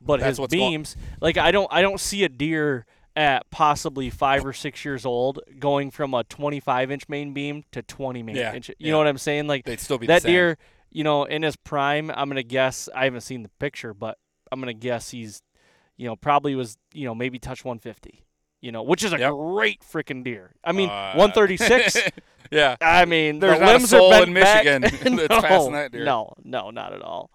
but 0.00 0.20
his 0.22 0.38
what's 0.38 0.54
going- 0.54 0.70
beams, 0.70 0.96
like 1.20 1.36
I 1.36 1.50
don't, 1.50 1.68
I 1.72 1.82
don't 1.82 1.98
see 2.00 2.22
a 2.24 2.28
deer 2.28 2.86
at 3.16 3.50
possibly 3.50 4.08
five 4.10 4.46
or 4.46 4.52
six 4.54 4.84
years 4.84 5.04
old 5.04 5.40
going 5.58 5.90
from 5.90 6.14
a 6.14 6.24
25 6.24 6.90
inch 6.90 7.08
main 7.08 7.34
beam 7.34 7.64
to 7.72 7.82
20 7.82 8.22
main 8.22 8.36
Yeah, 8.36 8.54
inch. 8.54 8.68
You 8.70 8.74
yeah. 8.78 8.92
know 8.92 8.98
what 8.98 9.06
I'm 9.08 9.18
saying? 9.18 9.46
Like 9.48 9.64
they'd 9.64 9.80
still 9.80 9.98
be 9.98 10.06
that 10.06 10.22
deer, 10.22 10.56
you 10.92 11.04
know, 11.04 11.24
in 11.24 11.42
his 11.42 11.56
prime, 11.56 12.10
I'm 12.10 12.28
gonna 12.28 12.42
guess. 12.42 12.88
I 12.94 13.04
haven't 13.04 13.22
seen 13.22 13.42
the 13.42 13.50
picture, 13.58 13.94
but 13.94 14.18
I'm 14.50 14.60
gonna 14.60 14.72
guess 14.74 15.10
he's, 15.10 15.42
you 15.96 16.06
know, 16.06 16.16
probably 16.16 16.54
was, 16.54 16.76
you 16.92 17.06
know, 17.06 17.14
maybe 17.14 17.38
touch 17.38 17.64
150. 17.64 18.24
You 18.60 18.70
know, 18.70 18.82
which 18.84 19.02
is 19.02 19.12
a 19.12 19.18
Yep. 19.18 19.32
great 19.32 19.80
freaking 19.80 20.22
deer. 20.22 20.54
I 20.62 20.70
mean, 20.70 20.88
Uh, 20.88 21.14
136. 21.14 21.96
yeah. 22.52 22.76
I 22.80 23.06
mean, 23.06 23.40
There's 23.40 23.58
the 23.58 23.64
not 23.64 23.68
a 23.68 23.72
limbs 23.78 23.90
soul 23.90 24.14
are 24.14 24.22
in 24.22 24.34
back. 24.34 24.64
Michigan 24.64 25.16
that's 25.16 25.28
no, 25.30 25.40
passing 25.40 25.72
that 25.72 25.90
deer. 25.90 26.04
No, 26.04 26.32
no, 26.44 26.70
not 26.70 26.92
at 26.92 27.02
all. 27.02 27.32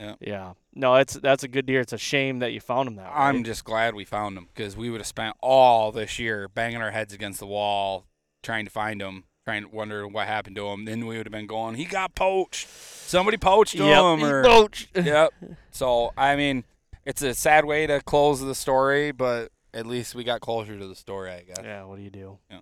Yeah. 0.00 0.14
Yeah. 0.20 0.52
No, 0.74 0.96
it's 0.96 1.14
that's 1.14 1.44
a 1.44 1.48
good 1.48 1.66
deer. 1.66 1.78
It's 1.80 1.92
a 1.92 1.98
shame 1.98 2.40
that 2.40 2.50
you 2.52 2.58
found 2.58 2.88
him 2.88 2.96
that 2.96 3.06
way. 3.06 3.12
I'm 3.14 3.44
just 3.44 3.64
glad 3.64 3.94
we 3.94 4.04
found 4.04 4.36
him 4.36 4.48
because 4.52 4.76
we 4.76 4.90
would 4.90 4.98
have 5.00 5.06
spent 5.06 5.36
all 5.40 5.92
this 5.92 6.18
year 6.18 6.48
banging 6.48 6.82
our 6.82 6.90
heads 6.90 7.12
against 7.14 7.38
the 7.38 7.46
wall 7.46 8.06
trying 8.42 8.64
to 8.64 8.70
find 8.72 9.00
him, 9.00 9.24
trying 9.44 9.62
to 9.62 9.68
wonder 9.68 10.06
what 10.06 10.26
happened 10.26 10.56
to 10.56 10.66
him. 10.68 10.84
Then 10.84 11.06
we 11.06 11.16
would 11.16 11.26
have 11.26 11.32
been 11.32 11.46
going, 11.46 11.74
he 11.74 11.84
got 11.84 12.14
poached. 12.14 12.68
Somebody 12.68 13.36
poached 13.36 13.74
him. 13.74 13.86
Yep, 13.86 14.18
he 14.18 14.24
or, 14.24 14.42
poached. 14.42 14.88
yep. 14.96 15.32
So 15.70 16.12
I 16.16 16.36
mean, 16.36 16.64
it's 17.04 17.22
a 17.22 17.34
sad 17.34 17.64
way 17.64 17.86
to 17.86 18.00
close 18.00 18.40
the 18.40 18.54
story, 18.54 19.12
but 19.12 19.50
at 19.72 19.86
least 19.86 20.14
we 20.14 20.24
got 20.24 20.40
closer 20.40 20.78
to 20.78 20.86
the 20.86 20.94
story, 20.94 21.30
I 21.30 21.42
guess. 21.42 21.60
Yeah. 21.62 21.84
What 21.84 21.96
do 21.96 22.02
you 22.02 22.10
do? 22.10 22.38
Yeah. 22.50 22.60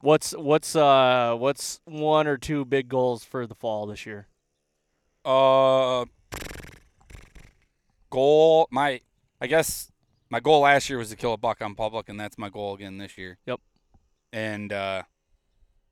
What's 0.00 0.32
what's 0.32 0.76
uh 0.76 1.34
what's 1.38 1.80
one 1.86 2.26
or 2.26 2.36
two 2.36 2.64
big 2.64 2.88
goals 2.88 3.24
for 3.24 3.46
the 3.46 3.54
fall 3.54 3.86
this 3.86 4.04
year? 4.04 4.28
Uh, 5.24 6.04
goal. 8.10 8.68
My, 8.70 9.00
I 9.40 9.46
guess 9.46 9.90
my 10.30 10.40
goal 10.40 10.60
last 10.60 10.88
year 10.88 10.98
was 10.98 11.10
to 11.10 11.16
kill 11.16 11.32
a 11.32 11.38
buck 11.38 11.62
on 11.62 11.74
public, 11.74 12.08
and 12.08 12.20
that's 12.20 12.38
my 12.38 12.50
goal 12.50 12.74
again 12.74 12.98
this 12.98 13.16
year. 13.16 13.38
Yep. 13.46 13.60
And 14.32 14.72
uh, 14.72 15.02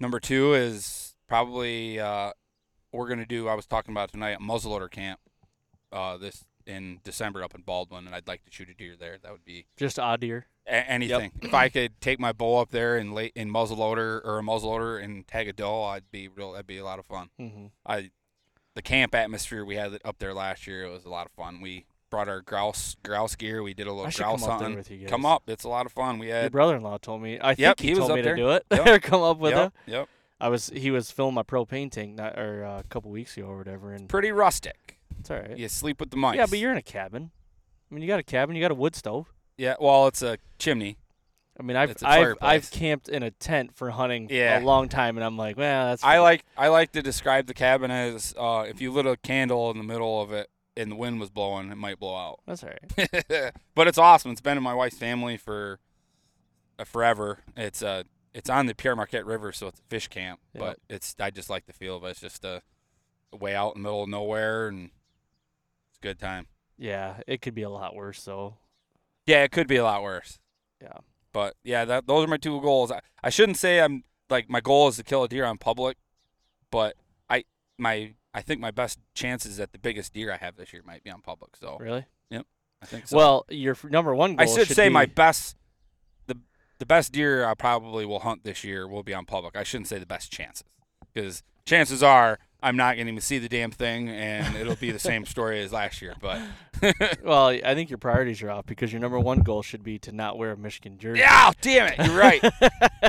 number 0.03 0.21
two 0.21 0.53
is 0.53 1.15
probably 1.29 1.99
uh, 1.99 2.33
we're 2.93 3.09
gonna 3.09 3.25
do. 3.25 3.49
I 3.49 3.55
was 3.55 3.67
talking 3.67 3.93
about 3.95 4.13
tonight 4.13 4.37
a 4.39 4.43
muzzleloader 4.43 4.91
camp. 4.91 5.21
Uh, 5.91 6.17
this 6.19 6.45
in 6.67 7.01
December 7.05 7.43
up 7.43 7.55
in 7.55 7.63
Baldwin, 7.63 8.07
and 8.07 8.15
I'd 8.15 8.29
like 8.29 8.45
to 8.45 8.51
shoot 8.53 8.69
a 8.69 8.75
deer 8.75 8.95
there. 8.99 9.17
That 9.23 9.33
would 9.33 9.45
be 9.45 9.67
Just 9.77 9.99
odd 9.99 10.21
deer. 10.21 10.47
a- 10.67 10.91
anything. 10.91 11.33
If 11.43 11.53
I 11.55 11.69
could 11.69 12.01
take 12.01 12.21
my 12.21 12.33
bow 12.33 12.59
up 12.59 12.71
there 12.71 12.97
and 12.97 13.15
lay 13.15 13.33
in 13.35 13.51
muzzleloader 13.51 14.25
or 14.25 14.39
a 14.39 14.43
muzzleloader 14.43 15.03
and 15.03 15.27
tag 15.27 15.49
a 15.49 15.53
doe, 15.53 15.83
I'd 15.85 16.11
be 16.11 16.29
real. 16.29 16.53
That'd 16.53 16.67
be 16.67 16.79
a 16.79 16.85
lot 16.85 16.99
of 16.99 17.07
fun. 17.07 17.31
Mm-hmm. 17.41 17.67
I 17.87 18.11
the 18.75 18.83
camp 18.83 19.15
atmosphere 19.15 19.65
we 19.65 19.77
had 19.77 19.99
up 20.05 20.19
there 20.19 20.33
last 20.35 20.67
year. 20.67 20.85
It 20.85 20.91
was 20.91 21.05
a 21.05 21.11
lot 21.11 21.27
of 21.27 21.33
fun. 21.33 21.61
We 21.61 21.85
brought 22.13 22.29
our 22.29 22.43
grouse 22.43 22.95
grouse 23.03 23.35
gear. 23.35 23.63
We 23.63 23.73
did 23.73 23.87
a 23.87 23.93
little 23.93 24.11
grouse 24.13 24.43
come 24.43 24.51
up 24.51 24.61
hunting. 24.61 25.01
guys. 25.01 25.09
Come 25.11 25.25
up, 25.27 25.45
it's 25.49 25.65
a 25.65 25.69
lot 25.71 25.87
of 25.87 25.93
fun. 25.93 26.19
We 26.19 26.29
Your 26.29 26.37
had 26.43 26.53
brother-in-law 26.53 26.99
told 26.99 27.23
me. 27.23 27.39
I 27.41 27.55
think 27.55 27.59
Yep, 27.61 27.81
he, 27.81 27.87
he 27.89 27.95
was 27.95 27.99
told 28.01 28.11
up 28.13 28.17
me 28.17 28.23
there. 28.23 28.37
to 28.37 28.43
do 28.43 28.51
it. 28.51 28.67
Yep. 28.71 29.03
come 29.11 29.23
up 29.23 29.39
with 29.39 29.55
yep, 29.55 29.73
it. 29.87 29.91
yep, 29.91 30.09
I 30.39 30.49
was 30.49 30.71
he 30.75 30.91
was 30.91 31.11
filming 31.11 31.35
my 31.37 31.43
propane 31.43 31.91
tank 31.91 32.17
not, 32.17 32.39
or 32.39 32.65
uh, 32.65 32.81
a 32.81 32.85
couple 32.85 33.11
weeks 33.11 33.37
ago 33.37 33.47
or 33.47 33.57
whatever, 33.57 33.93
and 33.95 34.09
pretty 34.11 34.31
rustic. 34.31 34.99
it's 35.19 35.31
all 35.31 35.39
right. 35.39 35.57
You 35.57 35.69
sleep 35.69 35.99
with 36.01 36.11
the 36.11 36.19
mice. 36.19 36.37
Yeah, 36.37 36.47
but 36.49 36.59
you're 36.59 36.71
in 36.73 36.77
a 36.79 36.83
cabin. 36.83 37.31
I 37.91 37.95
mean, 37.95 38.03
you 38.03 38.09
got 38.09 38.21
a 38.21 38.25
cabin. 38.25 38.55
You 38.57 38.63
got 38.63 38.71
a 38.71 38.75
wood 38.75 38.95
stove. 38.95 39.33
yeah. 39.57 39.75
Well, 39.81 40.07
it's 40.07 40.21
a 40.23 40.37
chimney. 40.59 40.99
I 41.59 41.63
mean, 41.63 41.77
I've 41.77 41.95
I've. 42.03 42.35
I've 42.41 42.71
camped 42.71 43.09
in 43.09 43.23
a 43.23 43.31
tent 43.31 43.75
for 43.75 43.91
hunting 43.91 44.29
Yeah. 44.31 44.59
a 44.59 44.65
long 44.65 44.89
time, 44.89 45.17
and 45.19 45.25
I'm 45.25 45.37
like, 45.39 45.57
well, 45.57 45.89
that's. 45.89 46.05
I 46.05 46.19
like 46.19 46.45
I 46.59 46.69
like 46.69 46.93
to 46.93 47.03
describe 47.03 47.47
the 47.47 47.55
cabin 47.55 47.91
as 47.91 48.35
uh, 48.39 48.65
if 48.69 48.81
you 48.81 48.91
lit 48.93 49.07
a 49.07 49.17
candle 49.19 49.71
in 49.71 49.77
the 49.79 49.85
middle 49.85 50.21
of 50.21 50.33
it 50.33 50.49
and 50.77 50.91
the 50.91 50.97
wind 50.97 51.21
was 51.21 51.31
blowing, 51.31 51.71
it 51.71 51.77
might 51.77 51.99
blow 51.99 52.17
out. 52.17 52.41
That's 52.47 52.65
all 52.65 52.71
right. 52.71 53.53
but 53.75 53.89
it's 53.89 53.99
awesome. 53.99 54.31
It's 54.31 54.41
been 54.41 54.57
in 54.57 54.63
my 54.63 54.75
wife's 54.75 54.99
family 54.99 55.37
for 55.37 55.81
uh, 56.79 56.85
forever. 56.85 57.41
It's 57.57 57.83
uh 57.83 58.05
it's 58.35 58.49
on 58.49 58.67
the 58.67 58.75
Pere 58.75 58.97
Marquette 58.97 59.27
River, 59.27 59.53
so 59.53 59.67
it's 59.67 59.81
a 59.81 59.85
fish 59.89 60.09
camp. 60.09 60.41
Yep. 60.55 60.63
But 60.63 60.79
it's 60.89 61.15
I 61.21 61.31
just 61.31 61.51
like 61.51 61.67
the 61.67 61.73
feel 61.73 61.97
of 61.97 62.05
it. 62.05 62.11
It's 62.11 62.21
just 62.21 62.45
a, 62.45 62.63
a 63.33 63.37
way 63.37 63.55
out 63.55 63.77
in 63.77 63.83
the 63.83 63.89
middle 63.89 64.03
of 64.05 64.09
nowhere, 64.09 64.69
and 64.69 64.91
it's 65.91 65.99
a 65.99 66.03
good 66.03 66.19
time. 66.19 66.47
Yeah, 66.79 67.17
it 67.27 67.43
could 67.43 67.55
be 67.55 67.63
a 67.63 67.71
lot 67.71 67.95
worse 67.95 68.25
though. 68.25 68.57
Yeah, 69.27 69.45
it 69.45 69.53
could 69.53 69.69
be 69.69 69.77
a 69.77 69.85
lot 69.85 70.03
worse. 70.03 70.39
Yeah. 70.81 70.99
But 71.33 71.55
yeah, 71.63 71.85
that 71.85 72.07
those 72.07 72.25
are 72.25 72.29
my 72.29 72.37
two 72.37 72.61
goals. 72.61 72.91
I, 72.91 73.01
I 73.23 73.31
shouldn't 73.31 73.59
say 73.59 73.81
I'm 73.81 74.05
like 74.31 74.49
my 74.51 74.61
goal 74.61 74.89
is 74.89 74.97
to 74.97 75.05
kill 75.05 75.25
a 75.25 75.29
deer 75.29 75.45
on 75.45 75.59
public, 75.59 75.97
but 76.71 76.97
my 77.83 78.15
I 78.33 78.41
think 78.41 78.61
my 78.61 78.71
best 78.71 78.99
chances 79.15 79.61
at 79.61 79.73
the 79.73 79.79
biggest 79.79 80.15
deer 80.15 80.33
I 80.33 80.39
have 80.39 80.57
this 80.57 80.73
year 80.73 80.83
might 80.87 81.05
be 81.05 81.11
on 81.11 81.21
public. 81.21 81.57
So 81.57 81.77
Really? 81.79 82.07
Yep, 82.31 82.47
I 82.83 82.87
think 82.87 83.09
so. 83.09 83.17
Well, 83.17 83.45
your 83.51 83.77
number 83.85 84.15
one 84.15 84.37
I 84.39 84.47
goal 84.47 84.57
should, 84.57 84.69
say 84.69 84.89
be, 84.89 84.95
my 84.95 85.07
best 85.07 85.57
the 86.27 86.39
the 86.79 86.87
best 86.87 87.13
deer 87.13 87.45
I 87.45 87.55
probably 87.55 88.07
will 88.07 88.21
hunt 88.21 88.45
this 88.45 88.65
year 88.65 88.89
will 88.89 89.03
be 89.03 89.13
on 89.13 89.27
public. 89.27 89.57
I 89.57 89.65
shouldn't 89.65 89.89
say 89.89 89.99
the 89.99 90.07
best 90.07 90.33
chances 90.33 90.69
because 91.13 91.43
chances 91.67 92.03
are 92.03 92.39
I'm 92.63 92.77
not 92.77 92.97
going 92.97 93.15
to 93.15 93.21
see 93.21 93.39
the 93.39 93.49
damn 93.49 93.71
thing 93.73 94.09
and 94.09 94.55
it'll 94.57 94.77
be 94.77 94.91
the 94.93 94.99
same 94.99 95.27
story 95.27 95.61
as 95.61 95.73
last 95.73 96.01
year. 96.01 96.15
But 96.21 96.41
Well, 97.25 97.49
I 97.49 97.75
think 97.75 97.91
your 97.91 97.99
priorities 97.99 98.43
are 98.43 98.51
off 98.51 98.67
because 98.67 98.93
your 98.93 99.01
number 99.01 99.19
one 99.19 99.41
goal 99.41 99.63
should 99.63 99.83
be 99.83 99.99
to 100.01 100.13
not 100.13 100.39
wear 100.39 100.53
a 100.53 100.57
Michigan 100.57 100.99
jersey. 100.99 101.21
yeah, 101.21 101.51
damn 101.61 101.89
it, 101.93 101.99
you're 102.07 102.19
right, 102.19 102.43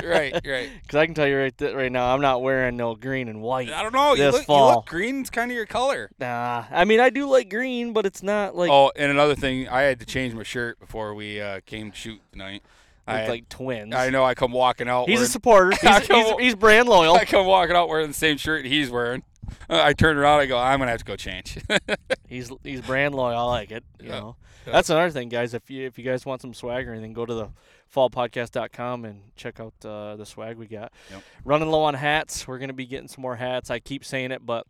you're 0.02 0.10
right, 0.10 0.40
you're 0.44 0.54
right. 0.54 0.70
Because 0.82 0.96
I 0.96 1.06
can 1.06 1.14
tell 1.14 1.26
you 1.26 1.38
right 1.38 1.56
th- 1.56 1.74
right 1.74 1.90
now, 1.90 2.12
I'm 2.14 2.20
not 2.20 2.42
wearing 2.42 2.76
no 2.76 2.94
green 2.94 3.28
and 3.28 3.40
white. 3.42 3.70
I 3.70 3.82
don't 3.82 3.92
know. 3.94 4.10
You 4.14 4.24
This 4.24 4.32
look, 4.32 4.42
you 4.42 4.46
fall. 4.46 4.74
look 4.76 4.86
green's 4.86 5.30
kind 5.30 5.50
of 5.50 5.56
your 5.56 5.66
color. 5.66 6.10
Nah, 6.18 6.64
I 6.70 6.84
mean 6.84 7.00
I 7.00 7.10
do 7.10 7.28
like 7.28 7.48
green, 7.50 7.92
but 7.92 8.06
it's 8.06 8.22
not 8.22 8.54
like 8.56 8.70
oh, 8.70 8.92
and 8.96 9.10
another 9.10 9.34
thing, 9.34 9.68
I 9.68 9.82
had 9.82 9.98
to 10.00 10.06
change 10.06 10.34
my 10.34 10.42
shirt 10.42 10.78
before 10.80 11.14
we 11.14 11.40
uh, 11.40 11.60
came 11.66 11.90
to 11.90 11.96
shoot 11.96 12.20
tonight. 12.32 12.62
I, 13.06 13.20
look 13.20 13.28
like 13.28 13.48
twins. 13.50 13.94
I 13.94 14.08
know 14.10 14.24
I 14.24 14.34
come 14.34 14.50
walking 14.52 14.88
out. 14.88 15.08
He's 15.10 15.20
a 15.20 15.26
supporter. 15.26 15.70
He's, 15.80 16.06
come- 16.06 16.24
he's, 16.24 16.38
he's 16.40 16.54
brand 16.54 16.88
loyal. 16.88 17.14
I 17.14 17.26
come 17.26 17.44
walking 17.46 17.76
out 17.76 17.88
wearing 17.88 18.08
the 18.08 18.14
same 18.14 18.38
shirt 18.38 18.64
he's 18.64 18.90
wearing. 18.90 19.22
I 19.68 19.92
turn 19.92 20.16
around. 20.16 20.40
I 20.40 20.46
go. 20.46 20.58
I'm 20.58 20.78
gonna 20.78 20.90
have 20.90 21.00
to 21.00 21.04
go 21.04 21.16
change. 21.16 21.58
He's 22.28 22.50
he's 22.62 22.80
brand 22.80 23.14
loyal. 23.14 23.38
I 23.38 23.42
like 23.44 23.70
it. 23.70 23.84
You 24.00 24.08
Yeah, 24.08 24.20
know, 24.20 24.36
yeah. 24.66 24.72
that's 24.72 24.90
another 24.90 25.10
thing, 25.10 25.28
guys. 25.28 25.54
If 25.54 25.70
you 25.70 25.86
if 25.86 25.98
you 25.98 26.04
guys 26.04 26.26
want 26.26 26.42
some 26.42 26.52
swag 26.54 26.88
or 26.88 26.92
anything, 26.92 27.12
go 27.12 27.24
to 27.24 27.34
the 27.34 27.48
fallpodcast.com 27.94 29.04
and 29.04 29.22
check 29.36 29.60
out 29.60 29.74
uh, 29.84 30.16
the 30.16 30.26
swag 30.26 30.56
we 30.56 30.66
got. 30.66 30.92
Yep. 31.10 31.22
Running 31.44 31.68
low 31.70 31.82
on 31.82 31.94
hats. 31.94 32.46
We're 32.48 32.58
gonna 32.58 32.72
be 32.72 32.86
getting 32.86 33.08
some 33.08 33.22
more 33.22 33.36
hats. 33.36 33.70
I 33.70 33.78
keep 33.78 34.04
saying 34.04 34.32
it, 34.32 34.44
but 34.44 34.66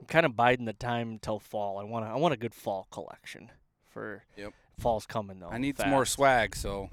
I'm 0.00 0.06
kind 0.06 0.26
of 0.26 0.36
biding 0.36 0.66
the 0.66 0.72
time 0.72 1.10
until 1.10 1.38
fall. 1.38 1.78
I 1.78 1.84
want 1.84 2.04
I 2.04 2.14
want 2.16 2.34
a 2.34 2.36
good 2.38 2.54
fall 2.54 2.86
collection 2.90 3.50
for. 3.88 4.24
Yep. 4.36 4.52
Fall's 4.78 5.06
coming 5.06 5.38
though. 5.40 5.50
I 5.50 5.58
need 5.58 5.78
some 5.78 5.90
more 5.90 6.04
swag. 6.04 6.56
So 6.56 6.90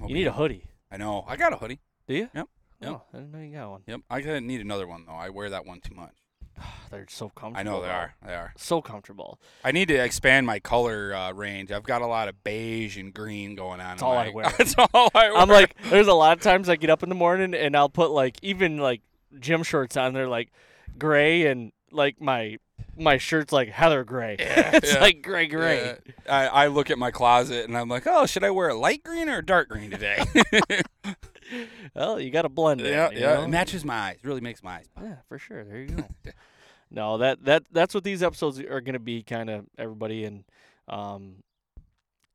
hope 0.00 0.08
You 0.08 0.14
need 0.14 0.26
a 0.28 0.32
hoodie. 0.32 0.64
I 0.90 0.96
know. 0.96 1.24
I 1.26 1.36
got 1.36 1.52
a 1.52 1.56
hoodie. 1.56 1.80
Do 2.06 2.14
you? 2.14 2.28
Yep. 2.34 2.48
Yep. 2.82 2.92
Oh, 2.92 3.02
I 3.12 3.16
didn't 3.16 3.32
know 3.32 3.38
you 3.40 3.52
got 3.54 3.70
one. 3.70 3.82
Yep. 3.86 4.00
I 4.10 4.20
gotta 4.20 4.40
need 4.40 4.60
another 4.60 4.86
one 4.86 5.04
though. 5.06 5.14
I 5.14 5.28
wear 5.30 5.50
that 5.50 5.66
one 5.66 5.80
too 5.80 5.94
much. 5.94 6.14
They're 6.90 7.06
so 7.08 7.28
comfortable. 7.28 7.58
I 7.58 7.62
know 7.62 7.82
they 7.82 7.90
are. 7.90 8.14
They 8.24 8.34
are. 8.34 8.52
So 8.56 8.82
comfortable. 8.82 9.40
I 9.64 9.72
need 9.72 9.88
to 9.88 9.94
expand 9.94 10.46
my 10.46 10.58
color 10.58 11.14
uh, 11.14 11.32
range. 11.32 11.72
I've 11.72 11.84
got 11.84 12.02
a 12.02 12.06
lot 12.06 12.28
of 12.28 12.42
beige 12.44 12.98
and 12.98 13.12
green 13.14 13.54
going 13.54 13.80
on. 13.80 13.90
That's 13.90 14.02
all 14.02 14.14
my- 14.14 14.26
I 14.26 14.30
wear. 14.30 14.52
That's 14.58 14.74
all 14.78 15.10
I 15.14 15.30
wear. 15.30 15.36
I'm 15.36 15.48
like, 15.48 15.76
there's 15.84 16.08
a 16.08 16.14
lot 16.14 16.36
of 16.36 16.42
times 16.42 16.68
I 16.68 16.76
get 16.76 16.90
up 16.90 17.02
in 17.02 17.08
the 17.08 17.14
morning 17.14 17.54
and 17.54 17.76
I'll 17.76 17.88
put 17.88 18.10
like 18.10 18.36
even 18.42 18.78
like 18.78 19.00
gym 19.38 19.62
shorts 19.62 19.96
on 19.96 20.12
They're 20.12 20.28
like 20.28 20.52
gray 20.98 21.46
and 21.46 21.72
like 21.90 22.20
my 22.20 22.58
my 22.96 23.16
shirt's 23.16 23.52
like 23.52 23.70
Heather 23.70 24.04
gray. 24.04 24.36
Yeah, 24.38 24.70
it's 24.74 24.92
yeah, 24.94 25.00
like 25.00 25.22
gray 25.22 25.46
gray. 25.46 25.96
Yeah. 26.06 26.22
I, 26.28 26.64
I 26.64 26.66
look 26.66 26.90
at 26.90 26.98
my 26.98 27.10
closet 27.10 27.66
and 27.66 27.76
I'm 27.76 27.88
like, 27.88 28.06
oh, 28.06 28.26
should 28.26 28.44
I 28.44 28.50
wear 28.50 28.68
a 28.68 28.74
light 28.74 29.02
green 29.02 29.28
or 29.28 29.38
a 29.38 29.44
dark 29.44 29.68
green 29.68 29.90
today? 29.90 30.24
Well, 31.94 32.20
you 32.20 32.30
got 32.30 32.42
to 32.42 32.48
blend 32.48 32.80
it. 32.80 32.88
yeah, 32.90 33.10
yeah. 33.12 33.34
know? 33.34 33.42
It 33.44 33.48
matches 33.48 33.84
my 33.84 33.94
eyes. 33.94 34.18
Really 34.22 34.40
makes 34.40 34.62
my 34.62 34.76
eyes 34.76 34.86
pop. 34.94 35.04
Yeah, 35.04 35.16
for 35.28 35.38
sure. 35.38 35.64
There 35.64 35.78
you 35.80 35.86
go. 35.88 36.04
no, 36.90 37.18
that 37.18 37.44
that 37.44 37.64
that's 37.70 37.94
what 37.94 38.04
these 38.04 38.22
episodes 38.22 38.58
are 38.60 38.80
going 38.80 38.94
to 38.94 38.98
be. 38.98 39.22
Kind 39.22 39.50
of 39.50 39.66
everybody, 39.78 40.24
and 40.24 40.44
um, 40.88 41.42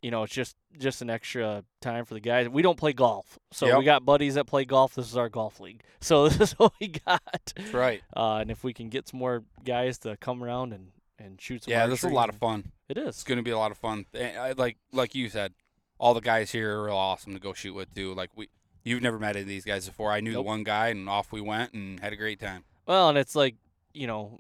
you 0.01 0.11
know, 0.11 0.23
it's 0.23 0.33
just 0.33 0.55
just 0.77 1.01
an 1.01 1.09
extra 1.09 1.63
time 1.81 2.05
for 2.05 2.13
the 2.13 2.19
guys. 2.19 2.47
We 2.49 2.61
don't 2.61 2.77
play 2.77 2.93
golf, 2.93 3.39
so 3.51 3.65
Yep. 3.65 3.79
we 3.79 3.85
got 3.85 4.05
buddies 4.05 4.35
that 4.35 4.45
play 4.45 4.63
golf. 4.65 4.93
This 4.95 5.07
is 5.09 5.17
our 5.17 5.29
golf 5.29 5.59
league, 5.59 5.81
so 6.01 6.29
this 6.29 6.39
is 6.51 6.59
what 6.59 6.73
we 6.79 6.89
got. 6.89 7.21
That's 7.55 7.73
right. 7.73 8.01
Uh, 8.15 8.37
and 8.41 8.51
if 8.51 8.63
we 8.63 8.73
can 8.73 8.89
get 8.89 9.07
some 9.07 9.19
more 9.19 9.43
guys 9.65 9.97
to 9.99 10.17
come 10.17 10.43
around 10.43 10.73
and 10.73 10.91
and 11.19 11.41
shoot 11.41 11.63
some, 11.63 11.71
Yeah, 11.71 11.87
this 11.87 12.03
is 12.03 12.11
a 12.11 12.13
lot 12.13 12.29
of 12.29 12.35
fun. 12.35 12.71
It 12.87 12.97
is. 12.97 13.07
It's 13.07 13.23
going 13.23 13.37
to 13.37 13.43
be 13.43 13.51
a 13.51 13.57
lot 13.57 13.71
of 13.71 13.77
fun. 13.77 14.05
Like 14.55 14.77
like 14.93 15.15
you 15.15 15.29
said, 15.29 15.53
all 15.99 16.13
the 16.13 16.21
guys 16.21 16.51
here 16.51 16.77
are 16.77 16.83
real 16.85 16.95
awesome 16.95 17.33
to 17.33 17.39
go 17.39 17.53
shoot 17.53 17.73
with 17.73 17.93
too. 17.95 18.13
Like 18.13 18.29
we, 18.35 18.49
you've 18.87 19.01
never 19.03 19.19
met 19.19 19.35
any 19.35 19.41
of 19.43 19.47
these 19.47 19.65
guys 19.65 19.87
before. 19.87 20.11
I 20.11 20.19
knew 20.19 20.31
Nope. 20.31 20.39
the 20.45 20.47
one 20.47 20.63
guy, 20.63 20.87
and 20.89 21.07
off 21.09 21.31
we 21.31 21.41
went 21.41 21.73
and 21.73 21.99
had 21.99 22.13
a 22.13 22.15
great 22.15 22.39
time. 22.39 22.63
Well, 22.87 23.09
and 23.09 23.17
it's 23.17 23.35
like, 23.35 23.55
you 23.93 24.07
know, 24.07 24.39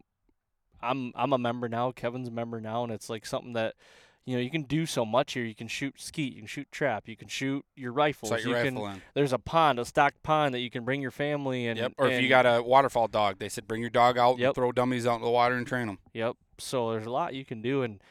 I'm 0.81 1.11
I'm 1.15 1.33
a 1.33 1.37
member 1.37 1.67
now. 1.69 1.91
Kevin's 1.91 2.27
a 2.27 2.31
member 2.31 2.61
now, 2.61 2.83
and 2.83 2.91
it's 2.91 3.09
like 3.09 3.25
something 3.25 3.53
that, 3.53 3.73
you 4.25 4.35
know, 4.35 4.41
you 4.41 4.49
can 4.49 4.63
do 4.63 4.85
so 4.85 5.05
much 5.05 5.33
here. 5.33 5.43
You 5.43 5.55
can 5.55 5.67
shoot 5.67 5.99
skeet, 5.99 6.33
you 6.33 6.39
can 6.39 6.47
shoot 6.47 6.67
trap, 6.71 7.07
you 7.07 7.15
can 7.17 7.27
shoot 7.27 7.65
your 7.75 7.91
rifles. 7.91 8.29
Sight 8.29 8.41
your 8.43 8.57
you 8.57 8.63
rifle 8.63 8.85
can. 8.85 8.95
in. 8.95 9.01
There's 9.15 9.33
a 9.33 9.39
pond, 9.39 9.79
a 9.79 9.85
stocked 9.85 10.21
pond 10.23 10.53
that 10.53 10.59
you 10.59 10.69
can 10.69 10.85
bring 10.85 11.01
your 11.01 11.11
family 11.11 11.67
and. 11.67 11.77
Yep. 11.79 11.93
Or 11.97 12.07
if 12.07 12.21
you 12.21 12.29
got 12.29 12.45
a 12.45 12.61
waterfowl 12.61 13.07
dog, 13.07 13.39
they 13.39 13.49
said 13.49 13.67
bring 13.67 13.81
your 13.81 13.89
dog 13.89 14.17
out 14.17 14.37
Yep. 14.37 14.47
and 14.47 14.55
throw 14.55 14.71
dummies 14.71 15.05
out 15.07 15.15
in 15.15 15.21
the 15.23 15.29
water 15.29 15.55
and 15.55 15.65
train 15.65 15.87
them. 15.87 15.97
Yep. 16.13 16.35
So 16.59 16.91
there's 16.91 17.05
a 17.05 17.11
lot 17.11 17.33
you 17.33 17.43
can 17.45 17.61
do, 17.61 17.81
and 17.83 18.01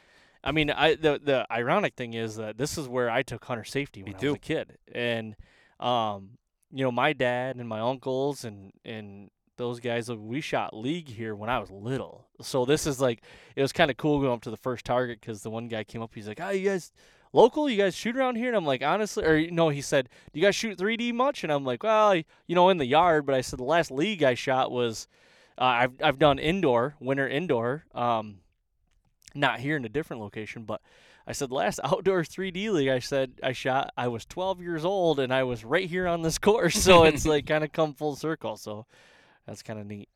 I 0.45 0.53
mean, 0.53 0.71
I 0.71 0.95
the 0.97 1.21
the 1.23 1.47
ironic 1.51 1.95
thing 1.95 2.15
is 2.15 2.37
that 2.37 2.59
this 2.59 2.77
is 2.79 2.89
where 2.89 3.09
I 3.11 3.23
took 3.23 3.45
hunter 3.45 3.65
safety 3.65 4.03
when 4.03 4.13
Me 4.13 4.17
I 4.17 4.21
too. 4.21 4.29
was 4.29 4.37
a 4.37 4.41
kid, 4.41 4.79
and 4.93 5.35
um, 5.81 6.39
you 6.73 6.85
know, 6.85 6.93
my 6.93 7.13
dad 7.13 7.57
and 7.57 7.69
my 7.69 7.81
uncles 7.81 8.45
and 8.45 8.73
and 8.85 9.31
those 9.57 9.81
guys, 9.81 10.11
we 10.11 10.41
shot 10.41 10.77
league 10.77 11.09
here 11.09 11.35
when 11.35 11.49
I 11.49 11.59
was 11.59 11.71
little. 11.71 12.27
So 12.43 12.65
this 12.65 12.87
is 12.87 13.01
like, 13.01 13.23
it 13.55 13.63
was 13.63 13.73
kind 13.73 13.91
of 13.91 13.97
cool 13.97 14.21
going 14.21 14.33
up 14.33 14.43
to 14.43 14.51
the 14.51 14.57
first 14.57 14.85
target 14.85 15.19
because 15.21 15.43
the 15.43 15.51
one 15.51 15.69
guy 15.69 15.83
came 15.83 16.03
up, 16.03 16.15
he's 16.15 16.29
like, 16.29 16.41
"Oh, 16.41 16.51
you 16.51 16.69
guys." 16.69 16.93
Local, 17.33 17.69
you 17.69 17.77
guys 17.77 17.95
shoot 17.95 18.17
around 18.17 18.37
here, 18.37 18.49
and 18.49 18.57
I'm 18.57 18.65
like, 18.65 18.83
honestly, 18.83 19.25
or 19.25 19.51
no, 19.51 19.69
he 19.69 19.83
said, 19.83 20.09
"Do 20.33 20.41
you 20.41 20.47
guys 20.47 20.55
shoot 20.55 20.79
3D 20.79 21.13
much?" 21.13 21.43
And 21.43 21.53
I'm 21.53 21.65
like, 21.65 21.83
"Well, 21.83 22.15
you 22.15 22.55
know, 22.55 22.71
in 22.71 22.79
the 22.79 22.87
yard." 22.87 23.27
But 23.27 23.35
I 23.35 23.43
said 23.43 23.59
the 23.59 23.65
last 23.65 23.91
league 23.91 24.23
I 24.23 24.35
shot 24.35 24.71
was, 24.71 25.07
uh, 25.59 25.65
I've 25.65 25.93
I've 26.03 26.19
done 26.19 26.39
indoor, 26.39 26.95
winter 26.99 27.29
indoor, 27.29 27.85
um, 27.95 28.39
not 29.35 29.61
here 29.61 29.77
in 29.77 29.85
a 29.85 29.89
different 29.89 30.23
location, 30.23 30.65
but 30.65 30.81
I 31.27 31.33
said 31.33 31.51
last 31.51 31.81
outdoor 31.85 32.23
3D 32.23 32.71
league 32.71 32.89
I 32.89 33.01
said 33.01 33.33
I 33.43 33.53
shot 33.53 33.93
I 33.97 34.09
was 34.09 34.25
12 34.25 34.61
years 34.61 34.85
old 34.85 35.19
and 35.19 35.33
I 35.33 35.43
was 35.43 35.65
right 35.65 35.89
here 35.89 36.07
on 36.07 36.23
this 36.23 36.39
course, 36.47 36.77
so 36.77 37.05
it's 37.05 37.27
like 37.27 37.47
kind 37.49 37.65
of 37.65 37.73
come 37.73 37.95
full 37.95 38.17
circle. 38.17 38.57
So 38.57 38.87
that's 39.47 39.63
kind 39.63 39.79
of 39.79 39.87
neat. 39.87 40.09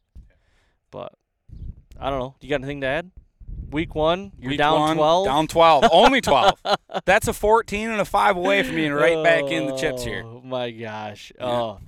But 0.91 1.13
I 1.99 2.11
don't 2.11 2.19
know. 2.19 2.35
Do 2.41 2.47
you 2.47 2.51
got 2.51 2.63
anything 2.63 2.81
to 2.83 2.87
add? 2.87 3.11
Week 3.71 3.95
one, 3.95 4.33
you're 4.41 4.51
Week 4.51 4.59
down 4.59 4.81
one, 4.81 4.97
12. 4.97 5.27
Down 5.27 5.47
12. 5.47 5.85
Only 5.93 6.21
12. 6.21 6.59
That's 7.05 7.29
a 7.29 7.33
14 7.33 7.91
and 7.91 8.01
a 8.01 8.05
5 8.05 8.37
away 8.37 8.65
from 8.65 8.75
being 8.75 8.93
right 8.93 9.23
back 9.23 9.45
in 9.45 9.67
the 9.67 9.77
chips 9.77 10.03
here. 10.03 10.25
Oh 10.27 10.41
my 10.41 10.73
gosh. 10.73 11.33
Yeah. 11.37 11.47
Oh, 11.47 11.81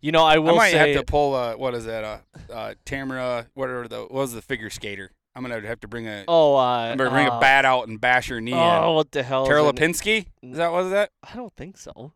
you 0.00 0.10
know 0.10 0.24
I 0.24 0.38
will 0.38 0.54
I 0.54 0.56
might 0.56 0.72
say 0.72 0.78
have 0.94 0.96
to 0.96 1.04
pull 1.04 1.36
a, 1.36 1.56
what 1.56 1.74
is 1.74 1.84
that, 1.84 2.02
a, 2.02 2.52
uh 2.52 2.74
Tamara, 2.84 3.46
whatever 3.54 3.86
the, 3.86 4.00
what 4.00 4.12
was 4.12 4.32
the 4.32 4.42
figure 4.42 4.68
skater? 4.70 5.12
I'm 5.34 5.42
going 5.44 5.62
to 5.62 5.68
have 5.68 5.80
to 5.80 5.88
bring 5.88 6.06
a, 6.06 6.24
Oh, 6.28 6.56
uh, 6.56 6.60
I'm 6.60 6.98
gonna 6.98 7.10
bring 7.10 7.28
uh, 7.28 7.38
a 7.38 7.40
bat 7.40 7.64
out 7.64 7.88
and 7.88 8.00
bash 8.00 8.28
your 8.28 8.40
knee 8.40 8.52
Oh, 8.54 8.90
in. 8.90 8.94
what 8.96 9.12
the 9.12 9.22
hell? 9.22 9.44
is 9.44 9.48
Tara 9.48 9.62
Lipinski? 9.62 10.26
Is 10.42 10.56
that, 10.58 10.72
was 10.72 10.90
that? 10.90 11.10
I 11.22 11.34
don't 11.36 11.54
think 11.56 11.78
so. 11.78 12.12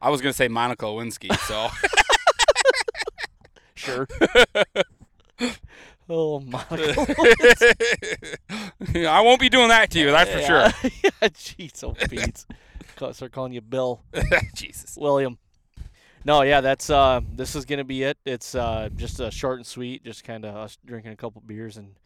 I 0.00 0.10
was 0.10 0.20
going 0.20 0.32
to 0.32 0.36
say 0.36 0.48
Monica 0.48 0.84
Lewinsky, 0.86 1.34
so. 1.46 1.68
Sure. 3.74 4.06
oh 6.08 6.38
my. 6.38 6.64
I 9.08 9.20
won't 9.22 9.40
be 9.40 9.48
doing 9.48 9.68
that 9.68 9.90
to 9.90 9.98
you, 9.98 10.12
that's 10.12 10.30
for 10.30 10.38
yeah. 10.38 10.70
sure. 10.70 10.90
yeah, 11.02 11.10
jeez, 11.28 11.82
oh 11.82 11.94
Pete. 12.08 12.44
Start 13.14 13.32
calling 13.32 13.52
you 13.52 13.60
Bill 13.60 14.00
Jesus. 14.54 14.96
William. 14.96 15.36
No, 16.24 16.42
yeah, 16.42 16.60
that's 16.60 16.90
uh, 16.90 17.22
this 17.34 17.56
is 17.56 17.64
gonna 17.64 17.82
be 17.82 18.04
it. 18.04 18.18
It's 18.24 18.54
uh, 18.54 18.88
just 18.94 19.18
a 19.18 19.32
short 19.32 19.58
and 19.58 19.66
sweet, 19.66 20.04
just 20.04 20.22
kind 20.22 20.44
of 20.44 20.54
us 20.54 20.78
drinking 20.84 21.10
a 21.10 21.16
couple 21.16 21.42
beers 21.44 21.76
and 21.76 21.96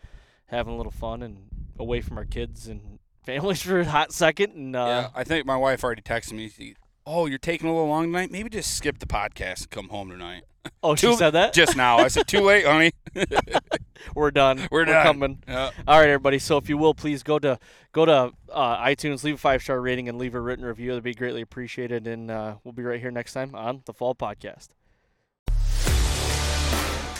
having 0.46 0.74
a 0.74 0.76
little 0.76 0.92
fun 0.92 1.22
and 1.22 1.48
away 1.78 2.00
from 2.00 2.18
our 2.18 2.24
kids 2.24 2.66
and 2.66 2.98
families 3.24 3.62
for 3.62 3.80
a 3.80 3.84
hot 3.84 4.12
second. 4.12 4.52
And 4.54 4.76
uh, 4.76 4.86
yeah, 4.86 5.08
I 5.14 5.24
think 5.24 5.46
my 5.46 5.56
wife 5.56 5.84
already 5.84 6.02
texted 6.02 6.32
me. 6.32 6.74
Oh, 7.06 7.26
you're 7.26 7.38
taking 7.38 7.68
a 7.68 7.72
little 7.72 7.88
long 7.88 8.06
tonight? 8.06 8.32
Maybe 8.32 8.50
just 8.50 8.74
skip 8.76 8.98
the 8.98 9.06
podcast 9.06 9.62
and 9.62 9.70
come 9.70 9.88
home 9.90 10.10
tonight. 10.10 10.42
oh, 10.82 10.96
she 10.96 11.06
Too- 11.06 11.16
said 11.16 11.30
that. 11.30 11.52
Just 11.52 11.76
now. 11.76 11.98
I 11.98 12.08
said, 12.08 12.26
too 12.26 12.40
late, 12.40 12.66
honey. 12.66 12.90
We're 14.14 14.30
done. 14.30 14.66
We're 14.70 14.84
done. 14.84 15.04
coming. 15.04 15.42
Yeah. 15.46 15.70
All 15.86 15.98
right, 16.00 16.08
everybody. 16.08 16.38
So 16.38 16.56
if 16.56 16.68
you 16.68 16.76
will, 16.76 16.94
please 16.94 17.22
go 17.22 17.38
to 17.38 17.58
go 17.92 18.04
to 18.04 18.32
uh, 18.52 18.84
iTunes, 18.84 19.24
leave 19.24 19.36
a 19.36 19.38
five 19.38 19.62
star 19.62 19.80
rating, 19.80 20.08
and 20.08 20.18
leave 20.18 20.34
a 20.34 20.40
written 20.40 20.64
review. 20.64 20.90
That'd 20.90 21.04
be 21.04 21.14
greatly 21.14 21.40
appreciated. 21.40 22.06
And 22.06 22.30
uh, 22.30 22.56
we'll 22.62 22.72
be 22.72 22.82
right 22.82 23.00
here 23.00 23.10
next 23.10 23.32
time 23.32 23.54
on 23.54 23.82
the 23.86 23.94
Fall 23.94 24.14
Podcast. 24.14 24.68